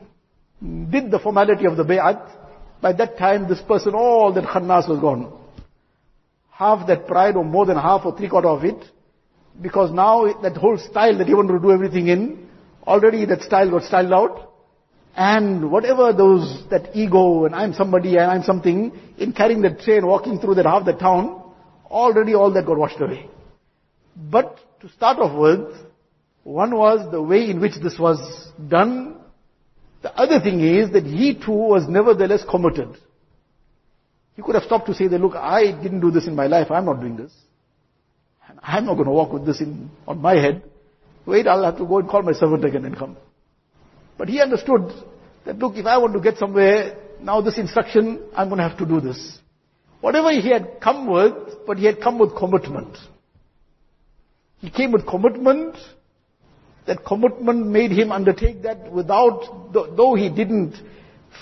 did 0.61 1.11
the 1.11 1.19
formality 1.19 1.65
of 1.65 1.77
the 1.77 1.83
bay'at, 1.83 2.29
by 2.81 2.93
that 2.93 3.17
time 3.17 3.47
this 3.47 3.61
person, 3.61 3.93
all 3.93 4.33
that 4.33 4.43
khannas 4.43 4.87
was 4.87 4.99
gone. 4.99 5.33
Half 6.51 6.87
that 6.87 7.07
pride 7.07 7.35
or 7.35 7.45
more 7.45 7.65
than 7.65 7.77
half 7.77 8.05
or 8.05 8.17
three 8.17 8.29
quarter 8.29 8.49
of 8.49 8.63
it, 8.63 8.83
because 9.61 9.91
now 9.91 10.31
that 10.41 10.55
whole 10.57 10.77
style 10.77 11.17
that 11.17 11.27
he 11.27 11.33
wanted 11.33 11.53
to 11.53 11.59
do 11.59 11.71
everything 11.71 12.07
in, 12.07 12.49
already 12.85 13.25
that 13.25 13.41
style 13.41 13.69
got 13.69 13.83
styled 13.83 14.13
out. 14.13 14.45
And 15.15 15.71
whatever 15.71 16.13
those, 16.13 16.63
that 16.69 16.95
ego 16.95 17.45
and 17.45 17.53
I'm 17.53 17.73
somebody 17.73 18.17
and 18.17 18.31
I'm 18.31 18.43
something, 18.43 18.97
in 19.17 19.33
carrying 19.33 19.61
the 19.61 19.71
train, 19.71 20.05
walking 20.05 20.39
through 20.39 20.55
that 20.55 20.65
half 20.65 20.85
the 20.85 20.93
town, 20.93 21.41
already 21.89 22.35
all 22.35 22.53
that 22.53 22.65
got 22.65 22.77
washed 22.77 23.01
away. 23.01 23.29
But 24.15 24.57
to 24.81 24.89
start 24.89 25.17
off 25.19 25.37
with, 25.37 25.75
one 26.43 26.75
was 26.75 27.11
the 27.11 27.21
way 27.21 27.49
in 27.49 27.59
which 27.59 27.73
this 27.81 27.97
was 27.99 28.51
done. 28.67 29.18
The 30.01 30.13
other 30.15 30.39
thing 30.39 30.61
is 30.61 30.91
that 30.91 31.05
he 31.05 31.35
too 31.35 31.51
was 31.51 31.87
nevertheless 31.87 32.43
committed. 32.49 32.97
He 34.35 34.41
could 34.41 34.55
have 34.55 34.63
stopped 34.63 34.87
to 34.87 34.93
say 34.93 35.07
that, 35.07 35.19
look, 35.19 35.35
I 35.35 35.71
didn't 35.71 35.99
do 35.99 36.11
this 36.11 36.27
in 36.27 36.35
my 36.35 36.47
life, 36.47 36.71
I'm 36.71 36.85
not 36.85 37.01
doing 37.01 37.17
this. 37.17 37.33
I'm 38.61 38.85
not 38.85 38.95
going 38.95 39.05
to 39.05 39.11
walk 39.11 39.33
with 39.33 39.45
this 39.45 39.59
in, 39.61 39.89
on 40.07 40.21
my 40.21 40.35
head. 40.35 40.63
Wait, 41.25 41.47
I'll 41.47 41.63
have 41.63 41.77
to 41.77 41.85
go 41.85 41.99
and 41.99 42.09
call 42.09 42.23
my 42.23 42.33
servant 42.33 42.63
again 42.65 42.85
and 42.85 42.97
come. 42.97 43.17
But 44.17 44.29
he 44.29 44.41
understood 44.41 44.91
that 45.45 45.57
look, 45.57 45.75
if 45.75 45.85
I 45.85 45.97
want 45.97 46.13
to 46.13 46.19
get 46.19 46.37
somewhere, 46.37 46.97
now 47.21 47.41
this 47.41 47.57
instruction, 47.57 48.23
I'm 48.35 48.49
going 48.49 48.59
to 48.59 48.67
have 48.67 48.77
to 48.79 48.85
do 48.85 49.01
this. 49.01 49.39
Whatever 50.01 50.31
he 50.31 50.49
had 50.49 50.79
come 50.81 51.07
with, 51.07 51.33
but 51.67 51.77
he 51.77 51.85
had 51.85 52.01
come 52.01 52.17
with 52.17 52.35
commitment. 52.35 52.97
He 54.59 54.69
came 54.69 54.91
with 54.91 55.05
commitment. 55.05 55.75
That 56.89 57.05
commitment 57.05 57.67
made 57.67 57.91
him 57.91 58.11
undertake 58.11 58.63
that 58.63 58.91
without, 58.91 59.71
though 59.71 60.15
he 60.15 60.27
didn't 60.27 60.73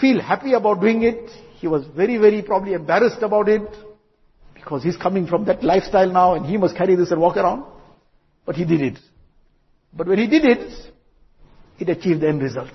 feel 0.02 0.19
happy 0.19 0.52
about 0.52 0.82
doing 0.82 1.03
it, 1.03 1.30
he 1.56 1.68
was 1.68 1.86
very, 1.95 2.18
very 2.18 2.41
probably 2.41 2.74
embarrassed 2.74 3.24
about 3.24 3.48
it, 3.48 3.61
because 4.53 4.84
he's 4.84 4.98
coming 4.98 5.26
from 5.26 5.45
that 5.45 5.64
lifestyle 5.64 6.11
now 6.11 6.34
and 6.34 6.45
he 6.45 6.57
must 6.57 6.76
carry 6.76 6.98
this 6.98 7.11
and 7.11 7.22
walk 7.22 7.38
around. 7.38 7.64
But 8.45 8.57
he 8.57 8.65
did 8.65 8.82
it. 8.82 8.99
But 9.94 10.07
when 10.07 10.18
he 10.18 10.28
did 10.28 10.44
it, 10.44 10.91
it 11.80 11.88
achieved 11.88 12.19
the 12.19 12.28
end 12.28 12.41
result. 12.41 12.74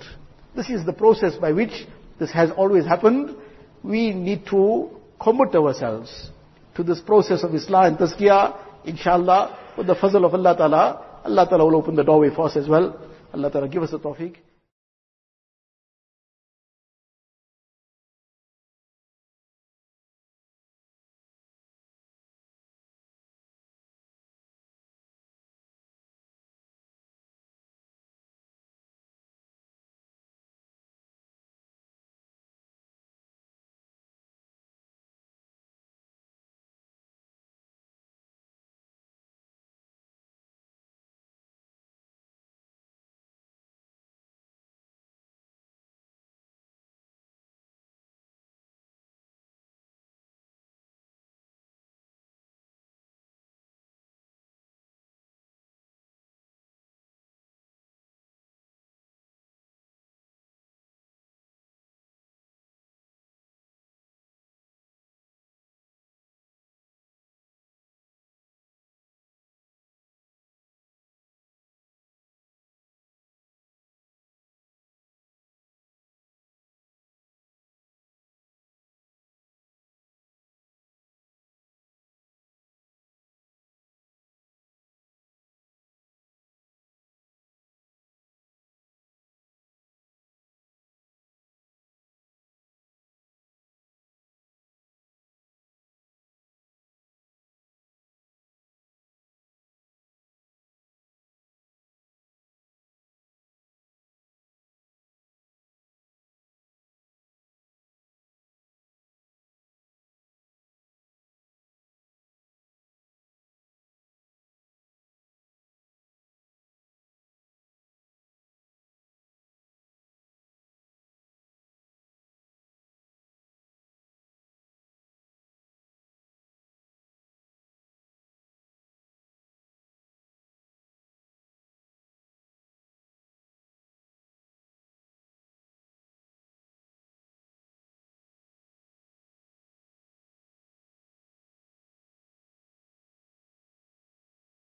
This 0.55 0.71
is 0.71 0.83
the 0.83 0.93
process 0.93 1.35
by 1.35 1.51
which 1.51 1.85
this 2.19 2.31
has 2.31 2.49
always 2.57 2.87
happened. 2.87 3.35
We 3.83 4.13
need 4.13 4.47
to 4.47 4.89
commit 5.21 5.53
ourselves 5.53 6.31
to 6.73 6.81
this 6.81 7.01
process 7.01 7.43
of 7.43 7.51
Islah 7.51 7.89
and 7.89 7.97
Tazkiyah, 7.99 8.57
inshallah, 8.85 9.59
with 9.77 9.85
the 9.85 9.93
fazl 9.93 10.25
of 10.25 10.33
Allah 10.33 10.57
Ta'ala. 10.57 11.12
Allah 11.23 11.47
Ta'ala 11.47 11.65
will 11.65 11.75
open 11.75 11.95
the 11.95 12.03
doorway 12.03 12.29
for 12.35 12.47
us 12.47 12.57
as 12.57 12.67
well. 12.67 12.99
Allah 13.33 13.49
Ta'ala 13.51 13.67
give 13.67 13.83
us 13.83 13.91
the 13.91 13.99
tawfiq. 13.99 14.35